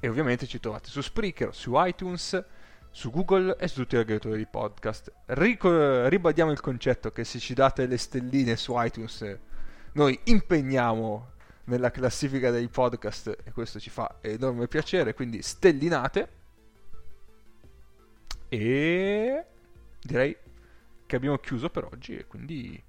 E 0.00 0.08
ovviamente 0.08 0.46
ci 0.46 0.58
trovate 0.58 0.88
su 0.88 1.02
Spreaker, 1.02 1.54
su 1.54 1.72
iTunes, 1.74 2.42
su 2.90 3.10
Google 3.10 3.58
e 3.58 3.68
su 3.68 3.82
tutti 3.82 3.96
gli 3.96 4.00
aggregatori 4.00 4.38
di 4.38 4.46
podcast. 4.46 5.12
Rico- 5.26 6.08
ribadiamo 6.08 6.50
il 6.50 6.60
concetto 6.60 7.12
che 7.12 7.24
se 7.24 7.38
ci 7.38 7.52
date 7.52 7.84
le 7.84 7.98
stelline 7.98 8.56
su 8.56 8.72
iTunes 8.74 9.38
noi 9.92 10.18
impegniamo 10.24 11.32
nella 11.64 11.90
classifica 11.90 12.50
dei 12.50 12.68
podcast 12.68 13.36
e 13.44 13.52
questo 13.52 13.78
ci 13.80 13.90
fa 13.90 14.18
enorme 14.20 14.68
piacere, 14.68 15.14
quindi 15.14 15.42
stellinate. 15.42 16.28
E 18.48 19.44
direi 20.00 20.36
che 21.06 21.16
abbiamo 21.16 21.38
chiuso 21.38 21.68
per 21.70 21.84
oggi 21.84 22.16
e 22.16 22.26
quindi 22.26 22.82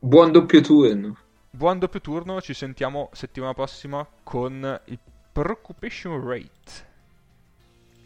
Buon 0.00 0.30
doppio 0.32 0.60
turno. 0.60 1.16
buon 1.50 1.78
doppio 1.78 2.00
turno, 2.00 2.40
ci 2.40 2.54
sentiamo 2.54 3.10
settimana 3.12 3.54
prossima 3.54 4.06
con 4.22 4.80
il 4.86 4.98
Preoccupation 5.32 6.20
Rate. 6.26 6.86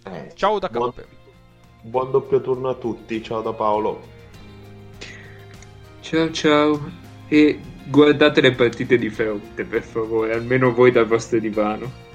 Eh, 0.04 0.32
Ciao 0.34 0.58
da 0.58 0.68
buon, 0.68 0.92
Cappe. 0.92 1.08
buon 1.82 2.10
doppio 2.10 2.40
turno 2.40 2.68
a 2.68 2.74
tutti. 2.74 3.22
Ciao 3.22 3.42
da 3.42 3.52
Paolo. 3.52 4.00
Ciao 6.00 6.30
ciao. 6.32 6.90
E 7.28 7.60
guardate 7.84 8.40
le 8.40 8.52
partite 8.52 8.96
di 8.96 9.10
fronte, 9.10 9.64
per 9.64 9.82
favore, 9.82 10.34
almeno 10.34 10.72
voi 10.72 10.90
dal 10.90 11.06
vostro 11.06 11.38
divano. 11.38 12.10